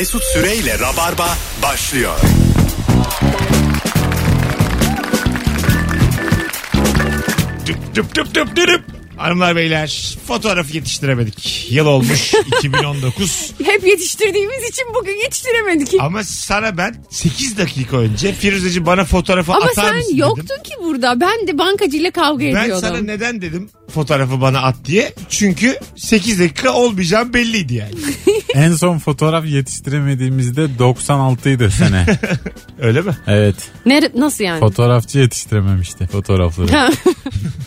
Mesut 0.00 0.24
Süreyle 0.24 0.78
Rabarba 0.78 1.28
başlıyor. 1.62 2.20
Düp 7.66 7.94
düp 7.94 8.14
düp 8.14 8.34
düp 8.34 8.56
düp. 8.56 8.99
Hanımlar 9.20 9.56
beyler 9.56 10.16
fotoğrafı 10.26 10.76
yetiştiremedik. 10.76 11.66
Yıl 11.70 11.86
olmuş 11.86 12.32
2019. 12.58 13.52
Hep 13.64 13.86
yetiştirdiğimiz 13.86 14.70
için 14.70 14.84
bugün 14.94 15.22
yetiştiremedik. 15.22 15.94
Ama 16.00 16.24
sana 16.24 16.76
ben 16.76 16.94
8 17.10 17.58
dakika 17.58 17.96
önce 17.96 18.32
Firuzeci 18.32 18.86
bana 18.86 19.04
fotoğrafı 19.04 19.52
Ama 19.52 19.64
atar 19.66 19.84
sen 19.84 19.96
mısın 19.96 20.16
yoktun 20.16 20.44
dedim. 20.48 20.62
ki 20.62 20.74
burada. 20.82 21.20
Ben 21.20 21.46
de 21.46 21.58
bankacıyla 21.58 22.10
kavga 22.10 22.44
Ben 22.44 22.50
ediyordum. 22.64 22.88
sana 22.88 22.98
neden 22.98 23.42
dedim 23.42 23.70
fotoğrafı 23.94 24.40
bana 24.40 24.62
at 24.62 24.76
diye. 24.84 25.12
Çünkü 25.28 25.78
8 25.96 26.40
dakika 26.40 26.72
olmayacağım 26.72 27.34
belliydi 27.34 27.74
yani. 27.74 27.94
En 28.54 28.72
son 28.72 28.98
fotoğraf 28.98 29.46
yetiştiremediğimizde 29.46 30.60
96'ydı 30.78 31.70
sene. 31.70 32.06
Öyle 32.80 33.00
mi? 33.00 33.16
Evet. 33.26 33.54
Nere- 33.86 34.12
nasıl 34.20 34.44
yani? 34.44 34.60
Fotoğrafçı 34.60 35.18
yetiştirememişti 35.18 36.06
fotoğrafları. 36.06 36.92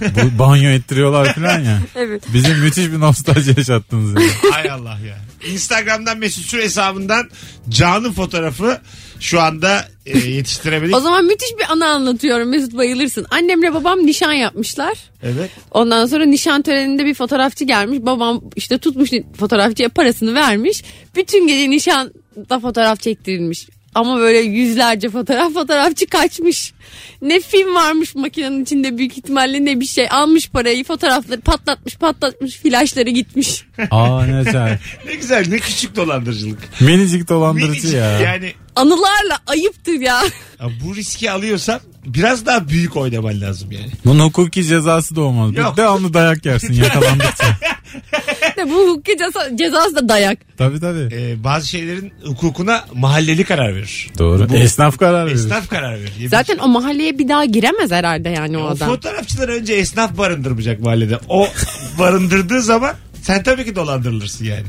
Bu 0.01 0.39
banyo 0.39 0.69
ettiriyorlar 0.69 1.33
falan 1.33 1.42
ya. 1.51 1.81
evet. 1.95 2.23
Bize 2.33 2.53
müthiş 2.53 2.85
bir 2.85 2.99
nostalji 2.99 3.53
yaşattınız. 3.57 4.21
Yani. 4.21 4.31
Hay 4.51 4.69
Allah 4.69 4.97
ya. 5.07 5.17
Instagram'dan 5.51 6.17
Mesut 6.17 6.45
Süre 6.45 6.63
hesabından 6.63 7.29
canlı 7.69 8.11
fotoğrafı 8.11 8.81
şu 9.19 9.41
anda 9.41 9.85
e, 10.05 10.17
yetiştiremedik. 10.19 10.95
O 10.95 10.99
zaman 10.99 11.25
müthiş 11.25 11.49
bir 11.59 11.71
anı 11.71 11.87
anlatıyorum 11.87 12.49
Mesut 12.49 12.77
bayılırsın. 12.77 13.25
Annemle 13.31 13.73
babam 13.73 14.05
nişan 14.05 14.33
yapmışlar. 14.33 14.97
Evet. 15.23 15.51
Ondan 15.71 16.05
sonra 16.05 16.25
nişan 16.25 16.61
töreninde 16.61 17.05
bir 17.05 17.13
fotoğrafçı 17.13 17.65
gelmiş. 17.65 17.99
Babam 18.01 18.41
işte 18.55 18.77
tutmuş 18.77 19.09
fotoğrafçıya 19.39 19.89
parasını 19.89 20.33
vermiş. 20.35 20.83
Bütün 21.15 21.47
gece 21.47 21.69
nişanda 21.69 22.59
fotoğraf 22.59 22.99
çektirilmiş. 22.99 23.67
Ama 23.95 24.17
böyle 24.19 24.37
yüzlerce 24.39 25.09
fotoğraf 25.09 25.53
fotoğrafçı 25.53 26.05
kaçmış. 26.07 26.73
Ne 27.21 27.39
film 27.39 27.75
varmış 27.75 28.15
makinenin 28.15 28.63
içinde 28.63 28.97
büyük 28.97 29.17
ihtimalle 29.17 29.65
ne 29.65 29.79
bir 29.79 29.85
şey. 29.85 30.07
Almış 30.11 30.49
parayı 30.49 30.83
fotoğrafları 30.83 31.41
patlatmış 31.41 31.95
patlatmış 31.97 32.57
flaşları 32.57 33.09
gitmiş. 33.09 33.63
Aa 33.91 34.25
ne 34.25 34.43
güzel. 34.43 34.79
Ne 35.07 35.15
güzel 35.15 35.45
ne 35.49 35.57
küçük 35.59 35.95
dolandırıcılık. 35.95 36.59
Minicik 36.81 37.29
dolandırıcı 37.29 37.69
Minicik 37.71 37.93
ya. 37.93 38.19
yani 38.19 38.53
Anılarla 38.75 39.39
ayıptır 39.47 39.93
ya. 39.93 40.21
ya 40.61 40.69
bu 40.83 40.95
riski 40.95 41.31
alıyorsan 41.31 41.79
biraz 42.05 42.45
daha 42.45 42.67
büyük 42.69 42.95
oynaman 42.97 43.41
lazım 43.41 43.71
yani. 43.71 43.91
Bunun 44.05 44.19
hukuki 44.25 44.63
cezası 44.63 45.15
da 45.15 45.21
olmaz. 45.21 45.55
Yok. 45.55 45.77
Devamlı 45.77 46.13
dayak 46.13 46.45
yersin 46.45 46.73
yakalandıkça. 46.73 47.57
De 48.57 48.69
bu 48.69 48.89
hukuki 48.89 49.17
ceza, 49.17 49.57
cezası 49.57 49.95
da 49.95 50.09
dayak. 50.09 50.37
tabii 50.57 50.79
tabii. 50.79 51.09
Ee, 51.15 51.43
bazı 51.43 51.67
şeylerin 51.67 52.13
hukukuna 52.25 52.85
mahalleli 52.93 53.43
karar 53.43 53.75
verir. 53.75 54.09
Doğru. 54.19 54.49
Bu- 54.49 54.55
Esnaf 54.55 54.97
karar 54.97 55.25
verir. 55.25 55.35
Esnaf 55.35 55.69
karar 55.69 55.93
verir. 55.99 56.11
Yemin- 56.17 56.29
Zaten 56.29 56.57
o 56.57 56.67
mahalleye 56.67 57.19
bir 57.19 57.29
daha 57.29 57.45
giremez 57.45 57.91
herhalde 57.91 58.29
yani 58.29 58.57
o 58.57 58.61
o 58.61 58.67
adam. 58.67 58.87
fotoğrafçılar 58.89 59.49
önce 59.49 59.73
esnaf 59.73 60.17
barındırmayacak 60.17 60.79
mahallede. 60.79 61.19
O 61.29 61.47
barındırdığı 61.99 62.61
zaman 62.61 62.93
sen 63.21 63.43
tabii 63.43 63.65
ki 63.65 63.75
dolandırılırsın 63.75 64.45
yani. 64.45 64.63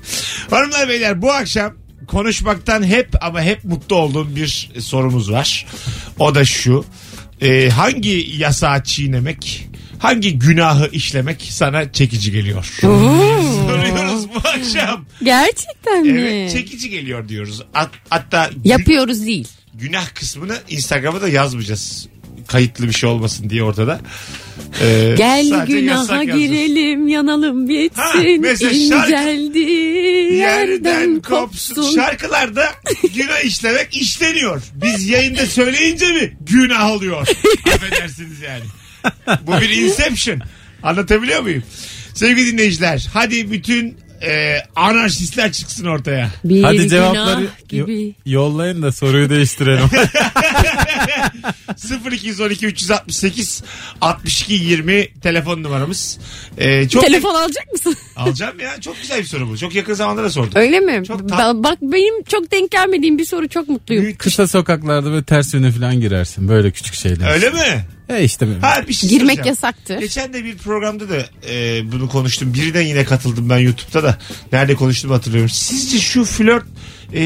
Hanımlar 0.50 0.88
beyler 0.88 1.22
bu 1.22 1.32
akşam 1.32 1.72
konuşmaktan 2.06 2.82
hep 2.84 3.08
ama 3.20 3.42
hep 3.42 3.64
mutlu 3.64 3.96
olduğum 3.96 4.36
bir 4.36 4.70
sorumuz 4.78 5.32
var. 5.32 5.66
O 6.18 6.34
da 6.34 6.44
şu. 6.44 6.84
Ee, 7.40 7.68
hangi 7.70 8.30
yasağı 8.38 8.82
çiğnemek, 8.84 9.68
hangi 9.98 10.38
günahı 10.38 10.88
işlemek 10.92 11.42
sana 11.50 11.92
çekici 11.92 12.32
geliyor? 12.32 12.64
Soruyoruz 12.80 14.28
bu 14.34 14.48
akşam. 14.48 15.04
Gerçekten 15.24 16.02
mi? 16.06 16.20
Evet 16.20 16.52
çekici 16.52 16.90
geliyor 16.90 17.28
diyoruz. 17.28 17.62
Hat- 17.72 17.90
hatta 18.10 18.46
gü- 18.48 18.68
Yapıyoruz 18.68 19.27
değil. 19.27 19.48
günah 19.74 20.14
kısmını 20.14 20.58
Instagram'a 20.68 21.20
da 21.22 21.28
yazmayacağız. 21.28 22.08
Kayıtlı 22.46 22.88
bir 22.88 22.92
şey 22.92 23.08
olmasın 23.10 23.50
diye 23.50 23.62
ortada. 23.62 24.00
Ee, 24.83 25.14
Gel 25.19 25.48
sadece 25.48 25.80
günaha 25.80 25.96
yasak 25.98 26.11
yazacağız. 26.27 26.39
girelim 26.40 27.08
yanalım 27.08 27.62
Ha, 27.62 27.68
bitsin 27.68 28.40
mesela 28.40 28.70
şarkı- 28.73 29.12
inceldi 29.12 29.58
yerden 30.36 31.20
kopsun. 31.23 31.95
Şarkılarda 31.95 32.64
günah 33.14 33.45
işlemek 33.45 33.96
işleniyor. 33.96 34.62
Biz 34.74 35.08
yayında 35.08 35.46
söyleyince 35.46 36.06
mi 36.12 36.36
günah 36.40 36.90
oluyor? 36.90 37.29
Affedersiniz 37.74 38.40
yani. 38.40 38.64
Bu 39.46 39.52
bir 39.61 39.70
inception. 39.70 40.40
Anlatabiliyor 40.83 41.40
muyum? 41.42 41.62
Sevgili 42.14 42.52
dinleyiciler 42.52 43.06
hadi 43.12 43.50
bütün 43.52 43.96
e, 44.23 44.56
anarşistler 44.77 45.52
çıksın 45.52 45.86
ortaya. 45.86 46.30
Bir 46.45 46.62
Hadi 46.62 46.89
cevapları 46.89 47.46
gibi. 47.68 48.06
yo- 48.06 48.12
yollayın 48.27 48.83
da 48.83 48.92
soruyu 48.92 49.30
değiştirelim. 49.30 49.84
0212 52.12 52.67
368 52.67 53.62
62 54.01 54.52
20 54.55 55.08
telefon 55.20 55.62
numaramız. 55.62 56.18
Ee, 56.58 56.89
çok 56.89 57.02
Telefon 57.05 57.35
alacak 57.35 57.73
mısın? 57.73 57.96
alacağım 58.17 58.61
ya. 58.61 58.80
Çok 58.80 59.01
güzel 59.01 59.18
bir 59.18 59.24
soru 59.24 59.48
bu. 59.48 59.58
Çok 59.58 59.74
yakın 59.74 59.95
zamanda 59.95 60.23
da 60.23 60.30
sordum. 60.30 60.52
Öyle 60.55 60.80
mi? 60.80 61.05
Çok 61.07 61.20
Ba- 61.20 61.64
Bak 61.64 61.79
benim 61.83 62.23
çok 62.23 62.51
denk 62.52 62.70
gelmediğim 62.70 63.18
bir 63.18 63.24
soru 63.24 63.48
çok 63.48 63.68
mutluyum. 63.68 64.05
Müthiş. 64.05 64.18
Kısa 64.18 64.46
sokaklarda 64.46 65.12
ve 65.12 65.23
ters 65.23 65.55
yöne 65.55 65.70
falan 65.70 66.01
girersin. 66.01 66.48
Böyle 66.48 66.70
küçük 66.70 66.95
şeyler. 66.95 67.30
Öyle 67.33 67.51
mi? 67.51 67.85
E 68.09 68.25
işte 68.25 68.47
Ha 68.61 68.85
bir 68.89 68.92
şey 68.95 69.11
Girmek 69.11 69.27
soracağım. 69.37 69.48
yasaktır. 69.48 69.98
Geçen 69.98 70.33
de 70.33 70.45
bir 70.45 70.57
programda 70.57 71.09
da 71.09 71.27
e, 71.51 71.83
bunu 71.92 72.09
konuştum. 72.09 72.55
Birden 72.55 72.83
yine 72.83 73.05
katıldım 73.05 73.51
ben 73.51 73.59
YouTube'da 73.59 74.03
da. 74.03 74.19
Nerede 74.53 74.75
konuştum 74.75 75.11
hatırlıyorum. 75.11 75.51
Sizce 75.51 75.98
şu 75.98 76.25
flört 76.25 76.65
e, 77.15 77.20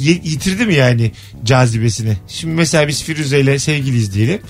yitirdi 0.00 0.66
mi 0.66 0.74
yani 0.74 1.12
cazibesini? 1.44 2.16
Şimdi 2.28 2.54
mesela 2.54 2.88
biz 2.88 3.02
Firuze 3.02 3.40
ile 3.40 3.58
sevgiliyiz 3.58 4.14
diyelim. 4.14 4.40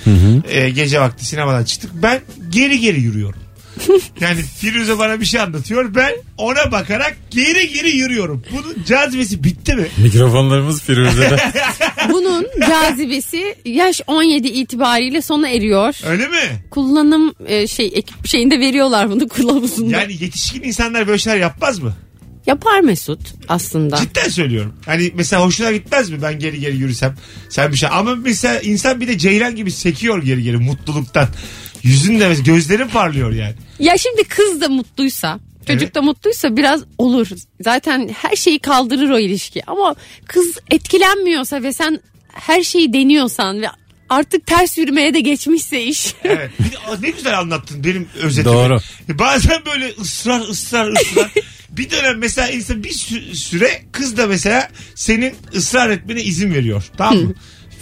E, 0.50 0.70
gece 0.70 1.00
vakti 1.00 1.24
sinemadan 1.26 1.64
çıktık. 1.64 1.90
Ben 1.94 2.20
geri 2.50 2.80
geri 2.80 3.00
yürüyorum. 3.00 3.40
yani 4.20 4.42
Firuze 4.42 4.98
bana 4.98 5.20
bir 5.20 5.24
şey 5.24 5.40
anlatıyor. 5.40 5.94
Ben 5.94 6.12
ona 6.38 6.72
bakarak 6.72 7.16
geri 7.30 7.68
geri 7.72 7.90
yürüyorum. 7.90 8.42
Bunun 8.52 8.84
cazibesi 8.84 9.44
bitti 9.44 9.74
mi? 9.74 9.86
Mikrofonlarımız 9.98 10.82
Firuze'de. 10.82 11.52
Bunun 12.08 12.46
cazibesi 12.68 13.56
yaş 13.64 14.00
17 14.06 14.48
itibariyle 14.48 15.22
sona 15.22 15.48
eriyor. 15.48 15.96
Öyle 16.06 16.28
mi? 16.28 16.64
Kullanım 16.70 17.34
e, 17.46 17.66
şey 17.66 17.86
ekip 17.86 18.26
şeyinde 18.26 18.60
veriyorlar 18.60 19.10
bunu 19.10 19.28
kılavuzunda. 19.28 19.96
Yani 19.96 20.12
yetişkin 20.20 20.62
insanlar 20.62 21.06
böyle 21.06 21.18
şeyler 21.18 21.38
yapmaz 21.38 21.78
mı? 21.78 21.94
Yapar 22.46 22.80
Mesut 22.80 23.20
aslında. 23.48 23.96
Cidden 23.96 24.28
söylüyorum. 24.28 24.74
Hani 24.86 25.12
mesela 25.14 25.44
hoşuna 25.44 25.72
gitmez 25.72 26.10
mi 26.10 26.22
ben 26.22 26.38
geri 26.38 26.60
geri 26.60 26.76
yürüsem 26.76 27.16
sen 27.48 27.72
bir 27.72 27.76
şey. 27.76 27.88
Ama 27.92 28.14
mesela 28.14 28.60
insan 28.60 29.00
bir 29.00 29.08
de 29.08 29.18
ceylan 29.18 29.56
gibi 29.56 29.70
sekiyor 29.70 30.22
geri 30.22 30.42
geri 30.42 30.56
mutluluktan. 30.56 31.28
Yüzün 31.84 32.20
de 32.20 32.28
mesela 32.28 32.44
gözlerin 32.44 32.88
parlıyor 32.88 33.32
yani. 33.32 33.54
Ya 33.78 33.98
şimdi 33.98 34.24
kız 34.24 34.60
da 34.60 34.68
mutluysa 34.68 35.38
çocuk 35.66 35.82
Evet. 35.82 35.94
da 35.94 36.02
mutluysa 36.02 36.56
biraz 36.56 36.80
olur. 36.98 37.26
Zaten 37.60 38.08
her 38.22 38.36
şeyi 38.36 38.58
kaldırır 38.58 39.10
o 39.10 39.18
ilişki. 39.18 39.62
Ama 39.66 39.94
kız 40.26 40.58
etkilenmiyorsa 40.70 41.62
ve 41.62 41.72
sen 41.72 42.00
her 42.32 42.62
şeyi 42.62 42.92
deniyorsan 42.92 43.62
ve 43.62 43.66
artık 44.08 44.46
ters 44.46 44.78
yürümeye 44.78 45.14
de 45.14 45.20
geçmişse 45.20 45.82
iş. 45.82 46.14
Evet. 46.24 46.50
Ne 47.00 47.10
güzel 47.10 47.38
anlattın 47.38 47.84
benim 47.84 48.08
özetimi. 48.22 48.54
Doğru. 48.54 48.78
Bazen 49.08 49.62
böyle 49.66 49.92
ısrar 50.00 50.40
ısrar 50.40 50.92
ısrar. 50.92 51.30
bir 51.70 51.90
dönem 51.90 52.18
mesela 52.18 52.48
insan 52.48 52.84
bir 52.84 52.90
sü- 52.90 53.34
süre 53.34 53.82
kız 53.92 54.16
da 54.16 54.26
mesela 54.26 54.68
senin 54.94 55.34
ısrar 55.54 55.90
etmene 55.90 56.22
izin 56.22 56.54
veriyor. 56.54 56.84
Tamam 56.98 57.16
mı? 57.18 57.34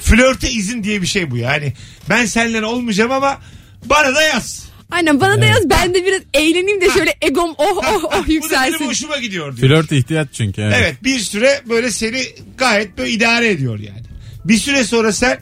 Flörte 0.02 0.50
izin 0.50 0.84
diye 0.84 1.02
bir 1.02 1.06
şey 1.06 1.30
bu 1.30 1.36
yani. 1.36 1.72
Ben 2.08 2.26
seninle 2.26 2.64
olmayacağım 2.66 3.12
ama 3.12 3.38
bana 3.84 4.14
da 4.14 4.22
yaz. 4.22 4.62
Aynen 4.90 5.20
bana 5.20 5.40
da 5.40 5.44
yaz 5.46 5.70
ben 5.70 5.94
de 5.94 6.04
biraz 6.06 6.20
eğleneyim 6.34 6.80
de 6.80 6.90
şöyle 6.90 7.14
egom 7.22 7.50
oh 7.58 7.76
oh 7.78 8.04
oh 8.04 8.12
Bu 8.12 8.12
da 8.12 8.28
benim 8.28 8.34
yükselsin. 8.34 8.86
hoşuma 8.86 9.18
gidiyor 9.18 9.56
diyor. 9.56 9.68
Flört 9.68 9.92
ihtiyaç 9.92 10.28
çünkü. 10.32 10.62
Evet. 10.62 10.74
Evet 10.78 11.04
bir 11.04 11.18
süre 11.18 11.60
böyle 11.68 11.90
seni 11.90 12.22
gayet 12.58 12.98
böyle 12.98 13.10
idare 13.10 13.48
ediyor 13.50 13.78
yani. 13.78 14.02
Bir 14.44 14.56
süre 14.56 14.84
sonra 14.84 15.12
sen 15.12 15.40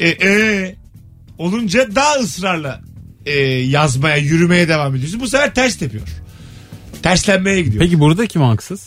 e, 0.00 0.08
e, 0.08 0.74
olunca 1.38 1.94
daha 1.94 2.14
ısrarla 2.14 2.80
e, 3.26 3.38
yazmaya 3.48 4.16
yürümeye 4.16 4.68
devam 4.68 4.96
ediyorsun. 4.96 5.20
Bu 5.20 5.28
sefer 5.28 5.54
ters 5.54 5.76
tepiyor. 5.76 6.08
Terslenmeye 7.02 7.62
gidiyor. 7.62 7.82
Peki 7.84 8.00
burada 8.00 8.26
kim 8.26 8.42
haksız? 8.42 8.86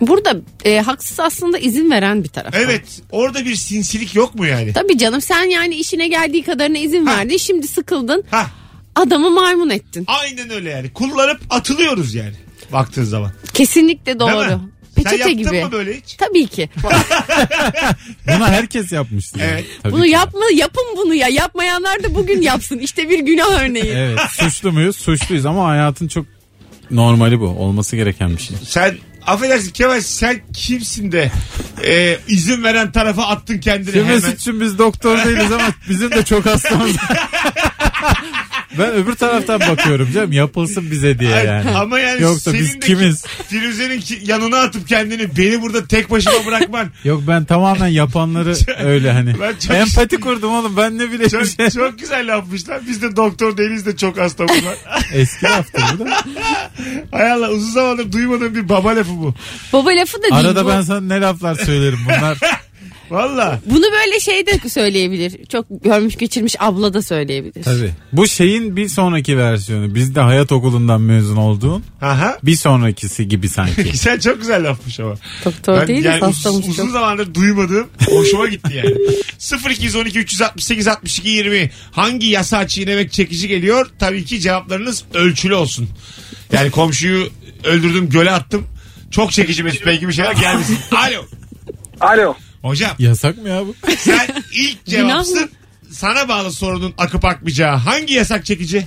Burada 0.00 0.36
e, 0.64 0.80
haksız 0.80 1.20
aslında 1.20 1.58
izin 1.58 1.90
veren 1.90 2.24
bir 2.24 2.28
taraf. 2.28 2.54
Evet 2.56 2.82
orada 3.10 3.44
bir 3.44 3.54
sinsilik 3.54 4.14
yok 4.14 4.34
mu 4.34 4.46
yani? 4.46 4.72
Tabii 4.72 4.98
canım 4.98 5.20
sen 5.20 5.42
yani 5.44 5.74
işine 5.74 6.08
geldiği 6.08 6.42
kadarına 6.42 6.78
izin 6.78 7.06
Ha. 7.06 7.16
verdin. 7.16 7.36
Şimdi 7.36 7.68
sıkıldın. 7.68 8.24
Ha 8.30 8.46
Adamı 8.94 9.30
maymun 9.30 9.70
ettin. 9.70 10.04
aynen 10.06 10.50
öyle 10.50 10.70
yani. 10.70 10.92
Kullanıp 10.92 11.40
atılıyoruz 11.50 12.14
yani 12.14 12.34
baktığın 12.72 13.04
zaman. 13.04 13.32
Kesinlikle 13.54 14.06
Değil 14.06 14.18
doğru. 14.32 14.46
mi? 14.56 14.58
Peçete 14.94 15.10
Sen 15.10 15.28
yaptın 15.28 15.36
gibi. 15.52 15.64
mı 15.64 15.72
böyle 15.72 15.96
hiç? 15.96 16.14
Tabii 16.14 16.46
ki. 16.46 16.68
Bunu 18.26 18.46
herkes 18.46 18.92
yapmıştır. 18.92 19.40
yani. 19.40 19.50
Evet. 19.50 19.64
Tabii 19.82 19.92
bunu 19.92 20.02
ki. 20.04 20.10
yapma 20.10 20.40
yapın 20.54 20.84
bunu 20.96 21.14
ya. 21.14 21.28
Yapmayanlar 21.28 22.02
da 22.02 22.14
bugün 22.14 22.42
yapsın. 22.42 22.78
İşte 22.78 23.10
bir 23.10 23.18
günah 23.18 23.62
örneği. 23.62 23.84
Evet 23.96 24.18
suçlu 24.30 24.72
muyuz? 24.72 24.96
Suçluyuz 24.96 25.46
ama 25.46 25.68
hayatın 25.68 26.08
çok 26.08 26.26
normali 26.90 27.40
bu. 27.40 27.46
Olması 27.46 27.96
gereken 27.96 28.36
bir 28.36 28.42
şey. 28.42 28.56
Sen 28.64 28.96
affedersin 29.28 29.70
Kemal 29.72 30.00
sen 30.00 30.40
kimsin 30.52 31.12
de 31.12 31.30
e, 31.84 32.18
izin 32.28 32.64
veren 32.64 32.92
tarafa 32.92 33.22
attın 33.22 33.58
kendini 33.58 33.92
Şimdi 33.92 34.06
hemen. 34.06 34.30
için 34.32 34.60
biz 34.60 34.78
doktor 34.78 35.24
değiliz 35.24 35.52
ama 35.52 35.68
bizim 35.88 36.10
de 36.10 36.24
çok 36.24 36.46
hastamız. 36.46 36.90
ben 38.78 38.92
öbür 38.92 39.14
taraftan 39.14 39.60
bakıyorum 39.60 40.08
canım 40.14 40.32
yapılsın 40.32 40.90
bize 40.90 41.18
diye 41.18 41.34
Ay, 41.34 41.46
yani. 41.46 41.70
Ama 41.70 41.98
yani 42.00 42.22
Yoksa 42.22 42.50
senin 42.50 42.62
biz 42.62 42.74
de 42.74 42.86
kimiz? 42.86 43.24
Firuze'nin 43.48 44.00
ki- 44.00 44.20
yanına 44.24 44.58
atıp 44.58 44.88
kendini 44.88 45.36
beni 45.36 45.62
burada 45.62 45.86
tek 45.86 46.10
başıma 46.10 46.46
bırakman 46.46 46.88
Yok 47.04 47.22
ben 47.28 47.44
tamamen 47.44 47.86
yapanları 47.88 48.54
öyle 48.84 49.12
hani. 49.12 49.34
Ben 49.40 49.54
çok- 49.66 49.76
Empati 49.76 50.16
kurdum 50.20 50.52
oğlum 50.52 50.76
ben 50.76 50.98
ne 50.98 51.12
bileyim. 51.12 51.28
çok, 51.30 51.72
çok 51.72 51.98
güzel 51.98 52.36
lafmışlar. 52.36 52.80
Biz 52.88 53.02
de 53.02 53.16
doktor 53.16 53.56
değiliz 53.56 53.86
de 53.86 53.96
çok 53.96 54.18
hastamız 54.18 54.64
var. 54.66 54.76
Eski 55.14 55.44
laftı 55.46 55.82
bu 55.98 56.04
da. 56.04 56.10
Hay 57.10 57.32
Allah 57.32 57.50
uzun 57.50 57.70
zamandır 57.70 58.12
duymadığım 58.12 58.54
bir 58.54 58.68
baba 58.68 58.96
lafı 58.96 59.10
bu. 59.10 59.34
Baba 59.72 59.90
lafı 59.90 60.18
da 60.18 60.22
değil 60.22 60.34
Arada 60.34 60.64
bu. 60.64 60.68
ben 60.68 60.82
sana 60.82 61.00
ne 61.00 61.20
laflar 61.20 61.54
söylerim 61.54 61.98
bunlar. 62.06 62.38
Valla. 63.10 63.60
Bunu 63.66 63.84
böyle 63.92 64.20
şey 64.20 64.46
de 64.46 64.68
söyleyebilir. 64.68 65.46
Çok 65.46 65.66
görmüş 65.84 66.16
geçirmiş 66.16 66.56
abla 66.58 66.94
da 66.94 67.02
söyleyebilir. 67.02 67.62
Tabii. 67.64 67.90
Bu 68.12 68.26
şeyin 68.28 68.76
bir 68.76 68.88
sonraki 68.88 69.38
versiyonu. 69.38 69.94
Bizde 69.94 70.20
hayat 70.20 70.52
okulundan 70.52 71.00
mezun 71.00 71.36
olduğun 71.36 71.84
Aha. 72.02 72.38
bir 72.42 72.56
sonrakisi 72.56 73.28
gibi 73.28 73.48
sanki. 73.48 73.98
Sen 73.98 74.18
çok 74.18 74.40
güzel 74.40 74.68
lafmış 74.68 75.00
ama. 75.00 75.14
Doktor 75.44 75.86
değil 75.86 76.04
yani 76.04 76.16
uz- 76.16 76.22
hastamız 76.22 76.68
uzun 76.68 76.82
çok. 76.84 76.90
zamandır 76.92 77.34
duymadığım 77.34 77.86
hoşuma 78.10 78.48
gitti 78.48 78.74
yani. 78.76 78.94
0212 79.74 80.18
368 80.18 80.88
62 80.88 81.28
20 81.28 81.70
hangi 81.92 82.26
yasa 82.26 82.68
çiğnemek 82.68 83.12
çekici 83.12 83.48
geliyor? 83.48 83.90
Tabii 83.98 84.24
ki 84.24 84.40
cevaplarınız 84.40 85.04
ölçülü 85.14 85.54
olsun. 85.54 85.88
Yani 86.52 86.70
komşuyu 86.70 87.28
öldürdüm 87.64 88.08
göle 88.10 88.30
attım. 88.30 88.66
Çok 89.10 89.32
çekici 89.32 89.62
Mesut 89.62 89.86
Bey 89.86 89.98
gibi 90.00 90.12
şeyler 90.12 90.32
gelmesin. 90.32 90.78
Alo. 90.96 91.24
Alo. 92.00 92.34
Hocam 92.68 92.90
Yasak 92.98 93.38
mı 93.38 93.48
ya 93.48 93.66
bu? 93.66 93.74
sen 93.96 94.28
ilk 94.54 94.84
cevapsın. 94.86 95.50
Sana 95.90 96.28
bağlı 96.28 96.52
sorunun 96.52 96.94
akıp 96.98 97.24
akmayacağı 97.24 97.76
hangi 97.76 98.14
yasak 98.14 98.44
çekici? 98.44 98.86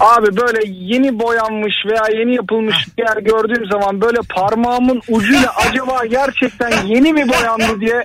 Abi 0.00 0.36
böyle 0.36 0.58
yeni 0.68 1.18
boyanmış 1.20 1.74
veya 1.86 2.20
yeni 2.20 2.34
yapılmış 2.34 2.76
bir 2.98 3.02
yer 3.02 3.16
gördüğüm 3.16 3.70
zaman 3.70 4.00
böyle 4.00 4.18
parmağımın 4.34 5.02
ucuyla 5.08 5.52
acaba 5.56 6.06
gerçekten 6.06 6.86
yeni 6.86 7.12
mi 7.12 7.28
boyandı 7.28 7.80
diye 7.80 8.04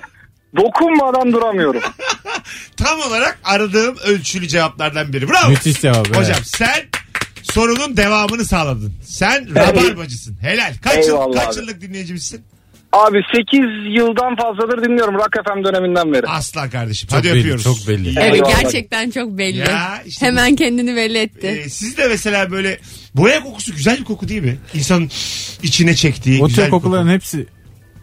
dokunmadan 0.56 1.32
duramıyorum. 1.32 1.82
Tam 2.76 3.00
olarak 3.00 3.38
aradığım 3.44 3.96
ölçülü 4.06 4.48
cevaplardan 4.48 5.12
biri. 5.12 5.28
Bravo. 5.28 5.50
Müthiş 5.50 5.80
cevap. 5.80 6.06
evet. 6.06 6.16
Hocam 6.18 6.44
sen 6.44 6.82
sorunun 7.42 7.96
devamını 7.96 8.44
sağladın. 8.44 8.92
Sen 9.06 9.54
rabarbacısın. 9.54 10.36
Helal. 10.40 10.74
Kaç, 10.82 11.06
yıl, 11.06 11.32
kaç 11.32 11.56
yıllık 11.56 11.80
dinleyicimizsin? 11.80 12.44
Abi 12.94 13.18
8 13.36 13.60
yıldan 13.98 14.36
fazladır 14.36 14.84
dinliyorum 14.84 15.14
Rock 15.14 15.34
FM 15.46 15.64
döneminden 15.64 16.12
beri. 16.12 16.26
Asla 16.26 16.70
kardeşim. 16.70 17.08
Çok 17.08 17.18
Hadi 17.18 17.28
belli, 17.28 17.38
öpüyoruz. 17.40 17.64
çok 17.64 17.88
belli. 17.88 18.14
Evet 18.20 18.34
Eyvallah. 18.34 18.62
gerçekten 18.62 19.10
çok 19.10 19.38
belli. 19.38 19.58
Ya, 19.58 20.02
işte 20.06 20.26
Hemen 20.26 20.56
kendini 20.56 20.96
belli 20.96 21.18
etti. 21.18 21.46
Ee, 21.46 21.68
siz 21.68 21.96
de 21.96 22.08
mesela 22.08 22.50
böyle 22.50 22.78
boya 23.14 23.40
kokusu 23.42 23.72
güzel 23.74 23.98
bir 23.98 24.04
koku 24.04 24.28
değil 24.28 24.42
mi? 24.42 24.56
İnsanın 24.74 25.10
içine 25.62 25.94
çektiği 25.94 26.42
O 26.42 26.46
güzel 26.46 26.62
tür 26.62 26.66
bir 26.66 26.70
kokuların 26.70 27.02
koku. 27.02 27.14
hepsi 27.14 27.46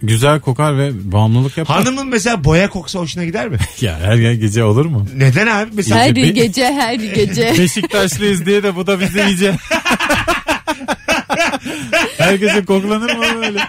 güzel 0.02 0.40
kokar 0.40 0.78
ve 0.78 1.12
bağımlılık 1.12 1.58
yapar. 1.58 1.78
Hanımın 1.78 2.08
mesela 2.08 2.44
boya 2.44 2.70
koksa 2.70 3.00
hoşuna 3.00 3.26
gider 3.26 3.48
mi? 3.50 3.58
Ya 3.82 4.00
her 4.00 4.16
yer 4.16 4.34
gece 4.34 4.64
olur 4.64 4.86
mu? 4.86 5.08
Neden 5.16 5.48
abi? 5.48 5.70
Mesela 5.74 6.00
Her 6.02 6.16
be- 6.16 6.22
gece 6.30 6.66
her 6.66 6.94
gece. 6.94 7.54
Beşiktaşlıyız 7.60 8.46
diye 8.46 8.64
de 8.64 8.76
bu 8.76 8.88
da 8.88 9.00
bizi 9.00 9.22
iyice. 9.22 9.56
her 12.32 12.36
gece 12.36 12.66
koklanır 12.66 13.16
mı 13.16 13.26
öyle? 13.46 13.60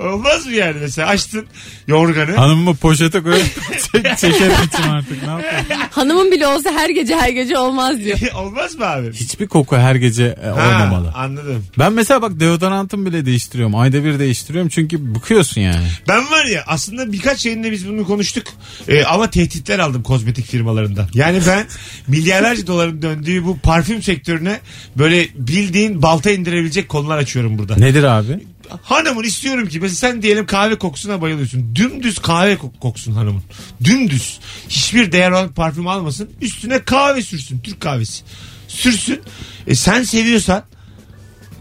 olmaz 0.00 0.46
mı 0.46 0.52
yani 0.52 0.76
mesela 0.80 1.08
açtın 1.08 1.46
yorganı. 1.86 2.36
Hanımımı 2.36 2.76
poşete 2.76 3.22
koyup 3.22 3.46
çek, 3.92 4.18
çekerim 4.18 4.52
içim 4.66 4.90
artık 4.90 5.22
ne 5.22 5.30
yapayım? 5.30 5.66
Hanımın 5.90 6.32
bile 6.32 6.46
olsa 6.46 6.70
her 6.72 6.90
gece 6.90 7.16
her 7.16 7.28
gece 7.28 7.58
olmaz 7.58 7.98
diyor. 7.98 8.18
olmaz 8.34 8.74
mı 8.78 8.86
abi? 8.86 9.12
Hiçbir 9.12 9.46
koku 9.46 9.76
her 9.76 9.94
gece 9.94 10.24
e, 10.42 10.46
Ha, 10.46 10.52
olmamalı. 10.68 11.12
anladım. 11.14 11.64
Ben 11.78 11.92
mesela 11.92 12.22
bak 12.22 12.40
deodorantımı 12.40 13.06
bile 13.06 13.26
değiştiriyorum. 13.26 13.76
Ayda 13.76 14.04
bir 14.04 14.18
değiştiriyorum 14.18 14.68
çünkü 14.68 15.14
bıkıyorsun 15.14 15.60
yani. 15.60 15.86
Ben 16.08 16.30
var 16.30 16.44
ya 16.44 16.64
aslında 16.66 17.12
birkaç 17.12 17.46
yayında 17.46 17.72
biz 17.72 17.88
bunu 17.88 18.06
konuştuk 18.06 18.46
Ee, 18.88 19.04
ama 19.04 19.30
tehditler 19.30 19.78
aldım 19.78 20.02
kozmetik 20.02 20.46
firmalarından. 20.46 21.08
Yani 21.14 21.40
ben 21.46 21.66
milyarlarca 22.08 22.66
doların 22.66 23.02
döndüğü 23.02 23.44
bu 23.44 23.58
parfüm 23.58 24.02
sektörüne 24.02 24.60
böyle 24.96 25.26
bildiğin 25.34 26.02
balta 26.02 26.30
indirebilecek 26.30 26.88
konular 26.88 27.18
açıyorum 27.18 27.58
burada. 27.58 27.76
Nedir 27.88 28.02
abi? 28.02 28.46
Hanımın 28.82 29.24
istiyorum 29.24 29.68
ki 29.68 29.80
mesela 29.80 29.96
sen 29.96 30.22
diyelim 30.22 30.46
kahve 30.46 30.78
kokusuna 30.78 31.20
bayılıyorsun. 31.20 31.74
Dümdüz 31.74 32.18
kahve 32.18 32.56
kok- 32.58 32.80
koksun 32.80 33.12
hanımın. 33.12 33.42
Dümdüz. 33.84 34.38
Hiçbir 34.68 35.12
değer 35.12 35.30
olan 35.30 35.48
parfüm 35.52 35.86
almasın. 35.86 36.30
Üstüne 36.40 36.84
kahve 36.84 37.22
sürsün. 37.22 37.58
Türk 37.58 37.80
kahvesi. 37.80 38.24
Sürsün. 38.68 39.20
E 39.66 39.74
sen 39.74 40.02
seviyorsan 40.02 40.62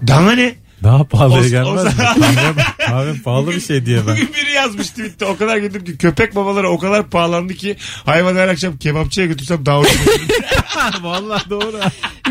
daha 0.07 0.31
ne? 0.31 0.55
Daha 0.83 1.03
pahalıya 1.03 1.49
gelmez 1.49 1.81
o- 1.81 1.85
mi? 1.85 1.91
Kahve, 1.97 2.61
kahve 2.85 3.13
pahalı 3.25 3.51
bir 3.51 3.59
şey 3.61 3.85
diye 3.85 3.97
ben. 4.07 4.13
Bugün 4.15 4.29
biri 4.33 4.51
yazmış 4.51 4.89
tweette 4.89 5.25
o 5.25 5.37
kadar 5.37 5.57
güldüm 5.57 5.83
ki 5.85 5.97
köpek 5.97 6.35
babaları 6.35 6.69
o 6.69 6.79
kadar 6.79 7.09
pahalandı 7.09 7.53
ki 7.53 7.75
hayvan 8.05 8.35
her 8.35 8.47
akşam 8.47 8.77
kebapçıya 8.77 9.25
götürsem 9.27 9.65
daha 9.65 9.79
ucuz. 9.79 9.95
Vallahi 11.01 11.49
doğru. 11.49 11.79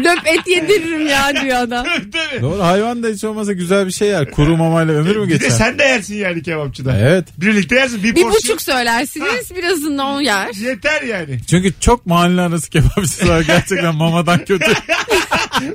Löp 0.05 0.27
et 0.27 0.47
yediririm 0.47 1.07
ya 1.07 1.33
diyor 1.43 1.57
adam. 1.59 1.85
Değil 2.13 2.35
mi? 2.35 2.43
Doğru 2.43 2.63
hayvan 2.63 3.03
da 3.03 3.09
hiç 3.09 3.25
olmasa 3.25 3.53
güzel 3.53 3.87
bir 3.87 3.93
şey 3.93 4.09
yer. 4.09 4.31
Kuru 4.31 4.57
mamayla 4.57 4.95
ömür 4.95 5.17
mü 5.17 5.27
Bir 5.27 5.33
de 5.33 5.37
geçer? 5.37 5.51
sen 5.51 5.79
de 5.79 5.83
yersin 5.85 6.15
yani 6.17 6.43
kebapçıda. 6.43 6.97
Evet. 6.99 7.25
Birlikte 7.39 7.75
yersin 7.77 7.99
bir, 8.03 8.15
Bir 8.15 8.23
porsiyon. 8.23 8.33
buçuk 8.33 8.63
söylersiniz 8.63 9.55
birazını 9.57 10.11
o 10.15 10.21
yer. 10.21 10.55
Yeter 10.55 11.03
yani. 11.03 11.41
Çünkü 11.51 11.73
çok 11.81 12.07
mahalle 12.07 12.41
arası 12.41 12.71
kebapçısı 12.71 13.29
var 13.29 13.41
gerçekten 13.41 13.95
mamadan 13.95 14.39
kötü. 14.45 14.71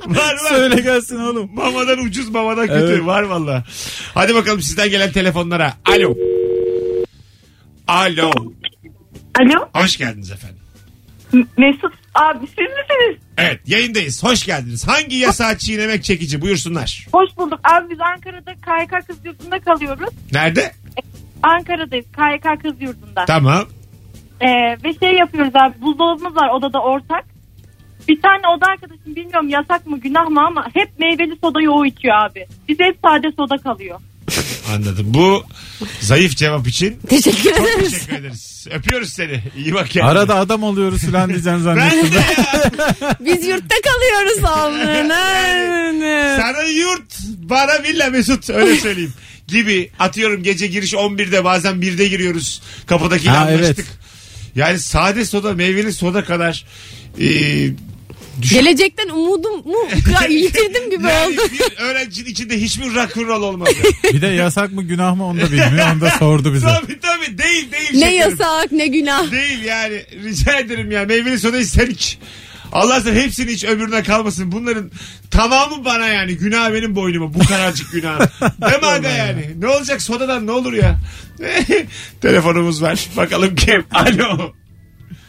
Var 0.06 0.16
var. 0.16 0.48
Söyle 0.48 0.80
gelsin 0.80 1.16
oğlum. 1.16 1.50
Mamadan 1.54 1.98
ucuz 1.98 2.28
mamadan 2.28 2.61
kötü. 2.66 2.92
Evet. 2.94 3.06
Var 3.06 3.22
valla. 3.22 3.64
Hadi 4.14 4.34
bakalım 4.34 4.62
sizden 4.62 4.90
gelen 4.90 5.12
telefonlara. 5.12 5.74
Alo. 5.84 6.14
Alo. 7.88 8.32
Alo 9.40 9.68
Hoş 9.74 9.96
geldiniz 9.96 10.30
efendim. 10.30 10.58
Mesut 11.32 11.92
abi 12.14 12.46
siz 12.46 12.56
misiniz? 12.58 13.16
Evet 13.38 13.60
yayındayız. 13.66 14.24
Hoş 14.24 14.46
geldiniz. 14.46 14.88
Hangi 14.88 15.16
yasağı 15.16 15.58
çiğnemek 15.58 16.04
çekici? 16.04 16.40
Buyursunlar. 16.40 17.06
Hoş 17.12 17.36
bulduk. 17.36 17.60
Abi 17.64 17.90
biz 17.90 18.00
Ankara'da 18.00 18.52
KYK 18.54 19.06
Kız 19.06 19.16
Yurdu'nda 19.24 19.60
kalıyoruz. 19.60 20.08
Nerede? 20.32 20.72
Ankara'dayız 21.42 22.06
KYK 22.16 22.62
Kız 22.62 22.74
Yurdu'nda. 22.80 23.24
Tamam. 23.24 23.64
Ee, 24.40 24.46
ve 24.84 24.94
şey 25.00 25.12
yapıyoruz 25.12 25.52
abi 25.56 25.80
buzdolabımız 25.82 26.36
var 26.36 26.48
odada 26.48 26.78
ortak. 26.82 27.24
Bir 28.08 28.20
tane 28.22 28.48
oda 28.56 28.66
arkadaşım 28.66 29.16
bilmiyorum 29.16 29.48
yasak 29.48 29.86
mı 29.86 30.00
günah 30.00 30.28
mı 30.28 30.40
ama 30.46 30.66
hep 30.74 30.98
meyveli 30.98 31.36
soda 31.40 31.60
yoğu 31.62 31.86
içiyor 31.86 32.14
abi. 32.24 32.46
Bize 32.68 32.84
hep 32.84 32.96
sade 33.04 33.32
soda 33.36 33.58
kalıyor. 33.58 34.00
Anladım. 34.74 35.06
Bu 35.08 35.44
zayıf 36.00 36.36
cevap 36.36 36.68
için 36.68 36.98
Teşekkür 37.08 37.42
çok 37.42 37.68
ederiz. 37.68 37.92
teşekkür 37.92 38.16
ederiz. 38.16 38.66
Öpüyoruz 38.70 39.08
seni. 39.12 39.42
İyi 39.56 39.74
bak 39.74 39.90
kendine. 39.90 40.10
Arada 40.10 40.34
adam 40.34 40.62
oluyoruz 40.62 41.00
filan 41.00 41.28
diyeceksin 41.28 41.52
Ben 41.52 41.58
zannettim. 41.58 42.12
de 42.12 42.16
ya. 43.04 43.16
Biz 43.20 43.46
yurtta 43.46 43.74
kalıyoruz 43.84 44.44
Allah'ın. 44.44 45.08
Sana 46.42 46.62
yurt 46.62 47.18
bana 47.38 47.82
villa 47.82 48.10
Mesut 48.10 48.50
öyle 48.50 48.76
söyleyeyim. 48.80 49.12
Gibi 49.48 49.90
atıyorum 49.98 50.42
gece 50.42 50.66
giriş 50.66 50.92
11'de 50.92 51.44
bazen 51.44 51.74
1'de 51.74 52.08
giriyoruz. 52.08 52.62
Kapıdaki 52.86 53.30
Ha, 53.30 53.36
anlaştık. 53.38 53.78
evet. 53.78 53.86
Yani 54.54 54.78
sade 54.78 55.24
soda 55.24 55.52
meyveli 55.54 55.92
soda 55.92 56.24
kadar 56.24 56.64
e, 57.20 57.26
düşün- 58.42 58.56
Gelecekten 58.56 59.08
umudumu 59.08 59.64
yitirdim 60.30 60.90
gibi 60.90 61.06
yani 61.08 61.26
oldu. 61.34 61.40
bir 61.52 61.82
öğrencinin 61.82 62.30
içinde 62.30 62.60
hiçbir 62.60 62.94
rock'n'roll 62.94 63.42
olmadı. 63.42 63.70
Bir 64.12 64.22
de 64.22 64.26
yasak 64.26 64.72
mı 64.72 64.82
günah 64.82 65.16
mı 65.16 65.26
onu 65.26 65.40
da 65.40 65.44
bilmiyor. 65.52 65.92
Onu 65.92 66.00
da 66.00 66.10
sordu 66.10 66.54
bize. 66.54 66.66
tabii 66.82 67.00
tabii 67.00 67.38
değil 67.38 67.72
değil. 67.72 67.90
Ne 67.92 67.98
şekerim. 68.10 68.18
yasak 68.30 68.72
ne 68.72 68.86
günah. 68.86 69.30
Değil 69.32 69.64
yani 69.64 70.02
rica 70.24 70.58
ederim 70.58 70.90
ya 70.90 71.04
meyveli 71.04 71.38
sodayı 71.38 71.66
sen 71.66 71.86
iç. 71.86 72.18
Allah 72.72 73.00
sen 73.00 73.14
hepsini 73.14 73.50
iç 73.50 73.64
öbürüne 73.64 74.02
kalmasın. 74.02 74.52
Bunların 74.52 74.90
tamamı 75.30 75.84
bana 75.84 76.08
yani. 76.08 76.36
Günah 76.36 76.72
benim 76.72 76.96
boynuma. 76.96 77.34
Bu 77.34 77.38
kadarcık 77.38 77.92
günah. 77.92 78.18
Değil 78.40 78.80
mi 78.80 78.86
aga 78.86 79.08
yani? 79.08 79.50
Ne 79.58 79.66
olacak 79.68 80.02
sodadan 80.02 80.46
ne 80.46 80.50
olur 80.50 80.72
ya? 80.72 80.98
Telefonumuz 82.20 82.82
var. 82.82 83.08
Bakalım 83.16 83.54
kim? 83.54 83.84
Alo. 83.94 84.52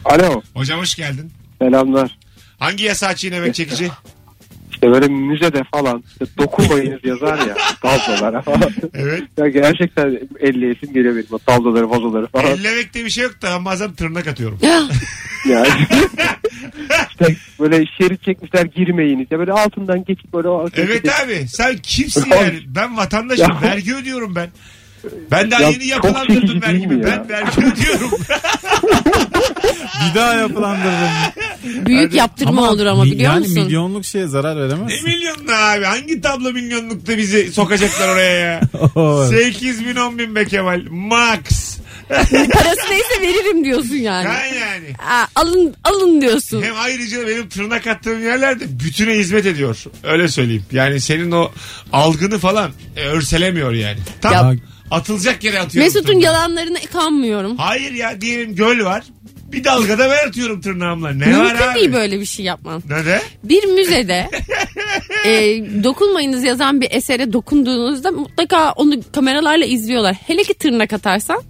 Alo 0.04 0.42
Hocam 0.54 0.80
hoş 0.80 0.94
geldin. 0.94 1.32
selamlar. 1.62 2.18
Hangi 2.64 2.84
yasağı 2.84 3.14
çiğnemek 3.14 3.54
çekici? 3.54 3.90
İşte 4.72 4.90
böyle 4.90 5.08
müzede 5.08 5.62
falan 5.74 6.04
işte 6.10 6.26
dokunmayınız 6.38 7.04
yazar 7.04 7.38
ya 7.38 7.56
tablolara 7.82 8.42
falan. 8.42 8.70
Evet. 8.94 9.22
Ya 9.36 9.48
gerçekten 9.48 10.18
elleyesim 10.40 10.92
geliyor 10.92 11.14
benim 11.14 11.26
o 11.30 11.38
tabloları 11.38 11.90
vazoları 11.90 12.26
falan. 12.26 12.46
Ellemekte 12.46 13.04
bir 13.04 13.10
şey 13.10 13.24
yok 13.24 13.42
da 13.42 13.50
ben 13.50 13.64
bazen 13.64 13.92
tırnak 13.92 14.26
atıyorum. 14.26 14.58
Yani 15.48 15.68
İşte 17.10 17.36
böyle 17.60 17.84
şerit 17.98 18.22
çekmişler 18.22 18.64
girmeyiniz. 18.64 19.26
Ya 19.30 19.38
böyle 19.38 19.52
altından 19.52 20.04
geçip 20.04 20.32
böyle 20.32 20.48
Evet 20.76 21.20
abi 21.24 21.48
sen 21.48 21.76
kimsin 21.76 22.30
yani? 22.30 22.60
Ben 22.66 22.96
vatandaşım. 22.96 23.50
Ya. 23.50 23.62
Vergi 23.62 23.94
ödüyorum 23.94 24.34
ben. 24.34 24.48
Ben 25.30 25.50
daha 25.50 25.62
Ya 25.62 25.68
yeni 25.68 25.78
çok 25.78 25.88
yapılandırdım 25.90 26.34
çekici 26.34 26.52
değil 26.52 26.62
vergimi. 26.62 26.94
mi 26.96 27.10
ya? 27.10 27.24
Ben 27.28 27.28
vergi 27.28 27.60
ödüyorum. 27.60 28.10
Bir 30.10 30.14
daha 30.14 30.34
yapılandırırım. 30.34 31.86
Büyük 31.86 32.14
yaptırma 32.14 32.70
olur 32.70 32.86
ama 32.86 33.04
mi- 33.04 33.10
biliyor 33.10 33.32
yani 33.32 33.48
musun? 33.48 33.62
milyonluk 33.64 34.04
şeye 34.04 34.26
zarar 34.26 34.56
ne 34.56 34.60
veremezsin. 34.60 35.04
milyonlu 35.08 35.52
abi? 35.52 35.84
Hangi 35.84 36.20
tablo 36.20 36.52
milyonlukta 36.52 37.18
bizi 37.18 37.52
sokacaklar 37.52 38.08
oraya 38.08 38.32
ya? 38.34 38.60
Oo. 38.94 39.26
8 39.30 39.86
bin 39.86 39.96
10 39.96 40.18
bin 40.18 40.34
be 40.34 40.44
Kemal. 40.44 40.82
Max. 40.90 41.74
Parası 42.28 42.80
neyse 42.90 43.20
veririm 43.22 43.64
diyorsun 43.64 43.94
yani. 43.94 44.28
Ha 44.28 44.44
yani. 44.46 44.86
Aa, 45.08 45.26
alın 45.34 45.74
alın 45.84 46.20
diyorsun. 46.20 46.62
Hem 46.62 46.74
ayrıca 46.78 47.26
benim 47.28 47.48
tırnak 47.48 47.86
attığım 47.86 48.22
yerlerde 48.24 48.64
bütüne 48.84 49.14
hizmet 49.14 49.46
ediyor. 49.46 49.84
Öyle 50.02 50.28
söyleyeyim. 50.28 50.64
Yani 50.72 51.00
senin 51.00 51.30
o 51.30 51.50
algını 51.92 52.38
falan 52.38 52.70
e, 52.96 53.00
örselemiyor 53.00 53.72
yani. 53.72 53.98
Tam 54.20 54.32
Ya- 54.32 54.54
atılacak 54.90 55.44
yere 55.44 55.60
atıyorum. 55.60 55.86
Mesut'un 55.86 56.06
tırnağı. 56.06 56.22
yalanlarına 56.22 56.78
kanmıyorum. 56.92 57.56
Hayır 57.56 57.92
ya 57.92 58.20
diyelim 58.20 58.54
göl 58.54 58.84
var. 58.84 59.04
Bir 59.52 59.64
dalgada 59.64 60.10
ben 60.10 60.28
atıyorum 60.28 60.60
tırnağımla. 60.60 61.10
Ne 61.10 61.38
var 61.38 61.44
Mümkün 61.44 61.66
abi? 61.68 61.74
değil 61.74 61.92
böyle 61.92 62.20
bir 62.20 62.24
şey 62.26 62.44
yapman. 62.44 62.82
Ne 62.88 63.04
de? 63.04 63.22
Bir 63.44 63.64
müzede 63.64 64.30
e, 65.26 65.30
dokunmayınız 65.84 66.44
yazan 66.44 66.80
bir 66.80 66.88
esere 66.90 67.32
dokunduğunuzda 67.32 68.10
mutlaka 68.10 68.72
onu 68.72 68.94
kameralarla 69.12 69.64
izliyorlar. 69.64 70.16
Hele 70.26 70.42
ki 70.42 70.54
tırnak 70.54 70.92
atarsan. 70.92 71.42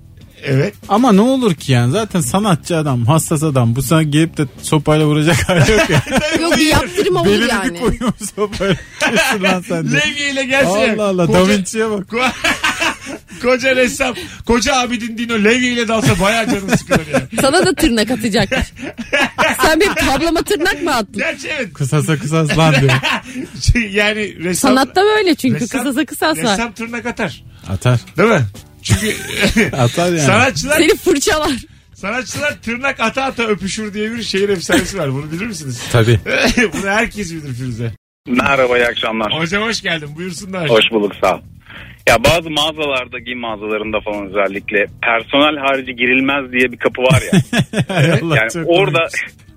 Evet. 0.46 0.74
Ama 0.88 1.12
ne 1.12 1.20
olur 1.20 1.54
ki 1.54 1.72
yani 1.72 1.92
zaten 1.92 2.20
sanatçı 2.20 2.76
adam 2.76 3.06
hassas 3.06 3.42
adam 3.42 3.76
bu 3.76 3.82
sana 3.82 4.02
gelip 4.02 4.36
de 4.36 4.42
sopayla 4.62 5.06
vuracak 5.06 5.48
hali 5.48 5.72
yok 5.72 5.90
ya. 5.90 6.02
Yok 6.40 6.56
bir 6.56 6.66
yaptırım 6.66 7.16
olur 7.16 7.26
Belini 7.26 7.48
yani. 7.48 7.74
bir 7.74 7.80
koyuyor 7.80 8.12
sopayla. 8.36 8.76
Sen 9.68 9.92
de. 9.92 9.96
Levyeyle 9.96 10.44
gelsin. 10.44 10.98
Allah 10.98 11.04
Allah 11.04 11.24
Koca- 11.26 11.34
Da 11.34 11.48
Vinci'ye 11.48 11.90
bak. 11.90 12.06
Ko- 13.08 13.40
Koca 13.42 13.76
ressam. 13.76 14.14
Koca 14.46 14.76
abidin 14.76 15.18
Dino 15.18 15.44
levyeyle 15.44 15.88
dalsa 15.88 16.20
bayağı 16.20 16.46
canın 16.46 16.68
sıkılır 16.76 17.06
ya. 17.06 17.22
Sana 17.40 17.66
da 17.66 17.74
tırnak 17.74 18.10
atacaklar. 18.10 18.72
Sen 19.62 19.80
benim 19.80 19.94
tablama 19.94 20.42
tırnak 20.42 20.82
mı 20.82 20.94
attın? 20.94 21.12
Gerçi 21.14 21.48
evet. 21.48 21.72
Kısasa 21.72 22.18
kısas 22.18 22.58
lan 22.58 22.74
diyor. 22.80 22.92
Şey, 23.72 23.82
yani 23.90 24.44
ressam... 24.44 24.70
Sanatta 24.70 25.02
böyle 25.02 25.34
çünkü 25.34 25.64
ressam- 25.64 25.78
kısasa 25.78 26.04
kısas 26.04 26.38
var. 26.38 26.52
Ressam 26.52 26.72
tırnak 26.72 27.06
atar. 27.06 27.44
Atar. 27.68 28.00
Değil 28.18 28.28
mi? 28.28 28.42
Çünkü 28.82 29.16
Atar 29.76 30.06
yani. 30.06 30.20
sanatçılar 30.20 30.76
Seni 30.78 30.96
fırçalar. 30.96 31.52
sanatçılar 31.94 32.56
tırnak 32.62 33.00
ata 33.00 33.22
ata 33.22 33.42
öpüşür 33.42 33.94
diye 33.94 34.12
bir 34.12 34.22
şehir 34.22 34.48
efsanesi 34.48 34.98
var. 34.98 35.12
Bunu 35.12 35.32
bilir 35.32 35.46
misiniz? 35.46 35.80
Tabii. 35.92 36.20
Bunu 36.72 36.90
herkes 36.90 37.32
bilir 37.32 37.54
Firuze. 37.54 37.92
Merhaba 38.28 38.78
iyi 38.78 38.86
akşamlar. 38.86 39.32
Hocam 39.40 39.62
hoş 39.62 39.82
geldin. 39.82 40.08
Buyursunlar. 40.16 40.68
Hoş 40.70 40.84
bulduk 40.92 41.12
sağ 41.20 41.34
ol. 41.34 41.40
Ya 42.08 42.24
bazı 42.24 42.50
mağazalarda 42.50 43.18
giyim 43.18 43.38
mağazalarında 43.40 44.00
falan 44.00 44.26
özellikle 44.26 44.86
personel 45.02 45.56
harici 45.56 45.96
girilmez 45.96 46.52
diye 46.52 46.72
bir 46.72 46.76
kapı 46.76 47.02
var 47.02 47.22
ya. 47.32 47.40
Yani 48.36 48.50
çok 48.52 48.68
orada 48.68 49.08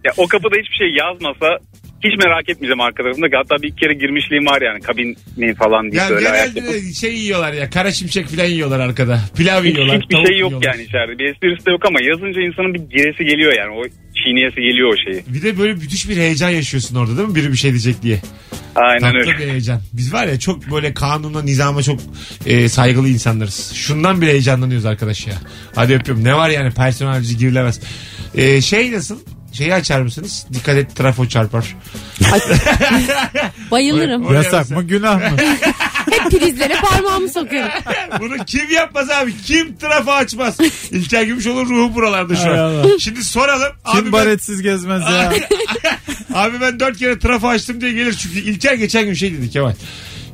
ya 0.03 0.11
o 0.17 0.27
kapıda 0.27 0.55
hiçbir 0.55 0.75
şey 0.75 0.95
yazmasa 0.95 1.57
hiç 2.03 2.17
merak 2.23 2.49
etmeyeceğim 2.49 2.81
arka 2.81 3.03
tarafında. 3.03 3.27
Hatta 3.37 3.63
bir 3.63 3.75
kere 3.75 3.93
girmişliğim 3.93 4.45
var 4.45 4.61
yani 4.61 4.79
kabini 4.81 5.55
falan 5.55 5.91
diye 5.91 6.01
Ya 6.01 6.09
böyle 6.09 6.25
genelde 6.29 6.63
de 6.63 6.93
şey 6.93 7.13
yiyorlar 7.15 7.53
ya. 7.53 7.69
Kara 7.69 7.91
şimşek 7.91 8.27
falan 8.27 8.45
yiyorlar 8.45 8.79
arkada. 8.79 9.19
Pilav 9.37 9.63
Hiç, 9.63 9.73
yiyorlar. 9.73 10.01
hiçbir 10.01 10.15
tavuk 10.15 10.27
şey 10.27 10.37
yok 10.39 10.51
yiyorlar. 10.51 10.73
yani 10.73 10.83
içeride. 10.83 11.19
Bir 11.19 11.25
esprisi 11.25 11.65
de 11.65 11.71
yok 11.71 11.81
ama 11.87 11.99
yazınca 12.01 12.41
insanın 12.41 12.73
bir 12.73 12.79
giresi 12.79 13.23
geliyor 13.25 13.53
yani. 13.53 13.71
O 13.79 13.83
çiğneyesi 14.23 14.55
geliyor 14.61 14.93
o 14.93 14.95
şeyi. 15.11 15.23
Bir 15.27 15.41
de 15.41 15.59
böyle 15.59 15.73
müthiş 15.73 16.09
bir 16.09 16.17
heyecan 16.17 16.49
yaşıyorsun 16.49 16.95
orada 16.95 17.17
değil 17.17 17.27
mi? 17.29 17.35
Biri 17.35 17.51
bir 17.51 17.57
şey 17.57 17.71
diyecek 17.71 18.01
diye. 18.03 18.19
Aynen 18.75 18.99
Tatlı 18.99 19.17
öyle. 19.19 19.37
bir 19.39 19.51
heyecan. 19.51 19.81
Biz 19.93 20.13
var 20.13 20.27
ya 20.27 20.39
çok 20.39 20.71
böyle 20.71 20.93
kanuna, 20.93 21.41
nizama 21.41 21.83
çok 21.83 21.99
e, 22.45 22.69
saygılı 22.69 23.09
insanlarız. 23.09 23.71
Şundan 23.75 24.21
bile 24.21 24.31
heyecanlanıyoruz 24.31 24.85
arkadaş 24.85 25.27
ya. 25.27 25.33
Hadi 25.75 25.93
öpüyorum. 25.95 26.23
Ne 26.23 26.33
var 26.35 26.49
yani 26.49 26.71
personelci 26.73 27.37
girilemez. 27.37 27.79
E, 28.35 28.61
şey 28.61 28.91
nasıl? 28.91 29.19
Şeyi 29.57 29.73
açar 29.73 30.01
mısınız? 30.01 30.45
Dikkat 30.53 30.77
et 30.77 30.95
trafo 30.95 31.27
çarpar. 31.27 31.75
Bayılırım. 33.71 34.25
Oraya 34.25 34.43
Yasak 34.43 34.69
mı 34.69 34.83
günah 34.83 35.31
mı? 35.31 35.37
Hep 36.11 36.31
prizlere 36.31 36.73
parmağımı 36.81 37.29
sokarım. 37.29 37.69
Bunu 38.19 38.45
kim 38.45 38.69
yapmaz 38.71 39.09
abi? 39.09 39.33
Kim 39.45 39.77
trafo 39.77 40.11
açmaz? 40.11 40.57
İlker 40.91 41.23
Gümüşoğlu 41.23 41.65
ruhu 41.65 41.95
buralarda 41.95 42.35
şu 42.35 42.41
Hay 42.43 42.59
an. 42.59 42.63
Allah. 42.63 42.99
Şimdi 42.99 43.23
soralım. 43.23 43.73
Kim 43.91 43.99
abi 43.99 44.05
ben, 44.05 44.11
baretsiz 44.11 44.61
gezmez 44.61 45.01
ya? 45.01 45.33
abi 46.33 46.61
ben 46.61 46.79
dört 46.79 46.97
kere 46.97 47.19
trafo 47.19 47.47
açtım 47.47 47.81
diye 47.81 47.91
gelir. 47.91 48.13
Çünkü 48.13 48.39
İlker 48.39 48.73
geçen 48.73 49.05
gün 49.05 49.13
şey 49.13 49.33
dedi 49.33 49.49
Kemal. 49.49 49.73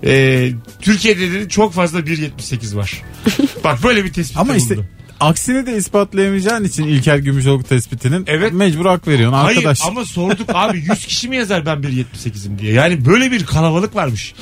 Ee, 0.06 0.52
Türkiye'de 0.82 1.32
dedi 1.32 1.50
çok 1.50 1.74
fazla 1.74 2.00
1.78 2.00 2.76
var. 2.76 3.02
Bak 3.64 3.84
böyle 3.84 4.06
bir 4.06 4.14
tespit 4.14 4.38
Ama 4.38 4.56
işte 4.56 4.76
bulundu. 4.76 4.88
Aksini 5.20 5.66
de 5.66 5.78
ispatlayamayacağın 5.78 6.64
için 6.64 6.84
İlker 6.84 7.18
Gümüşoluk 7.18 7.70
tespitinin 7.70 8.24
Evet. 8.28 8.54
mecbur 8.54 8.86
hak 8.86 9.08
veriyorsun 9.08 9.38
arkadaş. 9.38 9.82
Hayır 9.82 9.92
ama 9.92 10.06
sorduk 10.06 10.50
abi 10.54 10.78
100 10.78 11.06
kişi 11.06 11.30
mi 11.30 11.36
yazar 11.36 11.66
ben 11.66 11.78
1.78'im 11.78 12.60
diye. 12.60 12.74
Yani 12.74 13.06
böyle 13.06 13.32
bir 13.32 13.46
kalabalık 13.46 13.96
varmış. 13.96 14.34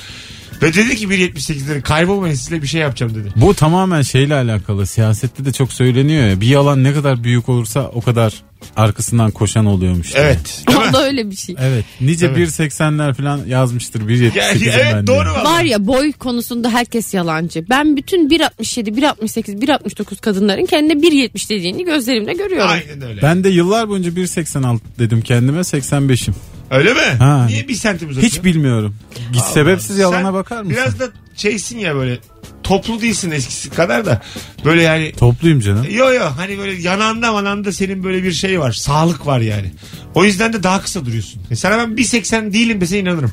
Ve 0.61 0.73
dedi 0.73 0.95
ki 0.95 1.07
1.78'leri 1.07 1.81
kaybolmayın 1.81 2.35
size 2.35 2.61
bir 2.61 2.67
şey 2.67 2.81
yapacağım 2.81 3.15
dedi. 3.15 3.33
Bu 3.35 3.53
tamamen 3.53 4.01
şeyle 4.01 4.35
alakalı. 4.35 4.85
Siyasette 4.87 5.45
de 5.45 5.51
çok 5.51 5.73
söyleniyor 5.73 6.27
ya. 6.27 6.41
Bir 6.41 6.47
yalan 6.47 6.83
ne 6.83 6.93
kadar 6.93 7.23
büyük 7.23 7.49
olursa 7.49 7.91
o 7.93 8.01
kadar 8.01 8.33
arkasından 8.75 9.31
koşan 9.31 9.65
oluyormuş. 9.65 10.13
diye. 10.13 10.23
Evet. 10.23 10.63
Değil 10.67 10.79
mi? 10.79 10.85
O 10.89 10.93
da 10.93 11.05
öyle 11.05 11.31
bir 11.31 11.35
şey. 11.35 11.55
Evet. 11.59 11.85
Nice 12.01 12.25
Evet. 12.25 12.37
1.80'ler 12.37 13.13
falan 13.13 13.41
yazmıştır. 13.47 14.01
1.78'im 14.01 14.31
Yani, 14.35 14.61
ben 14.65 14.93
evet 14.95 15.07
doğru 15.07 15.29
valla. 15.29 15.43
Var 15.43 15.63
ya 15.63 15.87
boy 15.87 16.11
konusunda 16.11 16.69
herkes 16.69 17.13
yalancı. 17.13 17.65
Ben 17.69 17.97
bütün 17.97 18.29
1.67, 18.29 18.49
1.68, 18.61 19.65
1.69 19.65 20.21
kadınların 20.21 20.65
kendine 20.65 20.93
1.70 20.93 21.49
dediğini 21.49 21.85
gözlerimle 21.85 22.33
görüyorum. 22.33 22.69
Aynen 22.71 23.01
öyle. 23.09 23.21
Ben 23.21 23.43
de 23.43 23.49
yıllar 23.49 23.89
boyunca 23.89 24.09
1.86 24.11 24.79
dedim 24.99 25.21
kendime 25.21 25.59
85'im. 25.59 26.33
Öyle 26.71 26.93
mi? 26.93 26.99
Ha. 27.19 27.45
Niye 27.45 27.67
bir 27.67 27.73
santim 27.75 28.09
uzatıyor? 28.09 28.31
Hiç 28.33 28.43
bilmiyorum. 28.43 28.95
Git 29.33 29.43
sebepsiz 29.43 29.95
Sen 29.95 30.01
yalana 30.01 30.33
bakar 30.33 30.61
mısın? 30.61 30.77
Biraz 30.77 30.99
da 30.99 31.09
şeysin 31.35 31.79
ya 31.79 31.95
böyle 31.95 32.19
toplu 32.63 33.01
değilsin 33.01 33.31
eskisi 33.31 33.69
kadar 33.69 34.05
da 34.05 34.21
böyle 34.65 34.81
yani 34.81 35.11
Topluyum 35.11 35.59
canım. 35.59 35.85
yo 35.91 36.13
yo 36.13 36.23
hani 36.37 36.57
böyle 36.57 36.81
yananda 36.81 37.31
mananda 37.31 37.71
senin 37.71 38.03
böyle 38.03 38.23
bir 38.23 38.31
şey 38.31 38.59
var 38.59 38.71
sağlık 38.71 39.25
var 39.27 39.39
yani. 39.39 39.71
O 40.15 40.25
yüzden 40.25 40.53
de 40.53 40.63
daha 40.63 40.81
kısa 40.81 41.05
duruyorsun. 41.05 41.41
Sana 41.55 41.77
ben 41.77 41.95
1.80 41.95 42.53
değilim 42.53 42.81
dese 42.81 42.99
inanırım. 42.99 43.31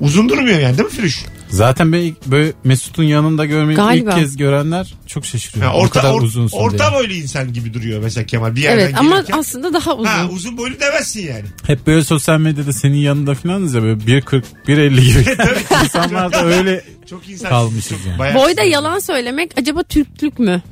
Uzun 0.00 0.28
durmuyor 0.28 0.58
yani 0.60 0.78
değil 0.78 0.88
mi 0.88 0.94
Firuş? 0.94 1.24
Zaten 1.50 1.92
ben 1.92 1.98
ilk 1.98 2.26
böyle 2.26 2.52
Mesut'un 2.64 3.02
yanında 3.02 3.44
görmeyi 3.44 3.76
Galiba. 3.76 4.10
ilk 4.10 4.18
kez 4.18 4.36
görenler 4.36 4.94
çok 5.06 5.26
şaşırıyor. 5.26 5.66
Ha, 5.66 5.76
o 5.76 5.80
orta, 5.80 6.00
kadar 6.00 6.12
or- 6.14 6.22
uzunsun 6.24 6.58
orta 6.58 6.78
diye. 6.90 6.98
boylu 7.00 7.12
insan 7.12 7.52
gibi 7.52 7.74
duruyor 7.74 8.00
mesela 8.02 8.26
Kemal 8.26 8.54
bir 8.56 8.60
yerden 8.62 8.78
Evet 8.84 8.94
ama 8.98 9.16
gelirken. 9.16 9.38
aslında 9.38 9.72
daha 9.74 9.94
uzun. 9.94 10.04
Ha, 10.04 10.28
uzun 10.32 10.56
boylu 10.56 10.80
demezsin 10.80 11.26
yani. 11.26 11.44
Hep 11.66 11.86
böyle 11.86 12.04
sosyal 12.04 12.38
medyada 12.40 12.72
senin 12.72 12.96
yanında 12.96 13.34
falanız 13.34 13.74
ya 13.74 13.82
böyle 13.82 14.00
1.40 14.00 14.42
1.50 14.68 15.00
gibi. 15.00 15.36
İnsanlar 15.84 16.32
da 16.32 16.44
öyle 16.46 16.84
Çok 17.10 17.28
insan. 17.28 17.48
Kalmışız 17.48 17.88
çok 17.88 18.06
yani. 18.06 18.18
bayağı- 18.18 18.34
Boyda 18.34 18.62
yalan 18.62 18.98
söylemek 18.98 19.50
acaba 19.58 19.82
Türklük 19.82 20.38
mü? 20.38 20.62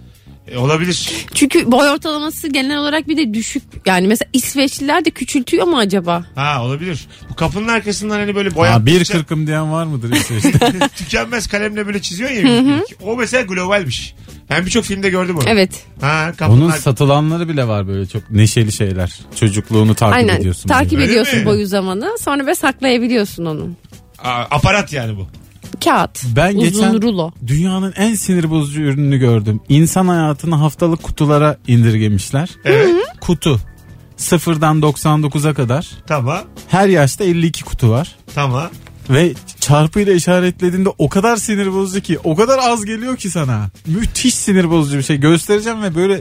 E, 0.48 0.56
olabilir. 0.58 1.10
Çünkü 1.34 1.72
boy 1.72 1.88
ortalaması 1.90 2.48
genel 2.48 2.78
olarak 2.78 3.08
bir 3.08 3.16
de 3.16 3.34
düşük. 3.34 3.62
Yani 3.86 4.06
mesela 4.06 4.28
İsveçliler 4.32 5.04
de 5.04 5.10
küçültüyor 5.10 5.66
mu 5.66 5.78
acaba? 5.78 6.24
Ha 6.34 6.64
olabilir. 6.64 7.06
Bu 7.30 7.34
kapının 7.34 7.68
arkasından 7.68 8.18
hani 8.18 8.34
böyle 8.34 8.48
Ha, 8.48 8.54
boyattıkça 8.56 9.18
1.40'ım 9.18 9.46
diyen 9.46 9.72
var 9.72 9.84
mıdır 9.84 10.12
İsveç'te? 10.12 10.88
tükenmez 10.96 11.46
kalemle 11.46 11.86
böyle 11.86 12.02
çiziyor 12.02 12.30
ya. 12.30 12.82
o 13.02 13.16
mesela 13.16 13.42
globalmiş. 13.42 14.14
Ben 14.50 14.66
birçok 14.66 14.84
filmde 14.84 15.10
gördüm 15.10 15.36
onu. 15.36 15.44
Evet. 15.48 15.70
Ha, 16.00 16.32
kapının 16.36 16.60
Onun 16.62 16.70
ar- 16.70 16.78
satılanları 16.78 17.48
bile 17.48 17.68
var 17.68 17.88
böyle 17.88 18.06
çok 18.06 18.30
neşeli 18.30 18.72
şeyler. 18.72 19.20
Çocukluğunu 19.40 19.94
takip 19.94 20.16
Aynen. 20.16 20.36
ediyorsun. 20.40 20.68
Takip 20.68 20.92
böyle. 20.92 21.02
Öyle 21.02 21.12
ediyorsun 21.12 21.38
mi? 21.38 21.46
boy 21.46 21.62
uzamanı. 21.62 22.10
Sonra 22.20 22.46
ve 22.46 22.54
saklayabiliyorsun 22.54 23.44
onu. 23.46 23.68
Aa, 24.18 24.42
aparat 24.50 24.92
yani 24.92 25.16
bu. 25.16 25.26
Kağıt. 25.84 26.22
Ben 26.36 26.48
uzun 26.54 26.60
geçen 26.60 27.02
rulo. 27.02 27.30
dünyanın 27.46 27.92
en 27.96 28.14
sinir 28.14 28.50
bozucu 28.50 28.80
ürününü 28.80 29.18
gördüm. 29.18 29.60
İnsan 29.68 30.08
hayatını 30.08 30.54
haftalık 30.54 31.02
kutulara 31.02 31.56
indirgemişler. 31.68 32.50
Evet. 32.64 32.88
Kutu. 33.20 33.60
Sıfırdan 34.16 34.80
99'a 34.80 35.54
kadar. 35.54 35.88
Tamam. 36.06 36.40
Her 36.68 36.88
yaşta 36.88 37.24
52 37.24 37.64
kutu 37.64 37.90
var. 37.90 38.16
Tamam. 38.34 38.70
Ve 39.10 39.32
çarpıyla 39.60 40.12
işaretlediğinde 40.12 40.88
o 40.98 41.08
kadar 41.08 41.36
sinir 41.36 41.72
bozucu 41.72 42.00
ki 42.00 42.18
o 42.24 42.36
kadar 42.36 42.58
az 42.58 42.84
geliyor 42.84 43.16
ki 43.16 43.30
sana. 43.30 43.70
Müthiş 43.86 44.34
sinir 44.34 44.70
bozucu 44.70 44.98
bir 44.98 45.02
şey. 45.02 45.16
Göstereceğim 45.16 45.82
ve 45.82 45.94
böyle 45.94 46.20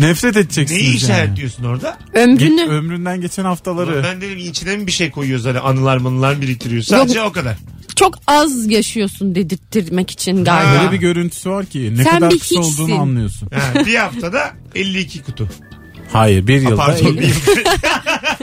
nefret 0.00 0.36
edeceksiniz 0.36 0.80
Neyi 0.82 0.86
yani. 0.90 0.96
işaretliyorsun 0.96 1.64
orada? 1.64 1.98
Ömrünü. 2.14 2.60
Ge- 2.60 2.68
ömründen 2.68 3.20
geçen 3.20 3.44
haftaları. 3.44 4.02
Ben 4.04 4.20
dedim 4.20 4.38
içine 4.38 4.76
mi 4.76 4.86
bir 4.86 4.92
şey 4.92 5.10
koyuyoruz 5.10 5.44
hani 5.46 5.58
anılar 5.58 5.96
manılar 5.96 6.40
biriktiriyor. 6.40 6.82
Sadece 6.82 7.22
o 7.22 7.32
kadar. 7.32 7.56
Çok 7.98 8.14
az 8.26 8.70
yaşıyorsun 8.70 9.34
dedirtmek 9.34 10.10
için 10.10 10.44
galiba. 10.44 10.70
Ha. 10.70 10.80
Böyle 10.80 10.92
bir 10.92 10.96
görüntüsü 10.96 11.50
var 11.50 11.66
ki 11.66 11.96
ne 11.96 12.02
Sen 12.04 12.14
kadar 12.14 12.30
bir 12.30 12.38
kısa 12.38 12.60
hiçsin. 12.60 12.82
olduğunu 12.82 13.00
anlıyorsun. 13.00 13.48
Ha, 13.54 13.86
bir 13.86 13.94
haftada 13.94 14.50
52 14.74 15.22
kutu. 15.22 15.48
Hayır 16.12 16.46
bir 16.46 16.62
Ha, 16.62 16.70
yılda 16.70 16.76
Pardon 16.76 17.16
bir 17.16 17.22
yılda. 17.22 17.66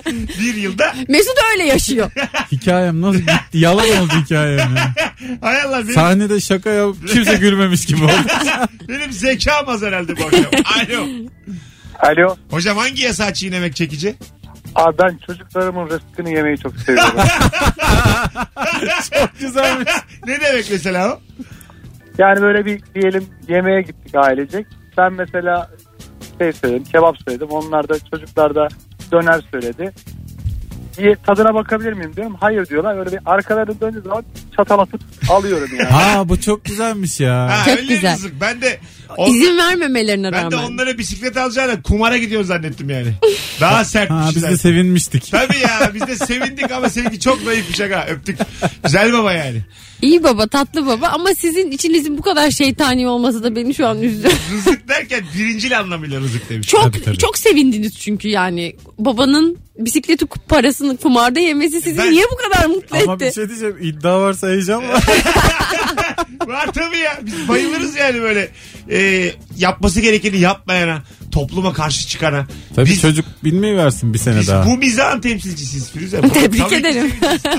bir 0.39 0.55
yılda. 0.55 0.95
Mesut 1.07 1.35
öyle 1.53 1.63
yaşıyor. 1.63 2.12
Hikayem 2.51 3.01
nasıl 3.01 3.19
gitti? 3.19 3.33
Yalan 3.53 3.89
oldu 3.89 4.13
hikayem 4.25 4.75
ya. 4.75 4.93
Hay 5.41 5.62
Allah 5.62 5.83
benim, 5.83 5.93
Sahnede 5.93 6.41
şaka 6.41 6.69
yap 6.69 6.95
kimse 7.07 7.35
gülmemiş 7.35 7.85
gibi 7.85 8.03
oldu. 8.03 8.12
benim 8.89 9.12
zekam 9.12 9.69
az 9.69 9.81
herhalde 9.81 10.17
bu 10.17 10.24
akşam. 10.25 10.45
Alo. 10.75 11.07
Alo. 12.00 12.35
Hocam 12.50 12.77
hangi 12.77 13.01
yasağı 13.03 13.33
çiğnemek 13.33 13.75
çekici? 13.75 14.15
Abi 14.75 14.98
ben 14.98 15.17
çocuklarımın 15.27 15.89
rızkını 15.89 16.29
yemeyi 16.29 16.58
çok 16.58 16.75
seviyorum. 16.77 17.20
Güzelmiş. 19.39 19.89
ne 20.27 20.41
demek 20.41 20.67
mesela 20.72 21.13
o? 21.13 21.20
yani 22.17 22.41
böyle 22.41 22.65
bir 22.65 22.82
diyelim 22.96 23.27
yemeğe 23.48 23.82
gittik 23.82 24.15
ailecek. 24.15 24.67
Ben 24.98 25.13
mesela 25.13 25.70
şey 26.41 26.53
söyledim 26.53 26.84
kebap 26.84 27.15
söyledim. 27.27 27.48
Onlar 27.50 27.89
da 27.89 27.96
çocuklar 28.12 28.55
da 28.55 28.67
döner 29.12 29.41
söyledi. 29.51 29.91
Bir 30.98 31.15
tadına 31.15 31.53
bakabilir 31.53 31.94
miyim 31.94 32.15
diyorum. 32.15 32.36
Hayır 32.39 32.65
diyorlar. 32.65 32.98
Öyle 33.00 33.12
bir 33.12 33.20
arkalarını 33.25 33.79
döndüğü 33.82 34.01
zaman 34.01 34.24
çatal 34.58 34.79
atıp 34.79 35.01
alıyorum 35.29 35.70
yani. 35.79 35.89
Ha 35.89 36.29
bu 36.29 36.41
çok 36.41 36.65
güzelmiş 36.65 37.20
ya. 37.20 37.50
Ha, 37.50 37.65
Çok 37.65 37.77
öyle 37.77 37.94
güzel. 37.94 38.13
rızık. 38.13 38.41
Ben 38.41 38.62
de 38.62 38.79
on- 39.17 39.29
İzin 39.33 39.57
vermemelerine 39.57 40.31
ben 40.31 40.51
de 40.51 40.55
rağmen. 40.55 40.67
onlara 40.71 40.97
bisiklet 40.97 41.38
alacağına 41.38 41.81
kumara 41.81 42.17
gidiyor 42.17 42.43
zannettim 42.43 42.89
yani. 42.89 43.13
Daha 43.62 43.85
sert 43.85 44.09
Ha 44.09 44.29
biz 44.35 44.43
de 44.43 44.57
sevinmiştik. 44.57 45.31
Tabii 45.31 45.57
ya 45.57 45.91
biz 45.93 46.07
de 46.07 46.15
sevindik 46.25 46.71
ama 46.71 46.89
seninki 46.89 47.19
çok 47.19 47.39
zayıf 47.41 47.69
bir 47.69 47.74
şaka. 47.74 48.05
Öptük. 48.09 48.38
Güzel 48.83 49.13
baba 49.13 49.33
yani. 49.33 49.62
İyi 50.01 50.24
baba 50.24 50.47
tatlı 50.47 50.85
baba 50.88 51.07
ama 51.07 51.29
sizin 51.35 51.71
içinizin 51.71 52.17
bu 52.17 52.21
kadar 52.21 52.51
şeytani 52.51 53.07
olması 53.07 53.43
da 53.43 53.55
beni 53.55 53.74
şu 53.75 53.88
an 53.88 54.01
üzdü. 54.01 54.27
Rızık 54.53 54.88
derken 54.88 55.24
birincil 55.38 55.79
anlamıyla 55.79 56.19
rızık 56.19 56.50
demiş. 56.50 56.67
Çok 56.67 56.83
Tabii, 56.83 57.03
tabii. 57.03 57.17
çok 57.17 57.38
sevindiniz 57.38 58.00
çünkü 58.00 58.27
yani 58.27 58.75
babanın 59.00 59.57
bisikleti 59.77 60.25
parasını 60.25 60.97
kumarda 60.97 61.39
yemesi 61.39 61.81
sizi 61.81 61.97
Ben- 61.97 62.12
niye 62.12 62.24
bu 62.31 62.35
kadar 62.38 62.65
mutlu 62.65 62.97
Ama 63.03 63.13
etti? 63.13 63.25
bir 63.25 63.31
şey 63.31 63.50
diyeceğim 63.50 63.77
iddia 63.81 64.21
varsa 64.21 64.47
heyecan 64.47 64.88
var. 64.89 65.03
Var 66.47 66.69
tabii 66.74 66.97
ya. 66.97 67.19
Biz 67.21 67.47
bayılırız 67.47 67.95
yani 67.95 68.21
böyle 68.21 68.50
e, 68.89 68.94
yapması 69.57 70.01
gerekeni 70.01 70.37
yapmayana, 70.39 71.03
topluma 71.31 71.73
karşı 71.73 72.07
çıkana. 72.07 72.47
Tabii 72.75 72.89
Biz- 72.89 73.01
çocuk 73.01 73.25
bilmeyi 73.43 73.77
versin 73.77 74.13
bir 74.13 74.19
sene 74.19 74.39
Biz 74.39 74.47
daha. 74.47 74.65
bu 74.65 74.77
mizahın 74.77 75.21
temsilcisiyiz 75.21 75.91
Firuze. 75.91 76.21
Tebrik 76.33 76.59
Tabii 76.61 76.75
ederim. 76.75 77.11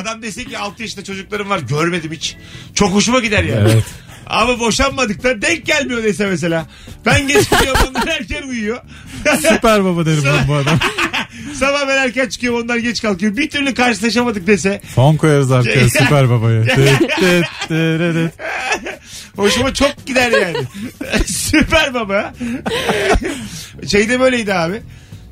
Adam 0.03 0.23
dese 0.23 0.45
ki 0.45 0.59
6 0.59 0.83
yaşında 0.83 1.05
çocuklarım 1.05 1.51
var 1.51 1.59
görmedim 1.59 2.13
hiç. 2.13 2.37
Çok 2.75 2.91
hoşuma 2.93 3.21
gider 3.21 3.45
yani. 3.45 3.61
Evet. 3.73 3.85
Ama 4.27 4.61
boşanmadık 4.61 5.23
da 5.25 5.43
denk 5.43 5.67
gelmiyor 5.67 6.03
dese 6.05 6.27
mesela. 6.27 6.67
Ben 7.07 7.29
geç 7.29 7.51
gidiyorum 7.51 7.81
onlar 7.91 8.07
erken 8.09 8.43
uyuyor. 8.49 8.79
Süper 9.41 9.85
baba 9.85 10.07
derim 10.07 10.23
ben 10.25 10.49
bu 10.49 10.55
adam. 10.63 10.79
Sabah 11.55 11.89
ben 11.89 11.97
erken 11.97 12.29
çıkıyorum 12.29 12.61
onlar 12.61 12.77
geç 12.77 13.03
kalkıyor. 13.03 13.37
Bir 13.37 13.51
türlü 13.51 13.75
karşılaşamadık 13.75 14.47
dese. 14.47 14.81
Fon 14.95 15.17
koyarız 15.17 15.53
arkaya 15.53 15.89
süper 15.89 16.31
babaya. 16.31 16.65
Hoşuma 19.37 19.75
çok 19.75 20.07
gider 20.07 20.31
yani. 20.31 20.67
Süper 21.27 21.95
baba. 21.95 22.35
Şeyde 23.87 24.21
böyleydi 24.21 24.55
abi. 24.55 24.83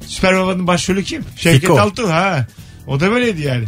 Süper 0.06 0.36
babanın 0.36 0.66
başrolü 0.66 1.04
kim? 1.04 1.24
Şevket 1.36 1.60
Fiko. 1.60 1.78
Altuğ 1.78 2.08
ha. 2.08 2.46
O 2.86 3.00
da 3.00 3.10
böyleydi 3.10 3.42
yani. 3.42 3.64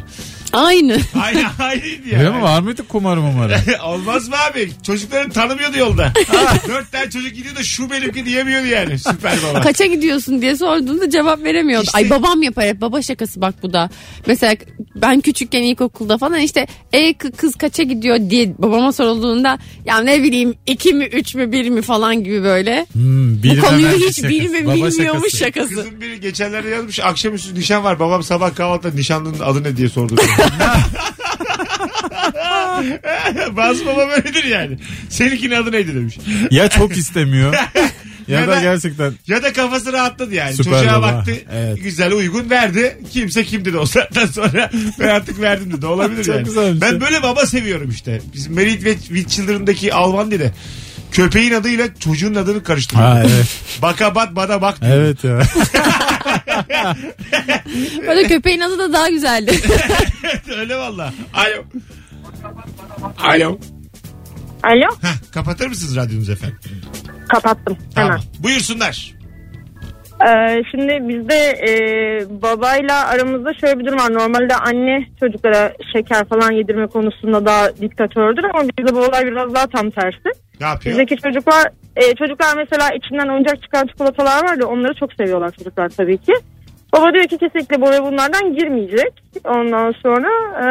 Aynı. 0.52 0.98
Aynı 1.22 1.44
aynıydı 1.58 2.08
yani. 2.10 2.18
Öyle 2.26 2.30
mi 2.36 2.42
var 2.42 2.60
mıydı 2.60 2.82
kumar 2.88 3.16
mumarı? 3.16 3.56
Olmaz 3.84 4.28
mı 4.28 4.34
abi? 4.50 4.70
Çocukların 4.86 5.30
tanımıyordu 5.30 5.78
yolda. 5.78 6.12
Dört 6.68 6.92
tane 6.92 7.10
çocuk 7.10 7.34
gidiyor 7.34 7.56
da 7.56 7.62
şu 7.62 7.90
benimki 7.90 8.24
diyemiyordu 8.26 8.66
yani. 8.66 8.98
Süper 8.98 9.38
baba. 9.50 9.60
Kaça 9.60 9.86
gidiyorsun 9.86 10.42
diye 10.42 10.56
sorduğunda 10.56 11.10
cevap 11.10 11.44
veremiyordu. 11.44 11.84
İşte- 11.84 11.98
Ay 11.98 12.10
babam 12.10 12.42
yapar 12.42 12.64
hep 12.64 12.80
baba 12.80 13.02
şakası 13.02 13.40
bak 13.40 13.54
bu 13.62 13.72
da. 13.72 13.90
Mesela 14.26 14.54
ben 14.94 15.20
küçükken 15.20 15.62
ilkokulda 15.62 16.18
falan 16.18 16.38
işte 16.40 16.66
e 16.92 17.10
kı- 17.10 17.36
kız 17.36 17.54
kaça 17.54 17.82
gidiyor 17.82 18.18
diye 18.30 18.54
babama 18.58 18.92
sorulduğunda 18.92 19.58
ya 19.84 19.98
ne 19.98 20.22
bileyim 20.22 20.54
iki 20.66 20.92
mi 20.94 21.04
üç 21.04 21.34
mü 21.34 21.52
bir 21.52 21.68
mi 21.70 21.82
falan 21.82 22.24
gibi 22.24 22.42
böyle. 22.42 22.86
Hmm, 22.92 23.38
Bu 23.38 23.42
bilmem 23.42 23.60
konuyu 23.60 23.88
hiç 23.88 24.02
şakası. 24.16 24.28
bilmi, 24.28 24.66
Baba 24.66 24.74
bilmiyormuş 24.74 24.98
şakası. 25.32 25.36
şakası. 25.38 25.68
Kızım 25.74 26.00
biri 26.00 26.20
geçenlerde 26.20 26.68
yazmış 26.68 27.00
akşamüstü 27.00 27.54
nişan 27.54 27.84
var. 27.84 28.00
Babam 28.00 28.22
sabah 28.22 28.54
kahvaltıda 28.54 28.94
nişanlının 28.94 29.40
adı 29.40 29.62
ne 29.64 29.76
diye 29.76 29.88
sordu. 29.88 30.16
Bazı 33.56 33.86
baba 33.86 34.08
böyledir 34.08 34.44
yani. 34.44 34.78
Seninkinin 35.08 35.54
adı 35.54 35.72
neydi 35.72 35.94
demiş. 35.94 36.18
Ya 36.50 36.68
çok 36.68 36.96
istemiyor 36.96 37.52
ya, 38.28 38.40
Ya 38.40 38.48
da 38.48 38.52
da- 38.52 38.60
gerçekten 38.60 39.12
Ya 39.26 39.42
da 39.42 39.52
kafası 39.52 39.92
rahatladı 39.92 40.34
yani. 40.34 40.54
Süper 40.56 40.72
Çocuğa 40.72 41.02
baba. 41.02 41.12
baktı. 41.12 41.32
Evet. 41.52 41.82
Güzel 41.82 42.12
uygun 42.12 42.50
verdi. 42.50 42.98
Kimse 43.12 43.44
kim 43.44 43.64
dedi 43.64 43.78
o 43.78 43.86
saatten 43.86 44.26
sonra. 44.26 44.70
Ben 45.00 45.08
artık 45.08 45.40
verdim 45.40 45.72
dedi. 45.72 45.86
Olabilir 45.86 46.24
Çok 46.24 46.34
yani. 46.34 46.44
güzelmiş 46.44 46.82
Ben 46.82 47.00
böyle 47.00 47.22
baba 47.22 47.46
seviyorum 47.46 47.90
işte. 47.90 48.20
Bizim 48.34 48.54
Merit 48.54 48.84
ve 48.84 48.98
with 48.98 49.28
Children'daki 49.28 49.94
Alman 49.94 50.30
dili. 50.30 50.50
Köpeğin 51.12 51.52
adıyla 51.52 51.86
çocuğun 52.00 52.34
adını 52.34 52.62
karıştırıyor. 52.62 53.08
Ha 53.08 53.20
evet. 53.20 53.46
Baka 53.82 54.14
bat 54.14 54.36
bada 54.36 54.62
bak 54.62 54.82
diyor. 54.82 54.96
Evet 54.96 55.24
ya. 55.24 55.40
Böyle 58.06 58.28
köpeğin 58.28 58.60
adı 58.60 58.78
da 58.78 58.92
daha 58.92 59.08
güzeldi. 59.08 59.52
Öyle 60.58 60.76
valla. 60.76 61.12
Alo. 61.34 61.64
Alo. 63.18 63.58
Alo 64.62 64.88
Heh, 65.02 65.32
kapatır 65.34 65.66
mısınız 65.66 65.96
radyonuzu 65.96 66.32
efendim? 66.32 66.58
kapattım 67.28 67.76
hemen. 67.94 68.08
Tamam. 68.08 68.20
Buyursunlar. 68.38 69.16
Ee, 70.28 70.62
şimdi 70.70 71.08
bizde 71.08 71.34
e, 71.68 71.70
babayla 72.42 73.06
aramızda 73.06 73.54
şöyle 73.60 73.78
bir 73.78 73.86
durum 73.86 73.98
var. 73.98 74.14
Normalde 74.14 74.54
anne 74.54 75.06
çocuklara 75.20 75.72
şeker 75.92 76.28
falan 76.28 76.52
yedirme 76.52 76.86
konusunda 76.86 77.46
daha 77.46 77.76
diktatördür 77.76 78.44
ama 78.44 78.68
bizde 78.78 78.94
bu 78.94 78.98
olay 78.98 79.26
biraz 79.26 79.54
daha 79.54 79.66
tam 79.66 79.90
tersi. 79.90 80.28
Ne 80.60 80.66
yapıyor? 80.66 80.92
Bizdeki 80.98 81.22
çocuklar 81.22 81.64
e, 81.96 82.14
çocuklar 82.14 82.56
mesela 82.56 82.90
içinden 82.90 83.28
oyuncak 83.28 83.62
çıkan 83.62 83.86
çikolatalar 83.86 84.44
var 84.44 84.56
ya 84.60 84.66
onları 84.66 84.94
çok 84.94 85.12
seviyorlar 85.12 85.50
çocuklar 85.50 85.88
tabii 85.88 86.18
ki. 86.18 86.32
Baba 86.92 87.12
diyor 87.14 87.26
ki 87.26 87.38
kesinlikle 87.38 87.80
buraya 87.80 88.02
bunlardan 88.04 88.54
girmeyecek. 88.56 89.12
Ondan 89.44 89.92
sonra 90.02 90.28
e, 90.62 90.64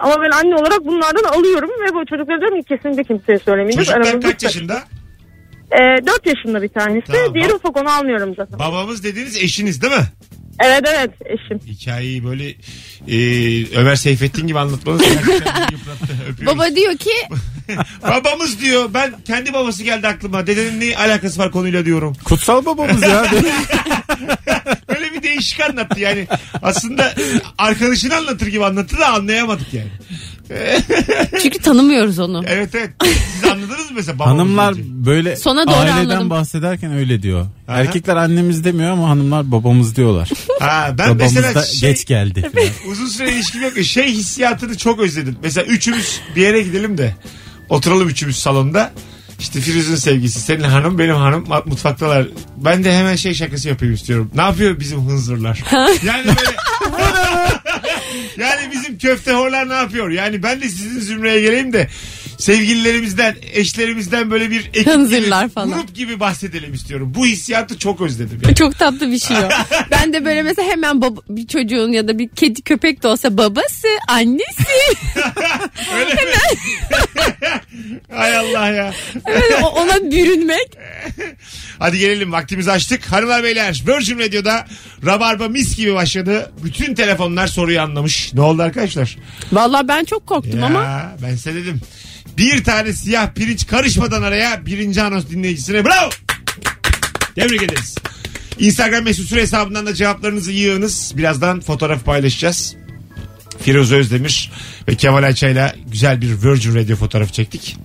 ama 0.00 0.22
ben 0.22 0.30
anne 0.30 0.54
olarak 0.56 0.84
bunlardan 0.86 1.38
alıyorum 1.38 1.70
ve 1.70 1.94
bu 1.94 2.06
çocuklara 2.06 2.40
diyorum 2.40 2.62
ki 2.62 2.68
kesinlikle 2.68 3.04
kimseye 3.04 3.38
söylemeyeceğiz. 3.38 3.88
Çocuklar 3.88 4.06
Aramızda- 4.10 4.30
kaç 4.32 4.42
yaşında? 4.42 4.74
E, 5.72 5.78
4 6.06 6.26
yaşında 6.26 6.62
bir 6.62 6.68
tanesi. 6.68 7.06
Tamam. 7.12 7.34
Diğeri 7.34 7.54
ufak 7.54 7.76
onu 7.76 7.90
almıyorum 7.90 8.34
zaten. 8.36 8.58
Babamız 8.58 9.04
dediğiniz 9.04 9.36
eşiniz 9.42 9.82
değil 9.82 9.92
mi? 9.92 10.04
Evet 10.60 10.82
evet 10.94 11.10
eşim. 11.24 11.58
Hikayeyi 11.66 12.24
böyle 12.24 12.48
e, 13.08 13.16
Ömer 13.76 13.96
Seyfettin 13.96 14.46
gibi 14.46 14.58
anlatmanız 14.58 15.02
gerçekten 15.02 15.54
beni 15.56 15.72
yıprattı. 15.72 16.12
Öpüyoruz. 16.28 16.46
Baba 16.58 16.76
diyor 16.76 16.96
ki 16.96 17.10
Babamız 18.02 18.60
diyor. 18.60 18.90
Ben 18.94 19.14
kendi 19.26 19.52
babası 19.52 19.82
geldi 19.84 20.08
aklıma. 20.08 20.46
Dedenin 20.46 20.80
ne 20.80 20.96
alakası 20.96 21.38
var 21.38 21.50
konuyla 21.50 21.84
diyorum. 21.84 22.16
Kutsal 22.24 22.64
babamız 22.64 23.02
ya. 23.02 23.24
Öyle 24.88 25.12
bir 25.12 25.22
değişik 25.22 25.60
anlattı 25.60 26.00
yani. 26.00 26.26
Aslında 26.62 27.14
arkadaşını 27.58 28.16
anlatır 28.16 28.46
gibi 28.46 28.64
anlattı 28.64 28.98
da 28.98 29.06
anlayamadık 29.08 29.74
yani. 29.74 29.90
çünkü 31.42 31.58
tanımıyoruz 31.58 32.18
onu. 32.18 32.42
Evet 32.46 32.74
evet. 32.74 32.90
Siz 33.34 33.44
anladınız 33.50 33.90
mı 33.90 33.96
mesela 33.96 34.18
babamız 34.18 34.32
Hanımlar 34.40 34.74
deyince? 34.76 35.06
böyle 35.06 35.36
Sona 35.36 35.66
doğru 35.66 35.74
aileden 35.74 35.98
anladım. 36.10 36.30
bahsederken 36.30 36.92
öyle 36.92 37.22
diyor. 37.22 37.46
Aha. 37.68 37.80
Erkekler 37.80 38.16
annemiz 38.16 38.64
demiyor 38.64 38.90
ama 38.90 39.08
hanımlar 39.08 39.50
babamız 39.52 39.96
diyorlar. 39.96 40.30
Ha, 40.60 40.94
ben 40.98 41.14
Babamız 41.14 41.34
mesela 41.34 41.54
da 41.54 41.62
şey, 41.62 41.90
geç 41.90 42.04
geldi. 42.06 42.50
falan. 42.54 42.66
uzun 42.92 43.06
süre 43.06 43.32
ilişkim 43.32 43.62
yok. 43.62 43.72
Şey 43.84 44.06
hissiyatını 44.12 44.76
çok 44.76 45.00
özledim. 45.00 45.36
Mesela 45.42 45.66
üçümüz 45.66 46.20
bir 46.36 46.40
yere 46.42 46.62
gidelim 46.62 46.98
de 46.98 47.14
oturalım 47.68 48.08
üçümüz 48.08 48.38
salonda. 48.38 48.92
İşte 49.40 49.60
Firuz'un 49.60 49.94
sevgisi, 49.96 50.40
senin 50.40 50.62
hanım, 50.62 50.98
benim 50.98 51.14
hanım 51.14 51.44
mutfaktalar. 51.66 52.26
Ben 52.56 52.84
de 52.84 52.96
hemen 52.98 53.16
şey 53.16 53.34
şakası 53.34 53.68
yapayım 53.68 53.94
istiyorum. 53.94 54.30
Ne 54.34 54.42
yapıyor 54.42 54.80
bizim 54.80 55.00
hınzırlar? 55.08 55.64
yani 56.06 56.26
böyle... 56.26 56.56
yani 58.36 58.70
bizim 58.72 58.98
köfte 58.98 59.32
horlar 59.32 59.68
ne 59.68 59.74
yapıyor? 59.74 60.10
Yani 60.10 60.42
ben 60.42 60.60
de 60.60 60.68
sizin 60.68 61.00
zümreye 61.00 61.40
geleyim 61.40 61.72
de 61.72 61.88
sevgililerimizden, 62.42 63.36
eşlerimizden 63.52 64.30
böyle 64.30 64.50
bir 64.50 64.60
ekip 64.66 64.86
Hınzırlar 64.86 65.44
gibi, 65.44 65.52
falan. 65.54 65.68
grup 65.72 65.94
gibi 65.94 66.20
bahsedelim 66.20 66.74
istiyorum. 66.74 67.12
Bu 67.14 67.26
hissiyatı 67.26 67.78
çok 67.78 68.00
özledim. 68.00 68.40
Yani. 68.44 68.54
Çok 68.62 68.78
tatlı 68.78 69.10
bir 69.10 69.18
şey 69.18 69.36
o. 69.36 69.48
Ben 69.90 70.12
de 70.12 70.24
böyle 70.24 70.42
mesela 70.42 70.68
hemen 70.68 71.02
baba, 71.02 71.20
bir 71.28 71.46
çocuğun 71.46 71.92
ya 71.92 72.08
da 72.08 72.18
bir 72.18 72.28
kedi 72.28 72.62
köpek 72.62 73.02
de 73.02 73.08
olsa 73.08 73.38
babası, 73.38 73.88
annesi. 74.08 74.64
Öyle 75.96 76.14
mi? 76.14 76.20
Hay 78.14 78.36
Allah 78.36 78.68
ya. 78.68 78.92
O- 79.62 79.66
ona 79.82 80.10
bürünmek. 80.10 80.68
Hadi 81.78 81.98
gelelim 81.98 82.32
vaktimizi 82.32 82.70
açtık. 82.72 83.12
Hanımlar 83.12 83.44
beyler 83.44 83.82
Virgin 83.88 84.18
Radio'da 84.18 84.66
Rabarba 85.06 85.48
mis 85.48 85.76
gibi 85.76 85.94
başladı. 85.94 86.52
Bütün 86.64 86.94
telefonlar 86.94 87.46
soruyu 87.46 87.80
anlamış. 87.80 88.34
Ne 88.34 88.40
oldu 88.40 88.62
arkadaşlar? 88.62 89.16
Vallahi 89.52 89.88
ben 89.88 90.04
çok 90.04 90.26
korktum 90.26 90.60
ya, 90.60 90.66
ama 90.66 91.12
ben 91.22 91.30
size 91.30 91.54
dedim. 91.54 91.80
Bir 92.38 92.64
tane 92.64 92.92
siyah 92.92 93.34
pirinç 93.34 93.66
karışmadan 93.66 94.22
araya 94.22 94.66
birinci 94.66 95.02
anons 95.02 95.24
dinleyicisine 95.30 95.84
bravo. 95.84 96.10
Tebrik 97.34 97.62
ederiz. 97.62 97.94
Instagram 98.58 99.04
mesut 99.04 99.28
süre 99.28 99.40
hesabından 99.40 99.86
da 99.86 99.94
cevaplarınızı 99.94 100.52
yığınız. 100.52 101.12
Birazdan 101.16 101.60
fotoğraf 101.60 102.04
paylaşacağız. 102.04 102.76
Firuze 103.62 103.96
Özdemir 103.96 104.50
ve 104.88 104.94
Kemal 104.94 105.22
Ayça'yla 105.22 105.74
güzel 105.92 106.20
bir 106.20 106.42
Virgin 106.42 106.74
Radio 106.74 106.96
fotoğrafı 106.96 107.32
çektik. 107.32 107.76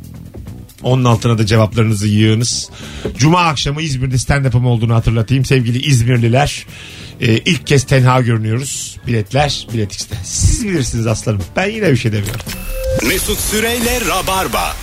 Onun 0.84 1.04
altına 1.04 1.38
da 1.38 1.46
cevaplarınızı 1.46 2.08
yığınız. 2.08 2.70
Cuma 3.18 3.40
akşamı 3.40 3.82
İzmir'de 3.82 4.16
stand-up'ım 4.16 4.66
olduğunu 4.66 4.96
hatırlatayım. 4.96 5.46
Sevgili 5.46 5.86
İzmirliler 5.86 6.66
e, 7.22 7.38
ilk 7.38 7.68
kez 7.68 7.84
tenha 7.84 8.22
görünüyoruz. 8.22 8.98
Biletler 9.08 9.68
Bilet 9.74 9.94
X'te. 9.94 10.16
Siz 10.24 10.68
bilirsiniz 10.68 11.08
aslanım. 11.08 11.42
Ben 11.56 11.70
yine 11.70 11.92
bir 11.92 11.98
şey 11.98 12.12
demiyorum. 12.12 12.42
Mesut 13.08 13.40
Süreyle 13.40 14.00
Rabarba. 14.10 14.76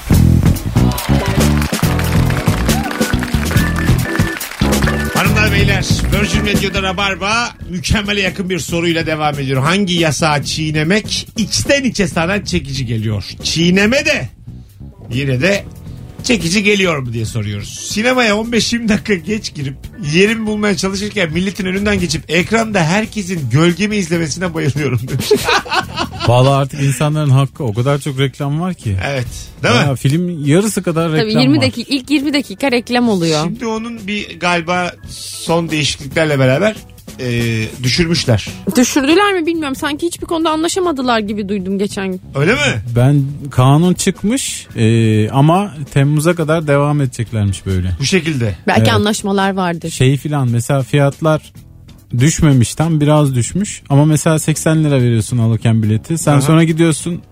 Hanımlar 5.15 5.53
beyler 5.53 5.85
Virgin 6.13 6.47
Radio'da 6.47 6.83
Rabarba 6.83 7.51
mükemmele 7.71 8.21
yakın 8.21 8.51
bir 8.51 8.59
soruyla 8.59 9.07
devam 9.07 9.41
ediyor. 9.41 9.63
Hangi 9.63 9.95
yasağı 9.95 10.43
çiğnemek 10.43 11.29
içten 11.37 11.85
içe 11.85 12.09
sana 12.09 12.45
çekici 12.45 12.87
geliyor? 12.87 13.25
Çiğneme 13.43 14.05
de 14.07 14.29
yine 15.11 15.41
de 15.41 15.65
çekici 16.25 16.63
geliyor 16.63 16.99
mu 16.99 17.13
diye 17.13 17.25
soruyoruz. 17.27 17.69
Sinemaya 17.69 18.35
15-20 18.35 18.89
dakika 18.89 19.15
geç 19.15 19.55
girip 19.55 19.75
yerimi 20.15 20.47
bulmaya 20.47 20.77
çalışırken 20.77 21.33
milletin 21.33 21.67
önünden 21.67 22.01
geçip 22.01 22.31
ekranda 22.31 22.85
herkesin 22.85 23.51
gölgemi 23.51 23.97
izlemesine 23.97 24.55
bayılıyorum 24.55 25.01
demiş. 25.09 25.27
Valla 26.29 26.57
artık 26.57 26.83
insanların 26.83 27.31
hakkı 27.31 27.65
o 27.65 27.75
kadar 27.75 27.99
çok 27.99 28.19
reklam 28.19 28.61
var 28.61 28.75
ki. 28.75 28.97
evet 29.07 29.27
değil 29.63 29.75
mi? 29.75 29.81
Ya, 29.81 29.95
film 29.97 30.47
yarısı 30.47 30.83
kadar 30.83 31.13
reklam 31.13 31.31
Tabii 31.31 31.43
20 31.43 31.57
var. 31.57 31.63
dakika 31.63 31.95
ilk 31.95 32.11
20 32.11 32.35
dakika 32.35 32.71
reklam 32.73 33.09
oluyor. 33.09 33.45
Şimdi 33.45 33.67
onun 33.67 34.07
bir 34.07 34.41
galiba 34.41 34.93
son 35.47 35.71
değişikliklerle 35.71 36.39
beraber 36.39 36.77
e, 37.21 37.63
düşürmüşler. 37.83 38.49
Düşürdüler 38.77 39.33
mi 39.35 39.47
bilmiyorum. 39.47 39.77
Sanki 39.77 40.07
hiçbir 40.07 40.27
konuda 40.27 40.51
anlaşamadılar 40.51 41.19
gibi 41.19 41.49
duydum 41.49 41.79
geçen 41.79 42.07
gün. 42.07 42.21
Öyle 42.35 42.53
mi? 42.53 42.59
Ben 42.97 43.23
kanun 43.51 43.95
çıkmış 43.95 44.67
e, 44.77 45.29
ama 45.31 45.75
Temmuz'a 45.93 46.35
kadar 46.35 46.67
devam 46.67 47.01
edeceklermiş 47.01 47.67
böyle. 47.67 47.91
Bu 48.01 48.05
şekilde. 48.05 48.57
Belki 48.67 48.81
Evet. 48.81 48.93
anlaşmalar 48.93 49.55
vardır. 49.55 49.91
Şey 49.91 50.17
filan 50.17 50.49
mesela 50.49 50.83
fiyatlar 50.83 51.53
düşmemiş 52.19 52.75
tam 52.75 53.01
biraz 53.01 53.35
düşmüş 53.35 53.83
ama 53.89 54.05
mesela 54.05 54.39
80 54.39 54.85
lira 54.85 54.95
veriyorsun 55.03 55.39
alırken 55.39 55.83
bileti. 55.83 56.19
Sen 56.19 56.33
Aha. 56.33 56.41
sonra 56.41 56.65
gidiyorsun 56.65 57.23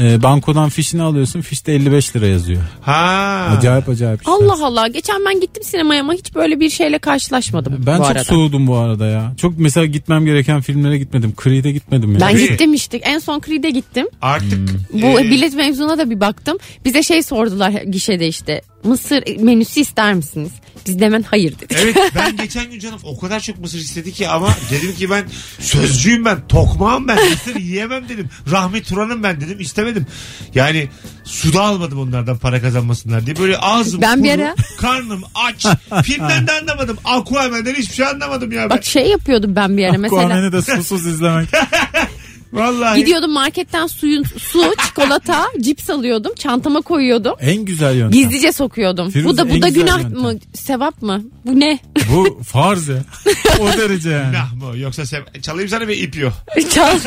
e, 0.00 0.22
bankodan 0.22 0.68
fişini 0.68 1.02
alıyorsun 1.02 1.40
fişte 1.40 1.72
55 1.72 2.16
lira 2.16 2.26
yazıyor. 2.26 2.62
Ha. 2.82 3.56
Acayip 3.58 3.88
acayip 3.88 4.20
işler. 4.22 4.32
Allah 4.32 4.66
Allah. 4.66 4.88
Geçen 4.88 5.24
ben 5.24 5.40
gittim 5.40 5.62
sinemaya 5.62 6.00
ama 6.00 6.12
hiç 6.12 6.34
böyle 6.34 6.60
bir 6.60 6.70
şeyle 6.70 6.98
karşılaşmadım 6.98 7.74
Ben 7.86 7.98
bu 7.98 8.02
çok 8.02 8.10
arada. 8.10 8.24
soğudum 8.24 8.66
bu 8.66 8.76
arada 8.76 9.06
ya. 9.06 9.32
Çok 9.40 9.58
mesela 9.58 9.86
gitmem 9.86 10.24
gereken 10.24 10.60
filmlere 10.60 10.98
gitmedim. 10.98 11.34
Creed'e 11.44 11.72
gitmedim 11.72 12.12
ya. 12.14 12.20
Ben 12.20 12.32
Tabii. 12.32 12.48
gittim 12.48 12.74
işte. 12.74 12.96
En 12.96 13.18
son 13.18 13.40
Creed'e 13.40 13.70
gittim. 13.70 14.06
Artık 14.22 14.58
Bu 14.92 15.20
e, 15.20 15.24
bilet 15.24 15.54
mevzuna 15.54 15.98
da 15.98 16.10
bir 16.10 16.20
baktım. 16.20 16.58
Bize 16.84 17.02
şey 17.02 17.22
sordular 17.22 17.70
gişede 17.70 18.28
işte. 18.28 18.62
Mısır 18.86 19.40
menüsü 19.40 19.80
ister 19.80 20.14
misiniz? 20.14 20.50
Biz 20.86 20.98
de 21.00 21.04
hemen 21.04 21.22
hayır 21.22 21.58
dedik. 21.58 21.76
Evet 21.82 21.96
ben 22.14 22.36
geçen 22.36 22.70
gün 22.70 22.78
canım 22.78 23.00
o 23.04 23.18
kadar 23.20 23.40
çok 23.40 23.58
mısır 23.58 23.78
istedi 23.78 24.12
ki 24.12 24.28
ama 24.28 24.48
dedim 24.70 24.94
ki 24.94 25.10
ben 25.10 25.24
sözcüyüm 25.60 26.24
ben 26.24 26.48
tokmağım 26.48 27.08
ben 27.08 27.30
mısır 27.30 27.56
yiyemem 27.56 28.08
dedim. 28.08 28.30
Rahmi 28.50 28.82
Turan'ım 28.82 29.22
ben 29.22 29.40
dedim 29.40 29.60
istemedim. 29.60 30.06
Yani 30.54 30.88
suda 31.24 31.62
almadım 31.62 31.98
onlardan 32.00 32.38
para 32.38 32.62
kazanmasınlar 32.62 33.26
diye 33.26 33.36
böyle 33.36 33.58
ağzım 33.58 34.02
Ben 34.02 34.24
bir 34.24 34.32
kuru, 34.32 34.42
ara- 34.42 34.54
karnım 34.78 35.22
aç 35.34 35.66
filmden 36.04 36.46
de 36.46 36.52
anlamadım 36.52 36.96
Aquaman'den 37.04 37.74
hiçbir 37.74 37.94
şey 37.94 38.06
anlamadım 38.06 38.52
ya 38.52 38.62
ben. 38.62 38.70
Bak 38.70 38.84
şey 38.84 39.08
yapıyordum 39.08 39.56
ben 39.56 39.76
bir 39.76 39.84
ara 39.84 39.98
mesela. 39.98 40.20
Aquaman'ı 40.22 40.52
da 40.52 40.62
susuz 40.62 41.06
izlemek. 41.06 41.48
Vallahi. 42.52 43.00
Gidiyordum 43.00 43.30
marketten 43.32 43.86
suyun 43.86 44.24
su, 44.38 44.74
çikolata, 44.86 45.46
cips 45.60 45.90
alıyordum. 45.90 46.34
Çantama 46.34 46.80
koyuyordum. 46.80 47.34
En 47.40 47.64
güzel 47.64 47.96
yöntem. 47.96 48.20
Gizlice 48.20 48.52
sokuyordum. 48.52 49.10
Firuze, 49.10 49.28
bu 49.28 49.36
da 49.36 49.50
bu 49.50 49.54
en 49.54 49.62
da 49.62 49.68
güzel 49.68 49.82
günah 49.82 50.02
yöntem. 50.02 50.20
mı? 50.20 50.34
Sevap 50.54 51.02
mı? 51.02 51.22
Bu 51.44 51.60
ne? 51.60 51.78
Bu 52.12 52.42
farz 52.42 52.88
ya. 52.88 52.96
o 53.60 53.66
derece 53.78 54.10
yani. 54.10 54.26
Günah 54.30 54.52
mı? 54.54 54.78
Yoksa 54.78 55.06
sev- 55.06 55.40
çalayım 55.42 55.68
sana 55.68 55.88
bir 55.88 55.96
ip 55.96 56.16
yok. 56.16 56.32
Çal. 56.74 56.98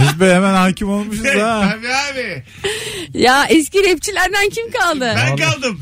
Biz 0.00 0.20
be 0.20 0.34
hemen 0.34 0.54
hakim 0.54 0.88
olmuşuz 0.90 1.24
ha. 1.26 1.72
Tabii 1.74 1.88
abi. 1.88 2.44
ya 3.14 3.44
eski 3.48 3.78
rapçilerden 3.92 4.48
kim 4.50 4.70
kaldı? 4.70 5.12
Ben 5.16 5.36
kaldım. 5.36 5.80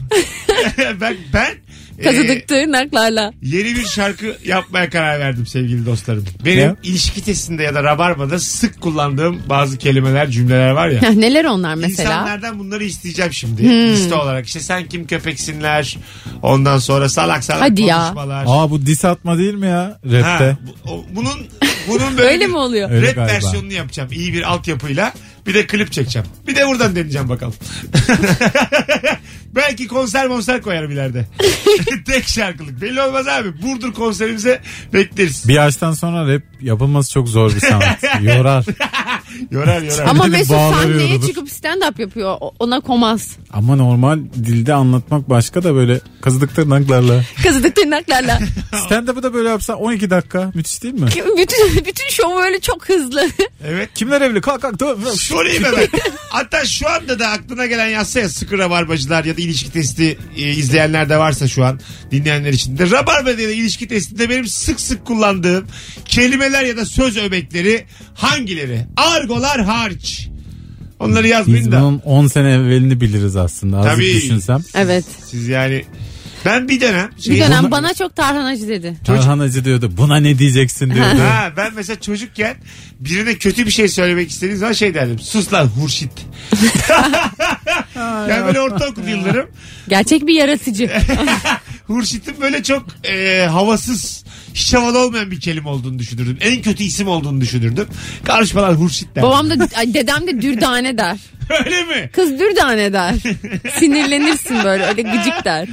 ben 1.00 1.16
ben 1.32 1.54
Kazıdık 2.04 2.48
tırnaklarla. 2.48 3.32
Yeni 3.42 3.76
bir 3.76 3.84
şarkı 3.86 4.36
yapmaya 4.44 4.90
karar 4.90 5.20
verdim 5.20 5.46
sevgili 5.46 5.86
dostlarım. 5.86 6.24
Benim 6.44 6.68
Ne? 6.68 6.74
ilişki 6.82 7.24
testinde 7.24 7.62
ya 7.62 7.74
da 7.74 7.82
rabarbada 7.84 8.38
sık 8.38 8.80
kullandığım 8.80 9.42
bazı 9.48 9.78
kelimeler, 9.78 10.30
cümleler 10.30 10.70
var 10.70 10.88
ya. 10.88 11.00
Neler 11.10 11.44
onlar 11.44 11.74
mesela? 11.74 12.10
İnsanlardan 12.12 12.58
bunları 12.58 12.84
isteyeceğim 12.84 13.32
şimdi. 13.32 13.68
Liste 13.92 14.14
olarak. 14.14 14.46
İşte 14.46 14.60
sen 14.60 14.86
kim 14.88 15.06
köpeksinler. 15.06 15.98
Ondan 16.42 16.78
sonra 16.78 17.08
salak 17.08 17.44
salak 17.44 17.62
Hadi 17.62 17.82
ya. 17.82 17.96
konuşmalar. 18.02 18.44
Aa 18.48 18.70
bu 18.70 18.86
dis 18.86 19.04
atma 19.04 19.38
değil 19.38 19.54
mi 19.54 19.66
ya 19.66 19.98
rapte? 20.04 20.24
Ha, 20.50 20.56
bu- 20.86 20.90
o- 20.92 21.04
bunun 21.14 21.46
bunun 21.88 22.18
böyle 22.18 22.28
Öyle 22.32 22.44
bir 22.44 22.50
mi 22.50 22.56
oluyor? 22.56 22.90
Öyle 22.90 23.06
rap 23.08 23.14
galiba. 23.16 23.32
versiyonunu 23.34 23.72
yapacağım. 23.72 24.08
İyi 24.12 24.32
bir 24.32 24.52
altyapıyla. 24.52 25.12
Bir 25.46 25.54
de 25.54 25.66
klip 25.66 25.92
çekeceğim. 25.92 26.28
Bir 26.46 26.56
de 26.56 26.66
buradan 26.66 26.96
deneyeceğim 26.96 27.28
bakalım. 27.28 27.54
Belki 29.54 29.88
konser 29.88 30.26
monser 30.26 30.62
koyarım 30.62 30.90
ileride. 30.90 31.26
Tek 32.06 32.28
şarkılık. 32.28 32.80
Belli 32.82 33.02
olmaz 33.02 33.28
abi. 33.28 33.62
Burdur 33.62 33.92
konserimize 33.92 34.60
bekleriz. 34.92 35.48
Bir 35.48 35.54
yaştan 35.54 35.92
sonra 35.92 36.34
rap 36.34 36.42
yapılması 36.60 37.12
çok 37.12 37.28
zor 37.28 37.54
bir 37.54 37.60
sanat. 37.60 38.02
Yorar. 38.22 38.64
Yorar 39.50 39.82
yorar. 39.82 40.06
Ama 40.06 40.26
Bir 40.26 40.32
de 40.32 40.36
Mesut 40.36 40.52
bağları 40.52 40.74
sahneye 40.92 41.20
çıkıp 41.20 41.50
stand 41.50 41.82
up 41.90 41.98
yapıyor. 42.00 42.36
O- 42.40 42.52
Ona 42.58 42.80
komaz. 42.80 43.36
Ama 43.52 43.76
normal 43.76 44.18
dilde 44.34 44.74
anlatmak 44.74 45.30
başka 45.30 45.62
da 45.62 45.74
böyle 45.74 46.00
kazıdık 46.20 46.54
tırnaklarla. 46.54 47.24
Kazıdık 47.42 47.76
tırnaklarla. 47.76 48.38
Stand-up'ı 48.86 49.22
da 49.22 49.34
böyle 49.34 49.48
yapsan 49.48 49.76
12 49.76 50.10
dakika 50.10 50.50
müthiş 50.54 50.82
değil 50.82 50.94
mi? 50.94 51.08
bütün 51.38 51.76
bütün 51.86 52.08
şov 52.10 52.36
böyle 52.36 52.60
çok 52.60 52.88
hızlı. 52.88 53.28
Evet. 53.64 53.88
Kimler 53.94 54.20
evli? 54.20 54.40
Kalk 54.40 54.62
kalk. 54.62 54.78
dur. 54.78 54.96
Sorayım 55.14 55.64
hemen. 55.64 55.88
Hatta 56.28 56.64
şu 56.64 56.88
anda 56.88 57.18
da 57.18 57.28
aklına 57.28 57.66
gelen 57.66 57.88
yazsa 57.88 58.20
ya 58.20 58.28
sıkı 58.28 58.58
rabarbacılar 58.58 59.24
ya 59.24 59.36
da 59.36 59.40
ilişki 59.42 59.72
testi 59.72 60.18
e, 60.36 60.40
izleyenler 60.50 61.08
de 61.08 61.16
varsa 61.18 61.48
şu 61.48 61.64
an 61.64 61.80
dinleyenler 62.10 62.52
için 62.52 62.78
de. 62.78 62.90
Rabarba 62.90 63.30
ya 63.30 63.38
da 63.38 63.42
ilişki 63.42 63.88
testinde 63.88 64.30
benim 64.30 64.46
sık 64.46 64.80
sık 64.80 65.04
kullandığım 65.06 65.66
kelimeler 66.04 66.64
ya 66.64 66.76
da 66.76 66.84
söz 66.86 67.16
öbekleri 67.16 67.84
hangileri? 68.14 68.86
Argolar 69.20 69.64
hariç. 69.64 70.28
Onları 71.00 71.24
Biz 71.24 71.30
yazmayın 71.30 71.72
da. 71.72 71.80
bunun 71.80 71.98
10 71.98 72.26
sene 72.26 72.52
evvelini 72.52 73.00
biliriz 73.00 73.36
aslında. 73.36 73.78
Azıcık 73.78 73.96
Tabii. 73.96 74.14
düşünsem. 74.14 74.62
Evet. 74.74 75.04
Siz 75.26 75.48
yani 75.48 75.84
ben 76.44 76.68
bir 76.68 76.80
dönem 76.80 77.10
şey, 77.18 77.34
Bir 77.34 77.40
dönem 77.40 77.70
bana 77.70 77.94
çok 77.94 78.16
tarhanacı 78.16 78.68
dedi. 78.68 78.96
Tarhan 79.04 79.38
Hacı 79.38 79.64
diyordu. 79.64 79.92
Buna 79.96 80.16
ne 80.16 80.38
diyeceksin 80.38 80.94
diyordu. 80.94 81.20
Ha, 81.20 81.52
ben 81.56 81.72
mesela 81.76 82.00
çocukken 82.00 82.56
birine 83.00 83.34
kötü 83.34 83.66
bir 83.66 83.70
şey 83.70 83.88
söylemek 83.88 84.30
istediğim 84.30 84.58
zaman 84.58 84.72
şey 84.72 84.94
derdim. 84.94 85.18
Sus 85.18 85.52
lan 85.52 85.66
hurşit. 85.66 86.12
yani 88.28 88.46
böyle 88.46 88.60
ortaokul 88.60 89.02
yıllarım 89.08 89.46
Gerçek 89.88 90.26
bir 90.26 90.34
yaratıcı. 90.34 90.90
Hurşit'in 91.86 92.40
böyle 92.40 92.62
çok 92.62 92.86
e, 93.04 93.46
havasız, 93.50 94.24
hiç 94.54 94.74
havalı 94.74 94.98
olmayan 94.98 95.30
bir 95.30 95.40
kelime 95.40 95.68
olduğunu 95.68 95.98
düşünürdüm. 95.98 96.38
En 96.40 96.62
kötü 96.62 96.84
isim 96.84 97.08
olduğunu 97.08 97.40
düşünürdüm. 97.40 97.86
Karışmalar 98.24 98.74
Hurşit 98.74 99.14
der. 99.16 99.22
Babam 99.22 99.50
da 99.50 99.68
ay, 99.76 99.94
dedem 99.94 100.26
de 100.26 100.42
dürdane 100.42 100.98
der. 100.98 101.16
Öyle 101.64 101.84
mi? 101.84 102.10
Kız 102.12 102.38
dürdane 102.38 102.92
der. 102.92 103.14
Sinirlenirsin 103.78 104.64
böyle 104.64 104.84
öyle 104.86 105.02
gıcık 105.02 105.44
der. 105.44 105.68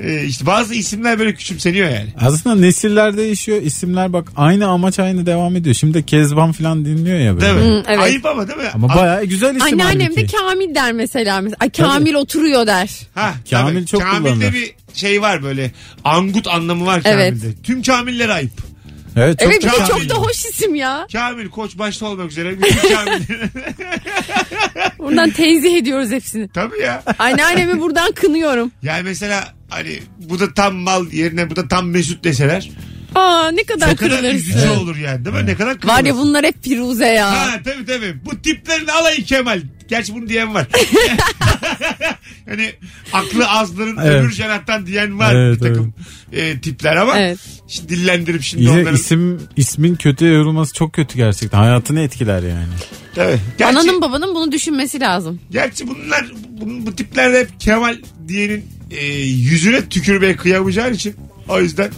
E, 0.00 0.24
işte 0.24 0.46
bazı 0.46 0.74
isimler 0.74 1.18
böyle 1.18 1.34
küçümseniyor 1.34 1.88
yani. 1.90 2.06
Aslında 2.20 2.56
nesiller 2.56 3.16
değişiyor. 3.16 3.62
isimler 3.62 4.12
bak 4.12 4.32
aynı 4.36 4.66
amaç 4.66 4.98
aynı 4.98 5.26
devam 5.26 5.56
ediyor. 5.56 5.74
Şimdi 5.74 5.94
de 5.94 6.02
Kezban 6.02 6.52
falan 6.52 6.84
dinliyor 6.84 7.18
ya 7.18 7.34
böyle. 7.36 7.46
Değil 7.46 7.54
mi? 7.54 7.72
Hı, 7.72 7.82
evet. 7.88 7.98
Ayıp 8.00 8.26
ama 8.26 8.48
değil 8.48 8.58
mi? 8.58 8.68
Ama 8.74 8.86
A- 8.92 8.96
bayağı 8.96 9.24
güzel 9.24 9.50
isim 9.56 9.62
Anneannem 9.62 10.00
de 10.00 10.14
halbuki. 10.16 10.36
Kamil 10.36 10.74
der 10.74 10.92
mesela. 10.92 11.40
mesela. 11.40 11.56
Ay, 11.60 11.70
Kamil 11.70 12.14
oturuyor 12.14 12.66
der. 12.66 12.90
Ha, 13.14 13.34
Kamil 13.50 13.74
tabii. 13.74 13.86
çok 13.86 14.02
Kamil'de 14.02 14.28
kullanılır. 14.34 14.52
bir 14.52 14.74
şey 14.94 15.22
var 15.22 15.42
böyle. 15.42 15.70
Angut 16.04 16.46
anlamı 16.48 16.86
var 16.86 17.02
Evet. 17.04 17.28
Kamil'de. 17.34 17.62
Tüm 17.62 17.82
Kamiller 17.82 18.28
ayıp. 18.28 18.52
Evet 19.16 19.38
çok 19.38 19.48
Evet 19.48 19.62
bir 19.62 19.66
de 19.68 19.86
çok 19.88 20.08
da 20.08 20.14
hoş 20.14 20.36
isim 20.44 20.74
ya. 20.74 21.06
Kamil 21.12 21.48
koç 21.48 21.78
başta 21.78 22.06
olmak 22.06 22.30
üzere. 22.30 22.62
Bütün 22.62 22.94
Kamil. 22.94 23.22
Buradan 24.98 25.30
tenzih 25.30 25.76
ediyoruz 25.76 26.10
hepsini. 26.10 26.48
Tabii 26.48 26.80
ya. 26.80 27.02
Anneannemi 27.18 27.80
buradan 27.80 28.12
kınıyorum. 28.12 28.72
Yani 28.82 29.02
mesela 29.02 29.54
hani 29.68 29.98
bu 30.18 30.40
da 30.40 30.54
tam 30.54 30.74
mal 30.74 31.12
yerine 31.12 31.50
bu 31.50 31.56
da 31.56 31.68
tam 31.68 31.88
Mesut 31.88 32.24
deseler. 32.24 32.70
Aa 33.14 33.50
ne 33.50 33.64
kadar 33.64 33.88
Ne 33.88 33.96
kadar 33.96 34.10
kırılırsın. 34.18 34.36
üzücü 34.38 34.68
olur 34.68 34.96
yani 34.96 35.24
değil 35.24 35.36
mi? 35.36 35.46
Ne 35.46 35.54
kadar 35.54 35.74
kırılırsın. 35.80 35.88
Var 35.88 36.04
ya 36.04 36.16
bunlar 36.16 36.44
hep 36.44 36.64
Firuze 36.64 37.06
ya. 37.06 37.30
Ha 37.30 37.60
tabii 37.64 37.86
tabii. 37.86 38.24
Bu 38.24 38.42
tiplerin 38.42 38.86
alayı 38.86 39.24
Kemal. 39.24 39.60
Gerçi 39.88 40.14
bunu 40.14 40.28
diyen 40.28 40.54
var. 40.54 40.66
hani 42.48 42.72
aklı 43.12 43.48
azların 43.48 43.96
Evet. 44.04 44.24
öbür 44.24 44.32
cenahtan 44.32 44.86
diyen 44.86 45.18
var 45.18 45.34
Evet, 45.34 45.60
bir 45.62 45.68
takım 45.68 45.94
e, 46.32 46.60
tipler 46.60 46.96
ama 46.96 47.18
Evet. 47.18 47.38
şimdi 47.68 47.88
dillendirip 47.88 48.42
şimdi 48.42 48.62
Yine 48.64 48.72
onların. 48.72 48.94
isim 48.94 49.40
ismin 49.56 49.94
kötüye 49.94 50.32
yorulması 50.32 50.74
çok 50.74 50.92
kötü 50.92 51.16
gerçekten. 51.16 51.58
Hayatını 51.58 52.00
etkiler 52.00 52.42
yani. 52.42 52.72
Tabii. 53.14 53.38
Gerçi, 53.58 53.78
Ananın 53.78 54.00
babanın 54.00 54.34
bunu 54.34 54.52
düşünmesi 54.52 55.00
lazım. 55.00 55.40
gerçi 55.50 55.88
bunlar 55.88 56.26
bu, 56.60 56.86
bu 56.86 56.96
tipler 56.96 57.40
hep 57.40 57.60
Kemal 57.60 57.96
diyenin 58.28 58.64
e, 58.90 59.04
yüzüne 59.22 59.88
tükürmeye 59.88 60.36
kıyamayacağın 60.36 60.92
için 60.92 61.14
o 61.48 61.60
yüzden 61.60 61.90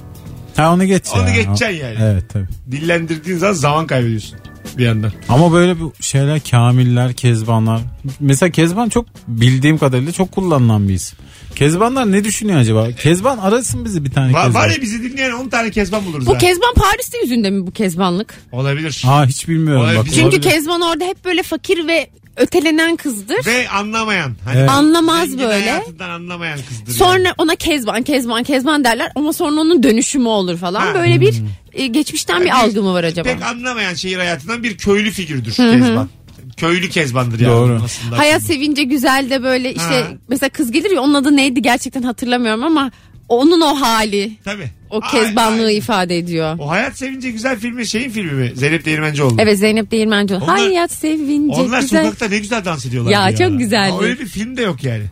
Ha 0.57 0.73
onu 0.75 0.85
geç 0.85 1.07
ya. 1.07 1.23
Onu 1.23 1.33
geçeceksin 1.35 1.67
yani. 1.85 1.97
Evet 2.01 2.25
tabii. 2.33 2.47
dillendirdiğin 2.71 3.39
zaman 3.39 3.53
zaman 3.55 3.87
kaybediyorsun 3.87 4.39
bir 4.79 4.85
yandan. 4.85 5.13
Ama 5.29 5.53
böyle 5.53 5.81
bu 5.81 5.93
şeyler 6.01 6.41
kamiller, 6.51 7.13
kezbanlar. 7.15 7.81
Mesela 8.21 8.51
kezban 8.51 8.89
çok 8.89 9.07
bildiğim 9.29 9.79
kadarıyla 9.79 10.13
çok 10.13 10.33
kullanılan 10.33 10.89
bir 10.89 10.95
isim. 10.95 11.19
Kezbanlar 11.55 12.13
ne 12.13 12.25
düşünüyor 12.25 12.59
acaba? 12.61 12.93
Kezban 12.93 13.39
arasın 13.39 13.85
bizi 13.85 14.05
bir 14.05 14.11
tane 14.11 14.33
Va- 14.33 14.45
kezban. 14.45 14.63
var 14.63 14.69
ya 14.71 14.83
bizi 14.83 15.03
dinleyen 15.03 15.33
10 15.33 15.49
tane 15.49 15.71
kezban 15.71 16.07
buluruz 16.07 16.27
Bu 16.27 16.35
ha. 16.35 16.39
Kezban 16.39 16.75
Paris'te 16.75 17.19
yüzünde 17.19 17.51
mi 17.51 17.67
bu 17.67 17.71
kezbanlık? 17.71 18.35
Olabilir. 18.53 19.03
Aa 19.07 19.27
hiç 19.27 19.49
bilmiyorum 19.49 19.83
Olabilir. 19.83 19.99
bak. 19.99 20.07
Çünkü 20.07 20.23
olabilir. 20.23 20.43
Kezban 20.43 20.81
orada 20.81 21.05
hep 21.05 21.25
böyle 21.25 21.43
fakir 21.43 21.87
ve 21.87 22.11
ötelenen 22.37 22.97
kızdır. 22.97 23.47
Ve 23.47 23.69
anlamayan. 23.69 24.33
Hani 24.45 24.59
Evet. 24.59 24.71
Anlamaz 24.71 25.21
zengin 25.29 25.39
böyle. 25.39 25.71
hayatından 25.71 26.11
anlamayan 26.11 26.59
kızdır. 26.69 26.93
Sonra 26.93 27.19
yani. 27.19 27.35
ona 27.39 27.55
Kezban, 27.57 28.03
Kezban, 28.03 28.43
Kezban 28.43 28.85
derler 28.85 29.13
ama 29.15 29.33
sonra 29.33 29.61
onun 29.61 29.83
dönüşümü 29.83 30.29
olur 30.29 30.57
falan. 30.57 30.81
Ha. 30.81 30.95
Böyle 30.95 31.21
bir 31.21 31.35
e, 31.77 31.87
geçmişten 31.87 32.41
bir 32.41 32.47
Yani 32.47 32.59
algı 32.63 32.83
mı 32.83 32.93
var 32.95 33.05
acaba? 33.05 33.29
Pek 33.29 33.43
anlamayan 33.43 33.95
şehir 33.95 34.17
hayatından 34.17 34.63
bir 34.63 34.79
köylü 34.79 35.11
figürdür 35.11 35.53
kezban. 35.53 36.09
Köylü 36.57 36.89
kezbandır 36.89 37.41
yani 37.41 37.53
Doğru. 37.53 37.81
aslında. 37.85 38.19
Hayat 38.19 38.43
sevince 38.43 38.83
güzel 38.83 39.27
de 39.31 39.43
böyle 39.43 39.69
işte 39.75 39.85
Ha. 40.03 40.09
mesela 40.29 40.51
kız 40.51 40.71
gelir 40.71 40.91
ya 40.91 41.01
onun 41.01 41.15
adı 41.15 41.37
neydi 41.37 41.63
gerçekten 41.63 42.03
hatırlamıyorum 42.03 42.63
ama 42.65 42.91
onun 43.29 43.61
o 43.61 43.81
hali 43.81 44.33
Tabii. 44.45 44.71
o 44.91 45.01
kezbanlığı 45.01 45.67
ay. 45.67 45.77
ifade 45.77 46.19
ediyor. 46.19 46.57
O 46.59 46.71
hayat 46.71 46.99
sevince 46.99 47.31
güzel 47.31 47.59
filmi 47.59 47.87
şeyin 47.87 48.11
filmi 48.11 48.33
mi? 48.33 48.53
Zeynep 48.55 48.85
Değirmencioğlu. 48.85 49.37
Evet 49.39 49.59
Zeynep 49.59 49.91
Değirmenci. 49.91 50.35
Onlar- 50.35 50.59
Hayat 50.59 50.93
sevince 50.93 51.61
Onlar 51.61 51.81
güzel. 51.81 52.05
sokakta 52.05 52.29
ne 52.29 52.39
güzel 52.39 52.65
dans 52.65 52.87
ediyorlar. 52.87 53.11
Ya, 53.11 53.37
çok 53.37 53.59
güzeldi. 53.59 53.93
Aa, 53.93 54.03
Öyle 54.03 54.21
bir 54.21 54.27
film 54.27 54.57
de 54.57 54.63
yok 54.63 54.85
yani. 54.85 55.05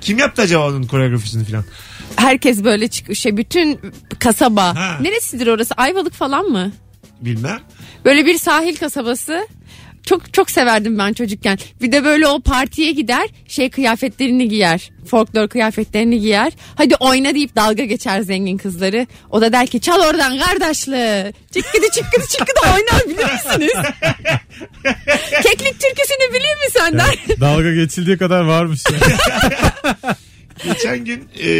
Kim 0.00 0.18
yaptı 0.18 0.42
acaba 0.42 0.68
onun 0.68 0.82
koreografisini 0.82 1.44
falan? 1.44 1.64
Herkes 2.16 2.64
böyle 2.64 2.88
çıkıyor. 2.88 3.16
Şey, 3.16 3.36
bütün 3.36 3.80
kasaba. 4.18 4.76
Ha. 4.76 4.98
Neresidir 5.00 5.46
orası? 5.46 5.74
Ayvalık 5.74 6.12
falan 6.12 6.44
mı? 6.44 6.72
Bilmem. 7.20 7.60
Böyle 8.04 8.26
bir 8.26 8.38
sahil 8.38 8.76
kasabası. 8.76 9.46
Çok 10.06 10.34
çok 10.34 10.50
severdim 10.50 10.98
ben 10.98 11.12
çocukken. 11.12 11.58
Bir 11.82 11.92
de 11.92 12.04
böyle 12.04 12.26
o 12.26 12.40
partiye 12.40 12.92
gider, 12.92 13.28
şey 13.48 13.70
kıyafetlerini 13.70 14.48
giyer. 14.48 14.90
Folklor 15.10 15.48
kıyafetlerini 15.48 16.20
giyer. 16.20 16.52
Hadi 16.74 16.94
oyna 17.00 17.34
deyip 17.34 17.56
dalga 17.56 17.84
geçer 17.84 18.20
zengin 18.20 18.56
kızları. 18.56 19.06
O 19.30 19.40
da 19.40 19.52
der 19.52 19.66
ki 19.66 19.80
çal 19.80 20.00
oradan 20.00 20.38
kardeşli. 20.38 21.32
Çıkkıdı 21.54 21.86
çıkkıdı 21.92 22.24
çıkkıdı 22.28 22.60
oynar 22.66 23.02
bilir 23.06 23.32
misiniz? 23.32 23.72
Keklik 25.42 25.80
türküsünü 25.80 26.30
bilir 26.30 26.40
mi 26.40 26.70
sen 26.72 26.98
der. 26.98 27.18
Dalga 27.40 27.74
geçildiği 27.74 28.18
kadar 28.18 28.40
varmış 28.40 28.82
ya. 28.90 28.98
Geçen 30.64 31.04
gün 31.04 31.28
e, 31.42 31.50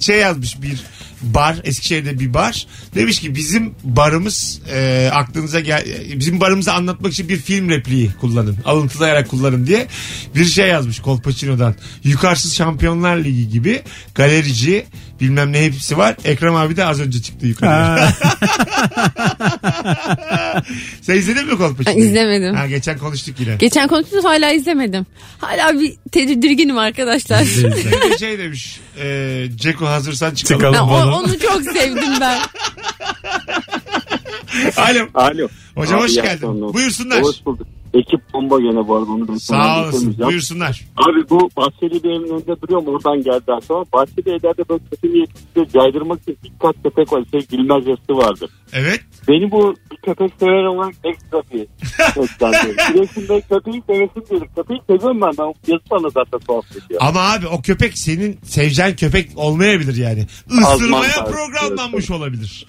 şey 0.00 0.18
yazmış 0.18 0.62
bir 0.62 0.84
bar 1.22 1.56
Eskişehir'de 1.64 2.18
bir 2.18 2.34
bar. 2.34 2.66
Demiş 2.94 3.20
ki 3.20 3.34
bizim 3.34 3.74
barımız 3.84 4.60
e, 4.72 5.10
aklınıza 5.12 5.60
gel 5.60 5.84
bizim 6.14 6.40
barımızı 6.40 6.72
anlatmak 6.72 7.12
için 7.12 7.28
bir 7.28 7.36
film 7.36 7.68
repliği 7.70 8.10
kullanın. 8.20 8.56
Alıntılayarak 8.64 9.28
kullanın 9.28 9.66
diye 9.66 9.86
bir 10.34 10.44
şey 10.44 10.68
yazmış 10.68 11.00
Kolpaçino'dan. 11.00 11.74
Yukarısız 12.04 12.54
şampiyonlar 12.54 13.16
ligi 13.16 13.48
gibi 13.48 13.82
galerici 14.14 14.86
bilmem 15.20 15.52
ne 15.52 15.64
hepsi 15.64 15.98
var 15.98 16.16
Ekrem 16.24 16.54
abi 16.54 16.76
de 16.76 16.84
az 16.84 17.00
önce 17.00 17.22
çıktı 17.22 17.46
yukarı 17.46 18.08
sen 21.02 21.14
izledin 21.16 21.46
mi 21.46 21.56
Kolpaçino'yu? 21.58 22.04
İzlemedim. 22.04 22.54
ha, 22.54 22.66
geçen 22.66 22.98
konuştuk 22.98 23.40
yine 23.40 23.56
Geçen 23.56 23.88
konuştunuz 23.88 24.24
hala 24.24 24.50
izlemedim. 24.52 25.06
Hala 25.38 25.80
bir 25.80 25.94
tedirginim 26.12 26.78
arkadaşlar. 26.78 27.44
Bir 27.56 28.10
de 28.10 28.18
şey 28.18 28.38
demiş 28.38 28.80
e, 29.02 29.46
Ceko 29.56 29.86
hazırsan 29.86 30.34
çıkalım. 30.34 30.60
Çıkalım. 30.60 30.88
Ha, 30.88 30.94
o- 30.94 31.00
Balon. 31.06 31.12
onu 31.24 31.38
çok 31.38 31.62
sevdim 31.62 32.20
ben. 32.20 32.38
Alo. 34.76 35.06
Alo. 35.14 35.48
Hocam 35.74 35.94
Abi, 35.98 36.02
hoş 36.04 36.10
iyi 36.10 36.14
geldin. 36.14 36.28
akşamlar. 36.30 36.74
Buyursunlar. 36.74 37.22
Hoş 37.22 37.36
bulduk. 37.46 37.66
Ekip 37.98 38.20
bomba 38.32 38.60
gene 38.60 38.88
bu 38.88 38.96
arada 38.96 39.12
onu 39.12 39.28
ben 39.28 39.34
Sağ 39.34 39.82
olasın. 39.82 40.16
Buyursunlar. 40.18 40.84
Abi 40.96 41.30
bu 41.30 41.50
bahçeli 41.56 42.04
bir 42.04 42.10
evin 42.10 42.34
önünde 42.34 42.60
duruyorum 42.62 42.86
oradan 42.86 43.22
geldi 43.22 43.52
aklıma. 43.52 43.84
Bahçeli 43.92 44.28
evlerde 44.30 44.68
böyle 44.68 44.82
kötü 44.90 45.12
niyetli 45.12 45.72
caydırmak 45.72 46.22
için 46.22 46.36
dikkat 46.44 46.82
köpek 46.82 47.12
var. 47.12 47.24
Şey 47.30 47.40
gülmez 47.46 47.86
yazısı 47.86 48.16
vardır. 48.16 48.50
Evet. 48.72 49.00
Beni 49.28 49.50
bu 49.50 49.74
köpek 50.04 50.32
sever 50.40 50.64
olarak 50.64 50.94
ekstra 51.04 51.42
bir 51.52 51.66
seslendi. 52.14 52.76
Süresinde 52.92 53.40
köpeği 53.48 53.82
sevesim 53.86 54.22
gelir. 54.30 54.48
Köpeği 54.56 54.80
seviyorum 54.86 55.20
ben. 55.20 55.32
Ben 55.38 55.72
yazı 55.72 55.84
bana 55.90 56.08
zaten 56.08 56.40
tuhaf 56.46 56.64
geliyor. 56.68 57.00
Ama 57.00 57.20
abi 57.20 57.46
o 57.46 57.62
köpek 57.62 57.98
senin 57.98 58.38
seveceğin 58.42 58.94
köpek 58.94 59.30
olmayabilir 59.36 59.96
yani. 59.96 60.26
Azman 60.50 60.76
Isırmaya 60.76 61.12
tarzı, 61.12 61.32
programlanmış 61.32 62.10
olabilir. 62.10 62.66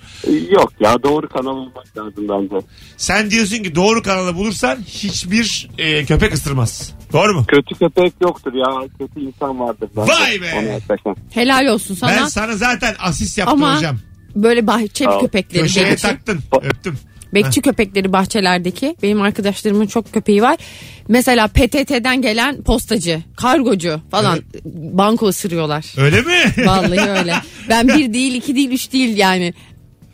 Yok 0.50 0.74
ya 0.80 1.04
doğru 1.04 1.30
kanal 1.30 1.52
olmak 1.58 1.98
lazım 1.98 2.28
bence. 2.30 2.66
Sen 2.98 3.32
diyorsun 3.32 3.64
ki 3.64 3.76
doğru 3.76 4.02
kanalı 4.04 4.36
bulursan 4.36 4.78
hiçbir 4.88 5.70
e, 5.78 6.06
köpek 6.06 6.34
ısırmaz. 6.34 6.94
Doğru 7.14 7.34
mu? 7.34 7.46
Kötü 7.48 7.76
köpek 7.80 8.14
yoktur 8.22 8.54
ya. 8.54 8.88
Kötü 9.00 9.20
insan 9.28 9.60
vardır. 9.60 9.90
Bence. 9.98 10.12
Vay 10.12 10.42
be! 10.42 10.80
Helal 11.34 11.66
olsun 11.66 11.96
sana. 11.96 12.12
Ben 12.12 12.26
sana 12.26 12.56
zaten 12.56 12.96
asist 13.00 13.38
yaptım 13.38 13.64
Ama- 13.64 13.78
hocam. 13.78 13.98
Böyle 14.44 14.68
bahçe 14.68 15.10
ol. 15.10 15.22
köpekleri. 15.22 15.64
Köşeye 15.64 15.86
bekçi, 15.92 16.02
taktın. 16.02 16.40
Öptüm. 16.64 17.00
bekçi 17.34 17.62
köpekleri 17.62 18.14
bahçelerdeki. 18.14 18.96
Benim 19.04 19.22
arkadaşlarımın 19.22 19.88
çok 19.88 20.14
köpeği 20.14 20.42
var. 20.42 20.58
Mesela 21.08 21.48
PTT'den 21.48 22.22
gelen 22.22 22.64
postacı, 22.64 23.22
kargocu 23.38 24.02
falan 24.12 24.40
banko 24.74 25.28
ısırıyorlar. 25.28 25.86
Öyle 25.98 26.22
mi? 26.22 26.54
Vallahi 26.66 27.10
öyle. 27.20 27.36
Ben 27.70 27.88
bir 27.88 28.14
değil, 28.14 28.34
iki 28.34 28.56
değil, 28.56 28.72
üç 28.72 28.92
değil 28.94 29.18
yani. 29.18 29.54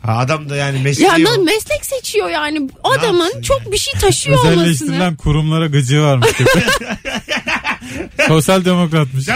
ha, 0.02 0.16
adam 0.18 0.48
da 0.48 0.56
yani 0.56 0.78
mesleği 0.82 1.08
Ya 1.08 1.16
o. 1.20 1.24
lan 1.24 1.44
meslek 1.44 1.84
seçiyor 1.86 2.30
yani. 2.30 2.68
Adamın 2.84 3.42
çok 3.42 3.72
bir 3.72 3.76
şey 3.78 4.00
taşıyor 4.00 4.38
olmasını. 4.38 4.60
Özelleştirilen 4.62 5.16
kurumlara 5.16 5.66
gıcığı 5.66 6.02
varmış 6.02 6.28
köpek. 6.32 6.64
Sosyal 8.28 8.64
demokratmış. 8.64 9.28
Be, 9.28 9.32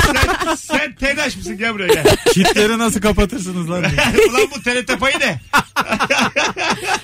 sen, 0.00 0.16
sen 0.84 0.94
TEDAŞ 0.94 1.36
mısın 1.36 1.58
gel 1.58 1.74
buraya 1.74 1.94
gel. 1.94 2.04
Kitleri 2.32 2.78
nasıl 2.78 3.00
kapatırsınız 3.00 3.70
lan? 3.70 3.84
Ulan 4.30 4.48
bu 4.56 4.62
TRT 4.62 5.00
payı 5.00 5.14
ne? 5.20 5.40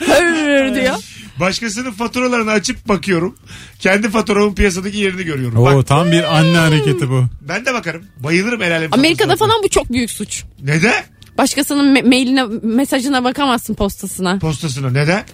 Hırr 0.07 0.75
diyor. 0.75 0.95
Başkasının 1.41 1.91
faturalarını 1.93 2.51
açıp 2.51 2.89
bakıyorum. 2.89 3.37
Kendi 3.79 4.11
faturamın 4.11 4.55
piyasadaki 4.55 4.97
yerini 4.97 5.23
görüyorum. 5.25 5.59
Oo 5.59 5.65
Bak, 5.65 5.87
tam 5.87 6.13
bir 6.13 6.37
anne 6.39 6.57
hareketi 6.57 7.11
bu. 7.11 7.25
ben 7.41 7.67
de 7.67 7.75
bakarım. 7.75 8.05
Bayılırım 8.17 8.63
el 8.63 8.77
alem 8.77 8.89
Amerika'da 8.93 9.29
faturasına. 9.29 9.49
falan 9.49 9.63
bu 9.65 9.69
çok 9.69 9.93
büyük 9.93 10.11
suç. 10.11 10.45
Neden? 10.63 11.05
Başkasının 11.39 11.97
me- 11.97 12.09
mailine, 12.09 12.45
mesajına 12.63 13.25
bakamazsın 13.25 13.75
postasına. 13.75 14.39
Postasına 14.39 14.91
neden? 14.91 15.25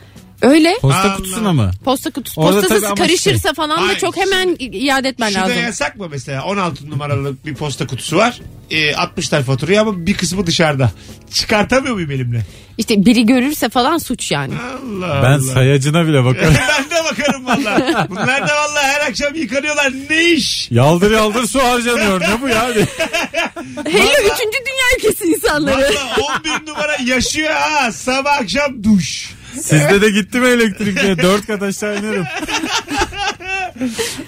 Öyle. 0.42 0.74
Posta 0.80 1.00
Allah. 1.00 1.16
kutusuna 1.16 1.52
mı? 1.52 1.70
Posta 1.84 2.10
kutusu. 2.10 2.40
Orada 2.40 2.60
Postası 2.60 2.86
ama 2.86 2.94
karışırsa 2.94 3.52
falan 3.54 3.78
da 3.82 3.86
Hayır. 3.86 3.98
çok 3.98 4.16
hemen 4.16 4.56
iade 4.60 5.08
etmen 5.08 5.28
Şurada 5.28 5.42
lazım. 5.48 5.62
yasak 5.62 5.96
mı 5.96 6.06
mesela? 6.10 6.44
16 6.44 6.90
numaralı 6.90 7.34
bir 7.46 7.54
posta 7.54 7.86
kutusu 7.86 8.16
var. 8.16 8.40
E, 8.70 8.90
60'lar 8.92 9.42
faturayı 9.42 9.80
ama 9.80 10.06
bir 10.06 10.14
kısmı 10.14 10.46
dışarıda. 10.46 10.90
Çıkartamıyor 11.32 11.94
muyum 11.94 12.10
elimle? 12.10 12.42
İşte 12.78 13.04
biri 13.06 13.26
görürse 13.26 13.68
falan 13.68 13.98
suç 13.98 14.32
yani. 14.32 14.54
Allah 15.00 15.22
Ben 15.22 15.30
Allah. 15.32 15.40
sayacına 15.54 16.06
bile 16.06 16.24
bakarım. 16.24 16.54
ben 16.78 16.84
de 16.90 17.04
bakarım 17.04 17.46
valla. 17.46 18.06
Bunlar 18.10 18.48
da 18.48 18.54
valla 18.56 18.82
her 18.82 19.00
akşam 19.10 19.34
yıkanıyorlar. 19.34 19.92
Ne 20.10 20.24
iş? 20.24 20.70
Yaldır 20.70 21.10
yaldır 21.10 21.46
su 21.46 21.62
harcanıyor. 21.62 22.20
Ne 22.20 22.42
bu 22.42 22.48
ya? 22.48 22.64
Hele 23.84 24.12
üçüncü 24.24 24.58
dünya 24.66 24.86
ülkesi 24.98 25.24
insanları. 25.24 25.76
Valla 25.76 26.28
11 26.60 26.70
numara 26.70 26.96
yaşıyor 27.06 27.50
ha. 27.54 27.92
Sabah 27.92 28.38
akşam 28.40 28.84
duş. 28.84 29.30
Sizde 29.62 30.00
de 30.00 30.10
gitti 30.10 30.40
mi 30.40 30.46
elektrikle? 30.48 31.18
Dört 31.22 31.46
kat 31.46 31.62
aşağı 31.62 31.98
inerim. 31.98 32.24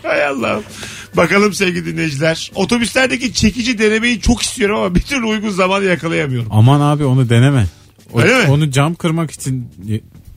Hay 0.02 0.24
Allah'ım. 0.26 0.62
Bakalım 1.16 1.52
sevgili 1.54 1.86
dinleyiciler. 1.86 2.50
Otobüslerdeki 2.54 3.32
çekici 3.34 3.78
denemeyi 3.78 4.20
çok 4.20 4.42
istiyorum 4.42 4.76
ama 4.76 4.94
bir 4.94 5.00
türlü 5.00 5.24
uygun 5.26 5.50
zamanı 5.50 5.84
yakalayamıyorum. 5.84 6.48
Aman 6.52 6.80
abi 6.80 7.04
onu 7.04 7.28
deneme. 7.28 7.66
O- 8.12 8.20
Öyle 8.20 8.42
mi? 8.44 8.50
Onu 8.50 8.70
cam 8.70 8.94
kırmak 8.94 9.30
için 9.30 9.68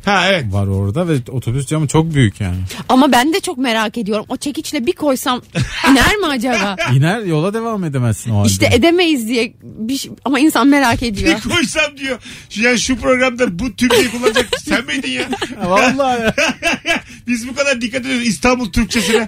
Ha 0.06 0.28
evet. 0.30 0.46
var 0.54 0.68
orada 0.68 1.08
ve 1.08 1.14
otobüs 1.32 1.66
camı 1.68 1.88
çok 1.88 2.14
büyük 2.14 2.42
yani. 2.42 2.58
Ama 2.90 3.12
ben 3.12 3.34
de 3.34 3.40
çok 3.40 3.58
merak 3.58 3.98
ediyorum. 3.98 4.26
O 4.30 4.38
çekiçle 4.38 4.86
bir 4.86 4.92
koysam 4.94 5.42
iner 5.92 6.16
mi 6.18 6.26
acaba? 6.26 6.76
İner 6.96 7.20
yola 7.20 7.54
devam 7.54 7.84
edemezsin 7.84 8.32
o 8.32 8.38
halde. 8.40 8.48
İşte 8.48 8.70
edemeyiz 8.74 9.28
diye 9.28 9.54
bir 9.64 9.98
şey- 9.98 10.12
ama 10.26 10.40
insan 10.40 10.68
merak 10.68 11.04
ediyor. 11.04 11.38
Bir 11.46 11.50
koysam 11.50 11.98
diyor. 11.98 12.20
Şu- 12.50 12.62
Ya 12.62 12.78
şu 12.78 12.98
programda 12.98 13.60
bu 13.60 13.76
tümleyi 13.76 14.12
kullanacak 14.12 14.50
sen 14.70 14.86
miydin 14.86 15.12
ya? 15.12 15.30
Vallahi 15.66 16.22
ya. 16.22 16.34
Biz 17.28 17.48
bu 17.50 17.56
kadar 17.56 17.82
dikkat 17.82 18.02
ediyoruz 18.02 18.28
İstanbul 18.28 18.72
Türkçesine. 18.72 19.28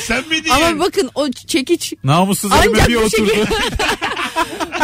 sen 0.00 0.28
miydin 0.28 0.50
Ama 0.50 0.64
yani? 0.64 0.80
bakın 0.80 1.10
o 1.14 1.30
çekiç 1.30 1.92
Namussuz 2.04 2.52
ancak 2.52 2.66
elime 2.66 2.86
bir 2.88 2.94
bu 2.94 2.98
oturdu. 2.98 3.26
şekilde 3.30 3.46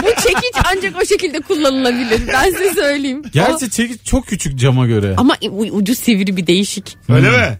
bu 0.02 0.22
çekiç 0.22 0.54
ancak 0.76 1.02
o 1.02 1.06
şekilde 1.06 1.40
kullanılabilir. 1.40 2.20
Ben 2.28 2.44
size 2.50 2.74
söyleyeyim. 2.74 3.22
O- 3.26 3.30
Gerçi 3.32 3.70
çekiç 3.70 4.04
çok 4.04 4.26
küçük 4.26 4.58
cama 4.58 4.86
göre. 4.86 5.14
ama 5.16 5.36
u- 5.50 5.70
ucu 5.76 5.94
sivri 5.94 6.36
bir 6.36 6.46
değişik. 6.46 6.96
Öyle 7.08 7.30
mi? 7.30 7.58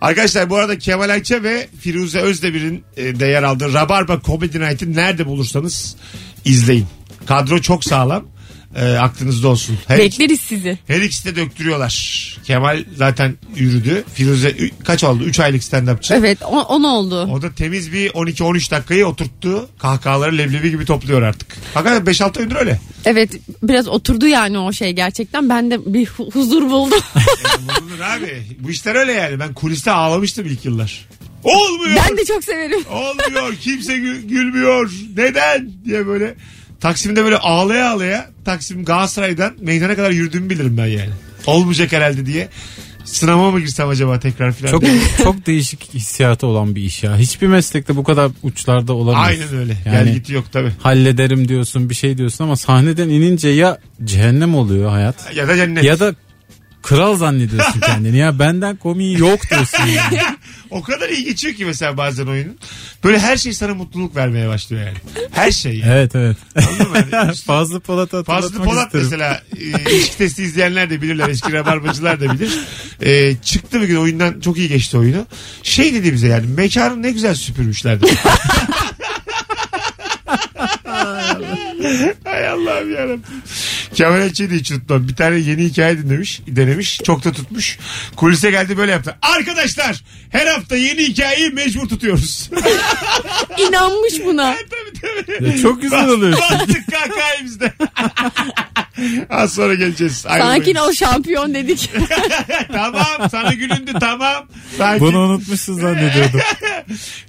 Arkadaşlar 0.00 0.50
bu 0.50 0.56
arada 0.56 0.78
Kemal 0.78 1.08
Ayça 1.10 1.42
ve 1.42 1.68
Firuze 1.80 2.18
Özdemir'in 2.20 2.84
e, 2.96 3.20
de 3.20 3.26
yer 3.26 3.42
aldığı 3.42 3.72
Rabarba 3.74 4.20
Comedy 4.26 4.60
Night'ı 4.60 4.94
nerede 4.94 5.26
bulursanız 5.26 5.96
izleyin. 6.44 6.86
Kadro 7.26 7.60
çok 7.60 7.84
sağlam. 7.84 8.24
E, 8.80 8.96
aklınızda 8.98 9.48
olsun. 9.48 9.78
Her, 9.88 9.98
Bekleriz 9.98 10.40
sizi. 10.40 10.78
her 10.86 11.00
ikisi 11.00 11.24
de 11.24 11.36
döktürüyorlar. 11.36 11.94
Kemal 12.44 12.84
zaten 12.96 13.34
yürüdü. 13.56 14.04
Firuze 14.14 14.50
ü- 14.50 14.70
kaç 14.84 15.04
oldu? 15.04 15.24
3 15.24 15.40
aylık 15.40 15.62
stand-upçı. 15.62 16.14
Evet 16.14 16.38
o, 16.42 16.60
on 16.62 16.82
oldu. 16.84 17.22
O 17.32 17.42
da 17.42 17.52
temiz 17.54 17.92
bir 17.92 18.10
12-13 18.10 18.70
dakikayı 18.70 19.06
oturttu. 19.06 19.68
Kahkahaları 19.78 20.38
leblebi 20.38 20.70
gibi 20.70 20.84
topluyor 20.84 21.22
artık. 21.22 21.56
Hakikaten 21.74 22.12
5-6 22.12 22.38
aydır 22.40 22.56
öyle. 22.56 22.80
Evet 23.04 23.30
biraz 23.62 23.88
oturdu 23.88 24.26
yani 24.26 24.58
o 24.58 24.72
şey 24.72 24.92
gerçekten. 24.92 25.48
Ben 25.48 25.70
de 25.70 25.94
bir 25.94 26.06
hu- 26.06 26.32
huzur 26.34 26.62
buldum. 26.70 26.98
E, 27.18 27.82
bulunur 27.82 28.00
abi. 28.00 28.42
Bu 28.60 28.70
işler 28.70 28.94
öyle 28.94 29.12
yani. 29.12 29.40
Ben 29.40 29.54
kuliste 29.54 29.90
ağlamıştım 29.90 30.46
ilk 30.46 30.64
yıllar. 30.64 31.08
Olmuyor. 31.44 31.96
ben 32.08 32.16
de 32.16 32.24
çok 32.24 32.44
severim. 32.44 32.84
Olmuyor. 32.90 33.54
Kimse 33.60 33.92
gü- 33.96 34.26
gülmüyor. 34.26 34.90
Neden? 35.16 35.70
diye 35.84 36.06
böyle 36.06 36.34
Taksim'de 36.80 37.24
böyle 37.24 37.36
ağlaya 37.38 37.90
ağlaya 37.90 38.30
Taksim 38.44 38.84
Galatasaray'dan 38.84 39.54
meydana 39.60 39.96
kadar 39.96 40.10
yürüdüğümü 40.10 40.50
bilirim 40.50 40.76
ben 40.76 40.86
yani. 40.86 41.10
Olmayacak 41.46 41.92
herhalde 41.92 42.26
diye. 42.26 42.48
Sınava 43.04 43.50
mı 43.50 43.60
girsem 43.60 43.88
acaba 43.88 44.20
tekrar 44.20 44.52
filan. 44.52 44.70
Çok 44.70 44.82
diye. 44.82 44.92
çok 45.22 45.46
değişik 45.46 45.94
hissiyatı 45.94 46.46
olan 46.46 46.74
bir 46.74 46.82
iş 46.82 47.02
ya. 47.02 47.16
Hiçbir 47.18 47.46
meslekte 47.46 47.96
bu 47.96 48.04
kadar 48.04 48.30
uçlarda 48.42 48.92
olamaz. 48.92 49.26
Aynen 49.28 49.56
öyle. 49.56 49.76
Yani- 49.86 50.04
Gel 50.04 50.14
git 50.14 50.30
yok 50.30 50.44
tabii. 50.52 50.72
Hallederim 50.82 51.48
diyorsun 51.48 51.90
bir 51.90 51.94
şey 51.94 52.18
diyorsun 52.18 52.44
ama 52.44 52.56
sahneden 52.56 53.08
inince 53.08 53.48
ya 53.48 53.78
cehennem 54.04 54.54
oluyor 54.54 54.90
hayat 54.90 55.34
Ya 55.36 55.48
da 55.48 55.56
cennet. 55.56 55.84
ya 55.84 56.00
da 56.00 56.14
kral 56.82 57.16
zannediyorsun 57.16 57.80
kendini. 57.80 58.16
Ya 58.16 58.38
benden 58.38 58.76
komiği 58.76 59.18
yok 59.18 59.50
diyorsun. 59.50 59.86
Yani. 59.86 60.20
O 60.70 60.82
kadar 60.82 61.08
iyi 61.08 61.24
geçiyor 61.24 61.54
ki 61.54 61.64
mesela 61.64 61.96
bazen 61.96 62.26
oyunun. 62.26 62.58
Böyle 63.04 63.18
her 63.18 63.36
şey 63.36 63.52
sana 63.52 63.74
mutluluk 63.74 64.16
vermeye 64.16 64.48
başlıyor 64.48 64.86
yani. 64.86 64.96
Her 65.32 65.50
şey 65.50 65.78
yani. 65.78 65.92
Evet 65.92 66.14
evet. 66.16 66.36
Anladın 66.56 66.90
mı? 66.90 66.96
Yani 67.12 67.34
Fazlı 67.34 67.80
Polat'ı 67.80 68.16
hatırlatmak 68.16 68.42
Fazlı 68.52 68.64
Polat 68.64 68.86
isterim. 68.86 69.04
mesela 69.04 69.42
e, 69.60 69.92
ilişki 69.94 70.18
testi 70.18 70.42
izleyenler 70.42 70.90
de 70.90 71.02
bilirler 71.02 71.28
eski 71.28 71.52
rabarbacılar 71.52 72.20
da 72.20 72.32
bilir. 72.32 72.58
E, 73.00 73.36
çıktı 73.36 73.80
bir 73.80 73.86
gün 73.86 73.96
oyundan 73.96 74.40
çok 74.40 74.58
iyi 74.58 74.68
geçti 74.68 74.98
oyunu. 74.98 75.26
Şey 75.62 75.94
dedi 75.94 76.12
bize 76.12 76.26
yani 76.26 76.46
mekanı 76.46 77.02
ne 77.02 77.10
güzel 77.10 77.34
süpürmüşler 77.34 78.00
dedi. 78.02 78.12
Hay 82.24 82.48
Allah'ım 82.48 82.92
yarabbim. 82.94 83.22
Kemal 83.94 84.20
Ayça'yı 84.20 84.50
da 84.50 84.54
hiç 84.54 84.70
unutmam. 84.72 85.08
Bir 85.08 85.16
tane 85.16 85.36
yeni 85.36 85.64
hikaye 85.64 85.98
dinlemiş, 85.98 86.40
denemiş. 86.46 87.00
Çok 87.04 87.24
da 87.24 87.32
tutmuş. 87.32 87.78
Kulise 88.16 88.50
geldi 88.50 88.76
böyle 88.76 88.92
yaptı. 88.92 89.16
Arkadaşlar 89.22 90.02
her 90.30 90.46
hafta 90.46 90.76
yeni 90.76 91.02
hikayeyi 91.02 91.50
mecbur 91.50 91.88
tutuyoruz. 91.88 92.50
İnanmış 93.58 94.14
buna. 94.24 94.56
tabii 94.70 95.26
tabii. 95.28 95.48
Ya 95.48 95.58
çok 95.62 95.82
güzel 95.82 96.08
oluyor. 96.08 96.32
Bastık 96.32 96.92
kahkahayı 96.92 97.44
bizde. 97.44 97.72
Az 99.30 99.54
sonra 99.54 99.74
geleceğiz. 99.74 100.16
Sakin 100.16 100.74
ol 100.74 100.92
şampiyon 100.92 101.54
dedik. 101.54 101.90
tamam 102.72 103.30
sana 103.30 103.52
gülündü 103.52 103.92
tamam. 104.00 104.48
Sakin. 104.78 105.00
Bunu 105.06 105.18
unutmuşsun 105.18 105.74
zannediyordum. 105.74 106.40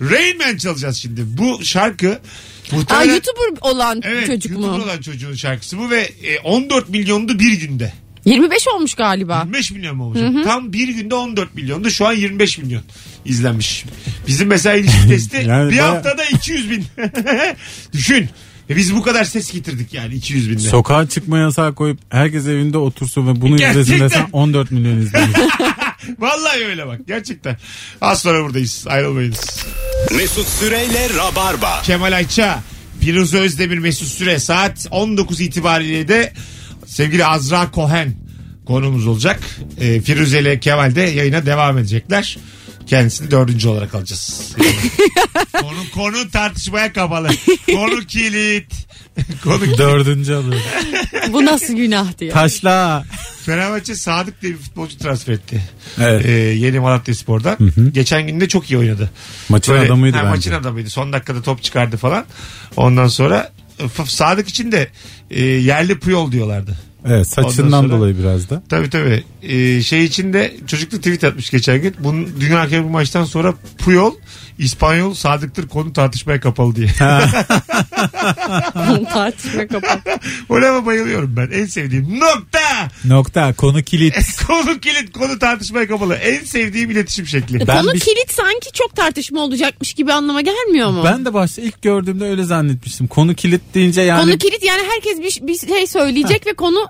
Rain 0.02 0.38
Man 0.38 0.58
çalacağız 0.58 0.98
şimdi. 0.98 1.22
Bu 1.26 1.66
şarkı 1.66 2.20
Aa, 2.72 2.76
muhtemelen... 2.76 3.14
YouTuber 3.14 3.62
olan 3.72 4.02
Evet, 4.04 4.28
çocuk 4.28 4.52
YouTuber 4.52 4.78
mu? 4.78 4.84
olan 4.84 5.02
çocuğun 5.02 5.34
şarkısı 5.34 5.78
bu 5.78 5.90
ve 5.90 6.02
e, 6.02 6.40
14 6.40 6.90
milyondu 6.90 7.40
bir 7.40 7.52
günde. 7.54 7.94
25 8.26 8.68
olmuş 8.68 8.94
galiba. 8.94 9.40
25 9.46 9.72
milyon 9.72 9.98
mu 9.98 10.04
olacak? 10.04 10.34
Tam 10.44 10.74
bir 10.74 10.88
günde 10.88 11.16
14 11.16 11.56
milyondu. 11.56 11.90
Şu 11.90 12.08
an 12.08 12.14
25 12.14 12.58
milyon 12.58 12.82
izlenmiş. 13.26 13.86
Bizim 14.28 14.48
mesela 14.48 14.76
ilişki 14.76 15.08
testi 15.10 15.46
Yani 15.48 15.72
bir 15.72 15.78
baya- 15.78 15.88
haftada 15.92 16.24
200 16.26 16.70
bin. 16.72 16.86
Düşün. 17.94 18.30
Ve 18.70 18.76
biz 18.76 18.96
bu 18.96 19.02
kadar 19.02 19.24
ses 19.24 19.52
getirdik 19.52 19.94
yani 19.94 20.14
200 20.16 20.50
binde. 20.50 20.60
Sokağa 20.60 21.08
çıkma 21.10 21.38
yasağı 21.38 21.76
koyup 21.76 22.00
herkes 22.10 22.48
evinde 22.48 22.78
otursun 22.78 23.28
ve 23.28 23.42
bunu 23.42 23.56
izlesin 23.56 23.74
Gerçekten. 23.76 24.10
desen 24.10 24.28
14 24.32 24.72
milyon 24.72 24.98
izlenir. 24.98 25.36
Vallahi 26.20 26.66
öyle 26.66 26.88
bak 26.88 27.00
gerçekten. 27.08 27.58
Az 28.02 28.22
sonra 28.22 28.44
buradayız. 28.44 28.86
Ayrılmayınız. 28.88 29.66
Mesut 30.12 30.48
Süreyle 30.48 31.10
Rabarba. 31.18 31.82
Kemal 31.82 32.12
Ayça, 32.12 32.64
Firuze 33.02 33.38
Özdemir 33.38 33.78
Mesut 33.78 34.08
Süre 34.08 34.40
saat 34.40 34.88
19 34.92 35.42
itibariyle 35.42 36.08
de 36.08 36.34
sevgili 36.86 37.26
Azra 37.26 37.72
Kohen 37.72 38.16
konumuz 38.66 39.08
olacak. 39.08 39.40
Ee, 39.80 40.02
Firuze 40.02 40.40
ile 40.40 40.60
Kemal 40.60 40.96
de 40.96 41.02
yayına 41.02 41.46
devam 41.46 41.78
edecekler. 41.78 42.38
Kendisini 42.88 43.32
dördüncü 43.32 43.68
olarak 43.68 43.96
alacağız. 43.96 44.56
konu, 45.62 45.92
konu 45.94 46.32
tartışmaya 46.32 46.94
kapalı. 46.94 47.30
Konu 47.72 48.00
kilit. 48.00 48.74
konu 49.44 49.60
kilit. 49.64 49.78
Dördüncü 49.78 50.34
alıyor. 50.34 50.62
Bu 51.34 51.46
nasıl 51.46 51.74
günahtı 51.74 52.26
ya? 52.26 52.34
Taşla. 52.34 53.06
Fenerbahçe 53.46 53.96
Sadık 53.96 54.42
diye 54.42 54.54
bir 54.54 54.58
futbolcu 54.58 54.98
transfer 54.98 55.34
etti. 55.34 55.62
Evet. 56.00 56.26
Ee, 56.26 56.32
yeni 56.32 56.80
Malatya 56.80 57.16
Spor'dan. 57.16 57.58
Geçen 57.94 58.28
gün 58.28 58.40
de 58.42 58.48
çok 58.48 58.72
iyi 58.72 58.78
oynadı. 58.78 59.12
Maçın 59.50 59.74
Böyle- 59.74 59.86
adamıydı 59.86 60.18
ha, 60.18 60.24
bence. 60.24 60.36
Maçın 60.36 60.52
adamıydı. 60.52 60.90
Son 60.90 61.14
dakikada 61.14 61.42
top 61.42 61.64
çıkardı 61.64 61.98
falan. 61.98 62.26
Ondan 62.78 63.08
sonra 63.08 63.52
Sadık 64.06 64.50
için 64.50 64.72
de 64.72 64.88
e, 65.32 65.44
yerli 65.44 66.00
Puyol 66.00 66.32
diyorlardı. 66.32 66.78
Evet 67.06 67.28
saçından 67.28 67.82
sonra- 67.82 67.94
dolayı 67.94 68.18
biraz 68.20 68.50
da. 68.50 68.64
Tabii 68.70 68.90
tabii. 68.90 69.24
E, 69.42 69.82
şey 69.82 70.06
için 70.06 70.34
de 70.34 70.54
çocuklu 70.68 70.98
tweet 70.98 71.24
atmış 71.24 71.50
geçen 71.50 71.82
gün. 71.82 71.96
Bunun 72.00 72.30
Dünya 72.40 72.60
Hakemi 72.60 72.86
bu 72.86 72.90
maçtan 72.90 73.24
sonra 73.24 73.54
Puyol 73.78 74.14
İspanyol 74.58 75.14
Sadık'tır 75.14 75.68
konu 75.68 75.94
tartışmaya 75.94 76.40
kapalı 76.40 76.76
diye. 76.76 76.88
Tartışma 79.14 79.68
kapat. 79.68 80.00
Ona 80.50 80.86
bayılıyorum 80.86 81.36
ben. 81.38 81.50
En 81.52 81.66
sevdiğim 81.66 82.20
nokta. 82.20 82.60
Nokta 83.06 83.54
konu 83.54 83.84
kilit. 83.84 84.16
konu 84.48 84.80
kilit 84.80 85.12
konu 85.14 85.40
tartışmaya 85.40 85.88
kapalı. 85.88 86.16
En 86.16 86.44
sevdiğim 86.44 86.92
iletişim 86.92 87.28
şekli. 87.28 87.68
Ben 87.68 87.82
Konu 87.82 87.94
bir- 87.94 88.00
kilit 88.00 88.32
sanki 88.32 88.72
çok 88.74 88.96
tartışma 88.96 89.42
olacakmış 89.42 89.94
gibi 89.94 90.14
anlama 90.14 90.42
gelmiyor 90.42 90.90
mu? 90.90 91.02
Ben 91.06 91.26
de 91.26 91.34
başta 91.34 91.62
ilk 91.62 91.82
gördüğümde 91.82 92.26
öyle 92.26 92.44
zannetmiştim. 92.44 93.08
Konu 93.08 93.34
kilit 93.36 93.62
deyince 93.74 94.02
yani 94.02 94.22
Konu 94.22 94.38
kilit 94.38 94.64
yani 94.64 94.82
herkes 94.92 95.20
bir, 95.42 95.48
bir 95.48 95.68
şey 95.68 95.88
söyleyecek 95.88 96.48
ve 96.48 96.54
konu 96.54 96.88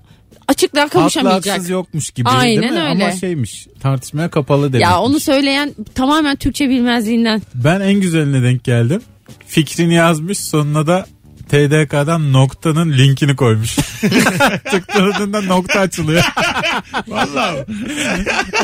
açıklığa 0.48 0.84
haklı 0.84 1.00
kavuşamayacak. 1.00 1.54
haksız 1.56 1.70
yokmuş 1.70 2.10
gibi 2.12 2.30
Aynen 2.30 2.62
değil 2.62 2.72
mi? 2.74 2.80
öyle. 2.80 3.04
Ama 3.06 3.12
şeymiş 3.12 3.68
tartışmaya 3.82 4.30
kapalı 4.30 4.74
demek. 4.74 4.84
Ya 4.84 5.00
onu 5.00 5.20
söyleyen 5.20 5.76
tamamen 5.96 6.36
Türkçe 6.36 6.70
bilmezliğinden. 6.70 7.42
Ben 7.56 7.80
en 7.82 7.94
güzeline 7.94 8.44
denk 8.44 8.64
geldim. 8.64 9.02
Fikrini 9.48 9.94
yazmış 9.94 10.40
sonuna 10.40 10.88
da 10.88 11.06
TDK'dan 11.50 12.34
noktanın 12.34 12.94
linkini 12.94 13.36
koymuş. 13.36 13.76
Tıkladığında 14.72 15.42
nokta 15.42 15.80
açılıyor. 15.80 16.24
Vallahi. 17.08 17.66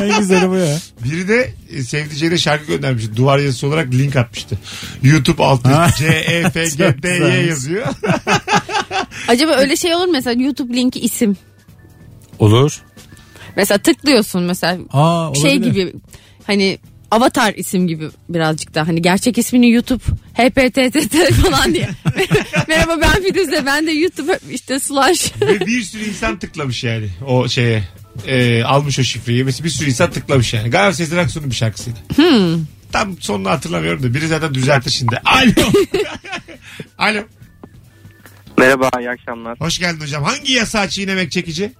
en 0.02 0.18
güzeli 0.18 0.48
bu 0.50 0.54
ya. 0.54 0.78
Biri 1.04 1.28
de 1.28 1.52
e, 1.70 1.82
sevdiceğine 1.82 2.38
şarkı 2.38 2.66
göndermiş. 2.66 3.04
Duvar 3.16 3.38
yazısı 3.38 3.66
olarak 3.66 3.92
link 3.92 4.16
atmıştı. 4.16 4.58
YouTube 5.02 5.42
altı. 5.44 5.68
C 5.98 6.06
E 6.06 6.50
F 6.50 6.64
G 6.64 7.02
D 7.02 7.08
Y 7.08 7.46
yazıyor. 7.46 7.86
Acaba 9.28 9.52
öyle 9.52 9.76
şey 9.76 9.94
olur 9.94 10.04
mu? 10.06 10.12
mesela 10.12 10.42
YouTube 10.42 10.74
linki 10.76 11.00
isim. 11.00 11.36
Olur. 12.38 12.82
Mesela 13.56 13.78
tıklıyorsun 13.78 14.42
mesela 14.42 14.78
Aa, 14.92 15.34
şey 15.34 15.50
olabilir. 15.52 15.70
gibi 15.72 15.92
hani 16.46 16.78
avatar 17.16 17.54
isim 17.54 17.88
gibi 17.88 18.08
birazcık 18.28 18.74
da 18.74 18.88
hani 18.88 19.02
gerçek 19.02 19.38
ismini 19.38 19.70
YouTube 19.70 20.02
HPTT 20.34 21.16
falan 21.42 21.74
diye. 21.74 21.88
Merhaba 22.68 23.00
ben 23.00 23.22
Firuze 23.22 23.66
ben 23.66 23.86
de 23.86 23.90
YouTube 23.90 24.38
işte 24.50 24.80
slash. 24.80 25.32
Ve 25.40 25.60
bir 25.60 25.82
sürü 25.82 26.04
insan 26.04 26.38
tıklamış 26.38 26.84
yani 26.84 27.08
o 27.26 27.48
şeye. 27.48 27.82
E, 28.26 28.64
almış 28.64 28.98
o 28.98 29.02
şifreyi. 29.02 29.44
Mesela 29.44 29.64
bir 29.64 29.70
sürü 29.70 29.88
insan 29.88 30.10
tıklamış 30.10 30.54
yani. 30.54 30.70
Galiba 30.70 30.92
Sezen 30.92 31.18
Aksu'nun 31.18 31.50
bir 31.50 31.54
şarkısıydı. 31.54 31.98
Tam 32.92 33.20
sonunu 33.20 33.50
hatırlamıyorum 33.50 34.02
da. 34.02 34.14
Biri 34.14 34.26
zaten 34.28 34.54
düzeltir 34.54 34.90
şimdi. 34.90 35.16
Alo. 35.24 35.72
Alo. 36.98 37.20
Merhaba 38.58 38.90
iyi 39.00 39.10
akşamlar. 39.10 39.60
Hoş 39.60 39.78
geldin 39.78 40.00
hocam. 40.00 40.24
Hangi 40.24 40.52
yasağı 40.52 40.88
çiğnemek 40.88 41.32
çekici? 41.32 41.72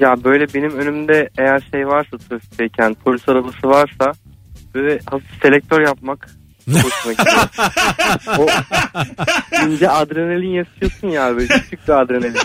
Ya 0.00 0.24
böyle 0.24 0.54
benim 0.54 0.78
önümde 0.78 1.28
eğer 1.38 1.62
şey 1.70 1.86
varsa 1.86 2.18
trafikteyken 2.18 2.94
polis 2.94 3.28
arabası 3.28 3.68
varsa 3.68 4.12
böyle 4.76 4.98
hafif 5.10 5.42
selektör 5.42 5.80
yapmak 5.80 6.28
hoşuma 6.68 7.12
gidiyor. 7.12 7.48
o 8.38 8.46
ince 9.66 9.90
adrenalin 9.90 10.54
yaşıyorsun 10.54 11.08
ya 11.08 11.36
böyle 11.36 11.46
küçük 11.46 11.88
bir 11.88 11.92
adrenalin. 12.00 12.36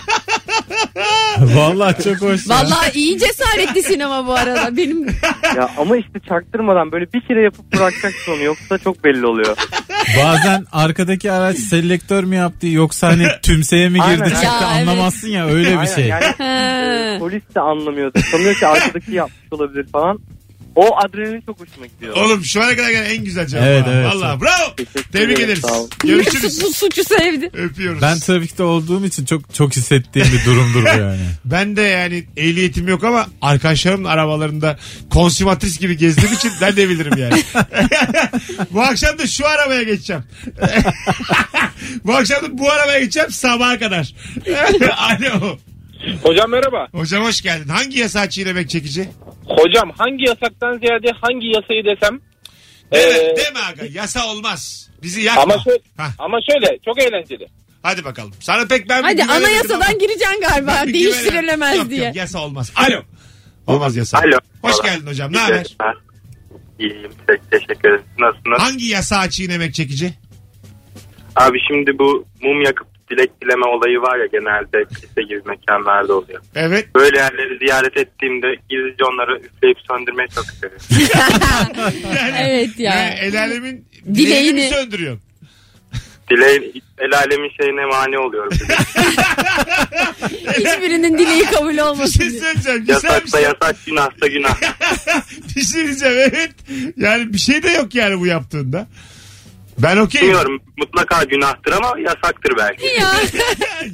Vallahi 1.39 2.03
çok 2.03 2.21
hoş. 2.21 2.47
ya. 2.47 2.55
Vallahi 2.55 2.91
iyi 2.99 3.19
cesaretlisin 3.19 3.99
ama 3.99 4.27
bu 4.27 4.34
arada. 4.34 4.77
Benim 4.77 5.07
Ya 5.55 5.69
ama 5.77 5.97
işte 5.97 6.19
çaktırmadan 6.29 6.91
böyle 6.91 7.13
bir 7.13 7.21
kere 7.21 7.41
yapıp 7.43 7.73
bırakacaksın 7.73 8.32
onu 8.32 8.43
yoksa 8.43 8.77
çok 8.77 9.03
belli 9.03 9.25
oluyor. 9.25 9.57
Bazen 10.23 10.65
arkadaki 10.71 11.32
araç 11.32 11.57
selektör 11.57 12.23
mü 12.23 12.36
yaptı 12.36 12.67
yoksa 12.67 13.07
hani 13.07 13.27
tümseye 13.41 13.89
mi 13.89 13.93
girdi 13.93 14.03
Aynen. 14.07 14.29
çıktı 14.29 14.45
Ya, 14.45 14.51
evet. 14.75 14.88
anlamazsın 14.89 15.27
ya 15.27 15.47
öyle 15.47 15.71
bir 15.71 15.77
Aynen, 15.77 15.95
şey. 15.95 16.05
Yani 16.07 16.25
He. 16.38 16.43
e, 17.15 17.19
polis 17.19 17.43
de 17.55 17.59
anlamıyor. 17.59 18.11
Sanıyor 18.32 18.55
ki 18.55 18.67
arkadaki 18.67 19.11
yapmış 19.11 19.38
olabilir 19.51 19.86
falan. 19.91 20.19
O 20.76 20.97
adrenalin 20.97 21.41
çok 21.41 21.59
hoşuma 21.59 21.86
gidiyor. 21.86 22.15
Oğlum 22.15 22.45
şu 22.45 22.63
ana 22.63 22.76
kadar 22.76 22.89
gelen 22.89 23.09
en 23.09 23.24
güzel 23.24 23.47
cevap. 23.47 23.65
Evet, 23.65 23.86
evet, 23.88 24.05
Valla 24.05 24.41
bravo. 24.41 24.76
Tebrik 25.11 25.39
ederim, 25.39 25.45
ederiz. 25.45 25.65
Görüşürüz. 26.03 26.61
bu 26.63 26.74
suçu 26.74 27.03
sevdi. 27.03 27.49
Öpüyoruz. 27.53 28.01
Ben 28.01 28.19
trafikte 28.19 28.63
olduğum 28.63 29.05
için 29.05 29.26
çok 29.26 29.53
çok 29.53 29.76
hissettiğim 29.76 30.28
bir 30.34 30.45
durumdur 30.45 30.84
bu 30.84 30.88
yani. 31.01 31.22
Ben 31.45 31.76
de 31.76 31.82
yani 31.82 32.26
ehliyetim 32.38 32.88
yok 32.88 33.03
ama 33.03 33.28
arkadaşlarımın 33.41 34.09
arabalarında 34.09 34.78
konsumatris 35.09 35.80
gibi 35.80 35.97
gezdiğim 35.97 36.34
için 36.34 36.51
ben 36.61 36.76
de 36.76 36.89
bilirim 36.89 37.17
yani. 37.17 37.43
bu 38.72 38.82
akşam 38.82 39.17
da 39.17 39.28
şu 39.28 39.47
arabaya 39.47 39.84
geçeceğim. 39.84 40.24
bu 42.05 42.15
akşam 42.15 42.43
da 42.43 42.57
bu 42.57 42.72
arabaya 42.72 42.99
geçeceğim 42.99 43.32
sabaha 43.32 43.80
kadar. 43.80 44.13
Alo. 44.97 45.57
Hocam 46.24 46.52
merhaba. 46.52 46.88
Hocam 46.93 47.24
hoş 47.24 47.41
geldin. 47.41 47.70
Hangi 47.70 47.99
yasağı 47.99 48.30
çiğnemek 48.30 48.70
çekici? 48.70 49.10
Hocam 49.45 49.91
hangi 49.97 50.24
yasaktan 50.28 50.78
ziyade 50.80 51.12
hangi 51.22 51.47
yasayı 51.47 51.86
desem? 51.86 52.20
Deme, 52.93 53.04
Ee, 53.14 53.36
deme 53.38 53.60
aga 53.60 53.86
yasa 53.91 54.28
olmaz. 54.28 54.89
Bizi 55.04 55.22
yakma. 55.22 55.41
ama 55.41 55.58
şöyle, 55.64 55.80
Hah, 55.97 56.12
ama 56.20 56.38
şöyle 56.52 56.78
çok 56.86 56.99
eğlenceli. 57.02 57.47
hadi 57.84 58.06
bakalım. 58.06 58.32
Sana 58.39 58.66
pek 58.68 58.89
ben 58.89 59.04
Hadi 59.04 59.24
anayasadan 59.24 59.76
ama- 59.82 59.91
gireceksin 59.99 60.41
galiba. 60.41 60.82
Ben. 60.86 60.93
Değiştirilemez 60.93 61.78
Yok, 61.78 61.89
diye. 61.89 62.06
Yok, 62.06 62.16
yasa 62.16 62.39
olmaz. 62.45 62.72
Alo. 62.76 63.02
Olmaz 63.68 63.95
yasa. 63.95 64.18
Alo. 64.18 64.38
Hoş 64.62 64.82
geldin 64.84 65.08
hocam. 65.08 65.34
Ne 65.34 65.38
haber? 65.38 65.78
İyiyim. 66.80 67.12
te- 67.28 67.41
Teşekkür 67.52 67.89
ederim. 67.89 68.04
Nasılsınız? 68.20 68.60
Hangi 68.62 68.86
yasağı 68.86 69.30
çiğnemek 69.30 69.74
çekici? 69.74 70.14
Abi 71.36 71.58
şimdi 71.68 71.99
bu 71.99 72.26
mum 72.41 72.62
yakıp 72.62 72.88
dilek 73.12 73.41
dileme 73.41 73.66
olayı 73.66 73.97
var 74.01 74.18
ya 74.20 74.26
genelde 74.26 74.86
kilise 74.95 75.22
gibi 75.22 75.41
mekanlarda 75.45 76.14
oluyor. 76.14 76.41
Evet. 76.55 76.95
Böyle 76.95 77.18
yerleri 77.18 77.57
ziyaret 77.59 77.97
ettiğimde 77.97 78.47
gizlice 78.70 79.03
onları 79.05 79.38
üfleyip 79.39 79.78
söndürmeye 79.89 80.28
çok 80.28 80.45
isterim. 80.45 80.78
Yani, 82.16 82.36
Evet 82.39 82.80
ya. 82.80 82.93
yani 82.95 83.14
el 83.20 83.39
alemin 83.41 83.86
Dileğini. 84.05 84.18
dileğini 84.18 84.70
söndürüyorsun? 84.70 85.22
Dileğin, 86.32 86.84
el 86.99 87.18
alemin 87.18 87.49
şeyine 87.62 87.86
mani 87.86 88.18
oluyorum. 88.18 88.51
Hiçbirinin 90.57 91.18
dileği 91.18 91.43
kabul 91.45 91.74
Bir 91.74 91.78
olmasın. 91.82 92.20
şey 92.20 92.30
diye. 92.30 92.39
söyleyeceğim. 92.41 92.80
Güzel 92.80 92.88
bir 92.88 92.93
Yasaksa 93.09 93.38
şey. 93.38 93.47
yasak, 93.47 93.76
günahsa 93.86 94.28
günah. 94.28 94.55
bir 95.55 95.62
şey 95.62 95.86
diyeceğim 95.88 96.18
evet. 96.18 96.51
Yani 96.97 97.34
bir 97.34 97.38
şey 97.38 97.64
de 97.64 97.70
yok 97.70 97.95
yani 97.95 98.20
bu 98.20 98.26
yaptığında. 98.26 98.88
Ben 99.80 99.97
okeyim. 99.97 100.28
Bilmiyorum 100.28 100.61
mutlaka 100.78 101.24
günahtır 101.24 101.72
ama 101.72 101.99
yasaktır 101.99 102.53
belki. 102.57 102.86
Ya. 102.86 103.11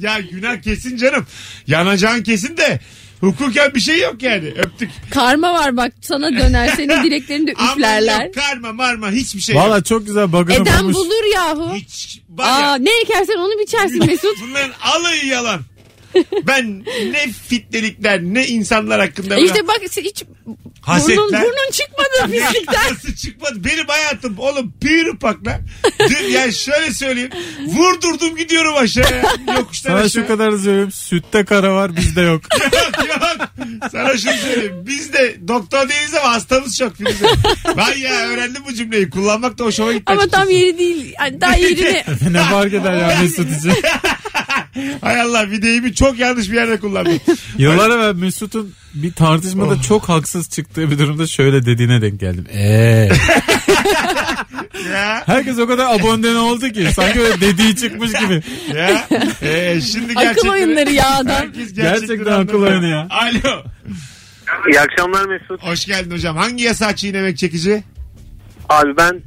ya 0.00 0.20
günah 0.20 0.62
kesin 0.62 0.96
canım. 0.96 1.26
Yanacağın 1.66 2.22
kesin 2.22 2.56
de 2.56 2.80
hukuken 3.20 3.74
bir 3.74 3.80
şey 3.80 4.00
yok 4.00 4.22
yani. 4.22 4.48
Öptük. 4.56 4.90
Karma 5.10 5.54
var 5.54 5.76
bak 5.76 5.92
sana 6.00 6.32
döner. 6.32 6.68
Senin 6.76 7.02
dileklerini 7.04 7.46
de 7.46 7.54
Ama 7.58 7.72
üflerler. 7.72 8.24
yok 8.24 8.34
karma 8.34 8.72
marma 8.72 9.10
hiçbir 9.10 9.40
şey 9.40 9.54
yok. 9.54 9.64
Valla 9.64 9.82
çok 9.82 10.06
güzel 10.06 10.32
bug'ını 10.32 10.54
Eden 10.62 10.80
bulmuş. 10.80 10.94
bulur 10.96 11.34
yahu. 11.34 11.74
Hiç. 11.74 12.20
Var 12.28 12.60
ya, 12.60 12.68
Aa, 12.70 12.76
ne 12.78 12.90
ekersen 13.02 13.36
onu 13.36 13.58
biçersin 13.60 13.98
Mesut. 14.06 14.36
Bunların 14.42 14.72
alayı 14.82 15.26
yalan. 15.26 15.60
Ben 16.46 16.84
ne 17.12 17.32
fitnelikler 17.48 18.20
ne 18.22 18.46
insanlar 18.46 19.00
hakkında 19.00 19.26
E 19.26 19.30
böyle 19.36 19.46
işte 19.46 19.68
bak 19.68 19.80
hiç 19.82 20.24
hasetler. 20.82 21.16
burnun, 21.16 21.32
burnun 21.32 21.70
çıkmadı 21.72 22.32
pislikten. 22.32 22.92
Nasıl 22.92 23.14
çıkmadı? 23.14 23.64
Benim 23.64 23.86
hayatım 23.86 24.38
oğlum 24.38 24.72
lan. 25.46 25.60
Dün 26.08 26.28
yani 26.32 26.54
şöyle 26.54 26.94
söyleyeyim. 26.94 27.30
Vurdurdum 27.66 28.36
gidiyorum 28.36 28.74
aşağıya. 28.76 29.22
Yokuştan 29.56 29.90
Sana 29.90 29.98
aşağı. 30.00 30.10
şu 30.22 30.26
kadar 30.26 30.50
söyleyeyim 30.58 30.92
sütte 30.92 31.44
kara 31.44 31.74
var 31.74 31.96
bizde 31.96 32.20
yok. 32.20 32.42
yok 32.62 33.08
yok. 33.08 33.48
Sana 33.92 34.16
şunu 34.16 34.32
söyleyeyim. 34.32 34.84
Biz 34.86 35.12
de 35.12 35.36
doktor 35.48 35.88
değiliz 35.88 36.14
ama 36.14 36.32
hastamız 36.32 36.76
çok 36.78 36.96
Firuze. 36.96 37.26
Vay 37.74 38.00
ya 38.00 38.28
öğrendim 38.28 38.62
bu 38.68 38.74
cümleyi. 38.74 39.10
Kullanmak 39.10 39.58
da 39.58 39.64
hoşuma 39.64 39.92
gitti. 39.92 40.04
Ama 40.06 40.20
tam 40.20 40.28
açıkçası. 40.28 40.52
yeri 40.52 40.78
değil. 40.78 41.14
Yani 41.20 41.40
daha 41.40 41.56
yerine 41.56 42.04
ne 42.32 42.42
fark 42.42 42.74
eder 42.74 42.94
ya 42.94 43.18
Mesut 43.22 43.58
için. 43.58 43.72
Hay 45.00 45.20
Allah 45.20 45.62
deyimi 45.62 45.94
çok 45.94 46.18
yanlış 46.18 46.50
bir 46.50 46.54
yerde 46.56 46.80
kullandım. 46.80 47.20
Yıllar 47.58 47.90
evvel 47.90 48.14
Mesut'un 48.14 48.74
bir 48.94 49.12
tartışmada 49.12 49.74
Oh. 49.74 49.82
çok 49.82 50.08
haksız 50.08 50.48
çıktığı 50.50 50.90
bir 50.90 50.98
durumda 50.98 51.26
şöyle 51.26 51.66
dediğine 51.66 52.02
denk 52.02 52.20
geldim. 52.20 52.46
Eee. 52.52 53.12
ya 54.92 55.22
Herkes 55.26 55.58
o 55.58 55.66
kadar 55.66 55.94
abone 55.94 56.28
oldu 56.38 56.68
ki 56.68 56.88
sanki 56.94 57.20
öyle 57.20 57.40
dediği 57.40 57.76
çıkmış 57.76 58.12
gibi. 58.12 58.42
ya. 58.76 59.06
Ee, 59.42 59.80
şimdi 59.80 60.12
akıl 60.12 60.20
gerçekten. 60.22 60.48
oyunları 60.50 60.90
ya 60.92 61.16
adam. 61.16 61.34
Herkes 61.36 61.74
Gerçekten 61.74 62.32
akıl 62.40 62.62
oyunu 62.62 62.86
ya. 62.86 63.08
Alo. 63.10 63.62
İyi 64.70 64.80
akşamlar 64.80 65.24
Mesut. 65.26 65.62
Hoş 65.62 65.84
geldin 65.86 66.10
hocam. 66.10 66.36
Hangi 66.36 66.64
yasağı 66.64 66.96
çiğnemek 66.96 67.38
çekici? 67.38 67.82
Abi 68.68 68.96
ben 68.96 69.20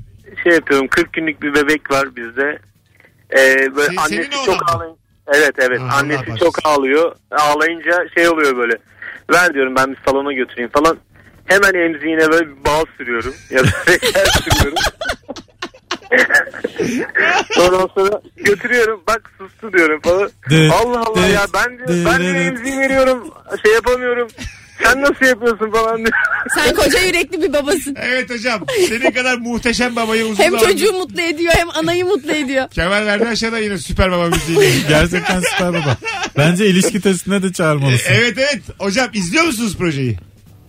şey 0.43 0.53
yapıyorum 0.53 0.87
40 0.87 1.13
günlük 1.13 1.41
bir 1.41 1.53
bebek 1.53 1.91
var 1.91 2.15
bizde. 2.15 2.59
Ee, 3.37 3.75
böyle 3.75 3.93
Se- 3.95 3.99
annesi 4.01 4.29
çok 4.45 4.61
mı? 4.75 4.95
Evet 5.33 5.55
evet 5.59 5.79
Ha, 5.79 5.85
Allah 5.85 5.93
annesi 5.95 6.19
bağışlasın. 6.19 6.45
çok 6.45 6.55
ağlıyor. 6.65 7.15
Ağlayınca 7.31 8.05
şey 8.15 8.27
oluyor 8.29 8.57
böyle. 8.57 8.73
Ver 9.33 9.53
diyorum 9.53 9.75
ben 9.75 9.91
bir 9.91 9.97
salona 10.05 10.33
götüreyim 10.33 10.69
falan. 10.69 10.97
Hemen 11.45 11.73
emziğine 11.73 12.31
böyle 12.31 12.47
bir 12.47 12.65
bal 12.65 12.85
sürüyorum. 12.97 13.33
Ya 13.49 13.63
da 13.63 13.67
şeker 13.87 14.25
sürüyorum. 14.25 14.77
Ondan 17.59 17.89
sonra 17.95 18.21
götürüyorum 18.37 19.01
bak 19.07 19.31
sustu 19.37 19.73
diyorum 19.73 20.01
falan. 20.01 20.29
De- 20.49 20.69
Allah 20.73 20.99
Allah 20.99 21.15
de- 21.23 21.31
ya 21.31 21.45
ben 21.53 21.79
de, 21.79 21.87
de- 21.87 22.05
ben 22.05 22.19
de- 22.19 22.39
emziği 22.45 22.79
veriyorum 22.79 23.27
şey 23.65 23.73
yapamıyorum. 23.73 24.27
Sen 24.83 25.01
nasıl 25.01 25.25
yapıyorsun 25.25 25.71
falan 25.71 25.97
diyor. 25.97 26.11
Sen 26.55 26.75
koca 26.75 26.99
yürekli 26.99 27.41
bir 27.41 27.53
babasın. 27.53 27.95
Evet 28.01 28.29
hocam. 28.29 28.65
Senin 28.89 29.11
kadar 29.11 29.37
muhteşem 29.37 29.95
babayı 29.95 30.25
uzun 30.25 30.43
Hem 30.43 30.51
zamandır- 30.53 30.71
çocuğu 30.71 30.93
mutlu 30.93 31.21
ediyor 31.21 31.53
hem 31.55 31.69
anayı 31.69 32.05
mutlu 32.05 32.31
ediyor. 32.31 32.69
Kemal 32.69 33.05
verdi 33.05 33.27
aşağıda 33.27 33.59
yine 33.59 33.77
süper 33.77 34.11
baba 34.11 34.27
müziğiyle. 34.27 34.69
Gerçekten 34.89 35.39
süper 35.39 35.73
baba. 35.73 35.97
Bence 36.37 36.67
ilişki 36.67 37.01
testine 37.01 37.43
de 37.43 37.53
çağırmalısın. 37.53 38.13
evet 38.13 38.37
evet. 38.37 38.61
Hocam 38.79 39.07
izliyor 39.13 39.43
musunuz 39.45 39.77
projeyi? 39.77 40.17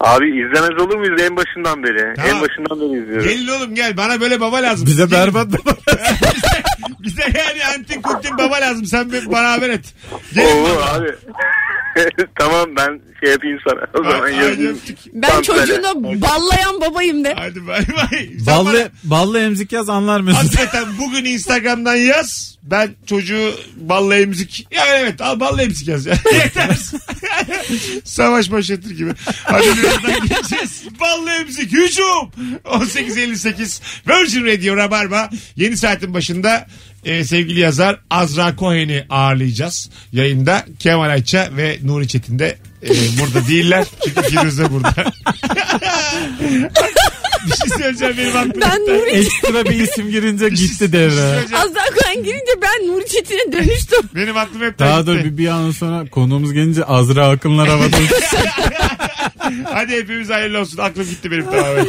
Abi 0.00 0.24
izlemez 0.28 0.82
olur 0.82 0.96
muyuz 0.96 1.22
en 1.22 1.36
başından 1.36 1.82
beri? 1.82 2.14
Tamam. 2.16 2.30
En 2.36 2.40
başından 2.42 2.80
beri 2.80 3.02
izliyoruz. 3.02 3.28
Gelin 3.28 3.48
oğlum 3.48 3.74
gel. 3.74 3.96
Bana 3.96 4.20
böyle 4.20 4.40
baba 4.40 4.56
lazım. 4.56 4.86
Bize 4.86 5.04
Gelin. 5.04 5.12
berbat 5.12 5.46
baba. 5.52 5.76
bize, 7.02 7.22
bize 7.22 7.22
yani 7.38 7.64
antin 7.78 8.02
kuntin 8.02 8.38
baba 8.38 8.54
lazım. 8.54 8.84
Sen 8.86 9.12
bir- 9.12 9.32
bana 9.32 9.52
haber 9.52 9.70
et. 9.70 9.94
Gelin 10.34 10.46
Oo 10.64 10.64
baba. 10.64 10.84
abi. 10.92 11.08
tamam 12.38 12.76
ben 12.76 13.00
şey 13.20 13.30
yapayım 13.32 13.58
sana. 13.68 13.80
O 14.00 14.04
zaman 14.04 14.20
Hadi 14.20 14.34
yazayım. 14.34 14.78
Ben 15.12 15.30
Tam 15.30 15.42
çocuğuna 15.42 15.94
ballayan 16.04 16.80
babayım 16.80 17.24
de. 17.24 17.34
Hadi 17.38 17.66
bay 17.66 17.80
bay. 17.96 18.30
Sen 18.38 18.46
ballı, 18.46 18.72
bana- 18.74 18.90
ballı 19.04 19.38
emzik 19.40 19.72
yaz 19.72 19.88
anlar 19.88 20.20
Mesut. 20.20 20.44
Hakikaten 20.44 20.84
bugün 20.98 21.24
Instagram'dan 21.24 21.94
yaz. 21.94 22.58
Ben 22.62 22.90
çocuğu 23.06 23.54
ballı 23.76 24.14
emzik. 24.14 24.66
Ya 24.70 24.86
evet 24.96 25.20
al 25.20 25.40
ballı 25.40 25.62
emzik 25.62 25.88
yaz 25.88 26.06
ya. 26.06 26.14
Yeter. 26.32 26.76
Savaş 28.04 28.50
başlatır 28.50 28.90
gibi. 28.90 29.12
Hadi 29.44 29.66
birazdan 29.66 30.26
geleceğiz. 30.28 30.84
Ballı 31.00 31.30
emzik 31.30 31.72
hücum. 31.72 32.30
18.58 32.64 33.82
Virgin 34.08 34.46
Radio 34.46 34.76
Rabarba. 34.76 35.30
Yeni 35.56 35.76
saatin 35.76 36.14
başında 36.14 36.66
e, 37.04 37.24
sevgili 37.24 37.60
yazar 37.60 38.00
Azra 38.10 38.54
Cohen'i 38.58 39.04
ağırlayacağız. 39.10 39.90
Yayında 40.12 40.64
Kemal 40.78 41.10
Ayça 41.10 41.48
ve 41.56 41.78
Nuri 41.84 42.08
Çetin 42.08 42.38
de 42.38 42.58
e, 42.82 42.88
burada 42.90 43.48
değiller. 43.48 43.86
Çünkü 44.04 44.22
Firuze 44.22 44.70
burada. 44.70 44.94
bir 47.46 47.52
şey 47.56 47.68
söyleyeceğim 47.78 48.14
benim 48.18 48.36
aklımda. 48.36 48.60
Ben 48.70 48.80
Nuri 48.80 49.10
Ekstra 49.10 49.64
bir 49.64 49.70
isim 49.80 50.10
girince 50.10 50.48
şey- 50.48 50.56
gitti 50.56 50.78
şey 50.78 50.92
devre. 50.92 51.22
Az 51.54 51.74
daha 51.74 51.86
Koyan 51.86 52.24
girince 52.24 52.52
ben 52.62 52.86
Nuri 52.88 53.08
Çetin'e 53.08 53.52
dönüştüm. 53.52 54.00
Benim 54.14 54.36
aklım 54.36 54.62
hep 54.62 54.78
Daha 54.78 55.00
gitti. 55.00 55.06
dur 55.12 55.18
bir, 55.24 55.38
bir 55.38 55.46
an 55.48 55.70
sonra 55.70 56.06
konuğumuz 56.10 56.52
gelince 56.52 56.84
Azra 56.84 57.28
Akınlar 57.28 57.68
havada. 57.68 57.96
Hadi 59.64 59.92
hepimiz 59.92 60.30
hayırlı 60.30 60.58
olsun. 60.60 60.78
Aklım 60.78 61.04
gitti 61.04 61.30
benim 61.30 61.44
tamamen. 61.44 61.86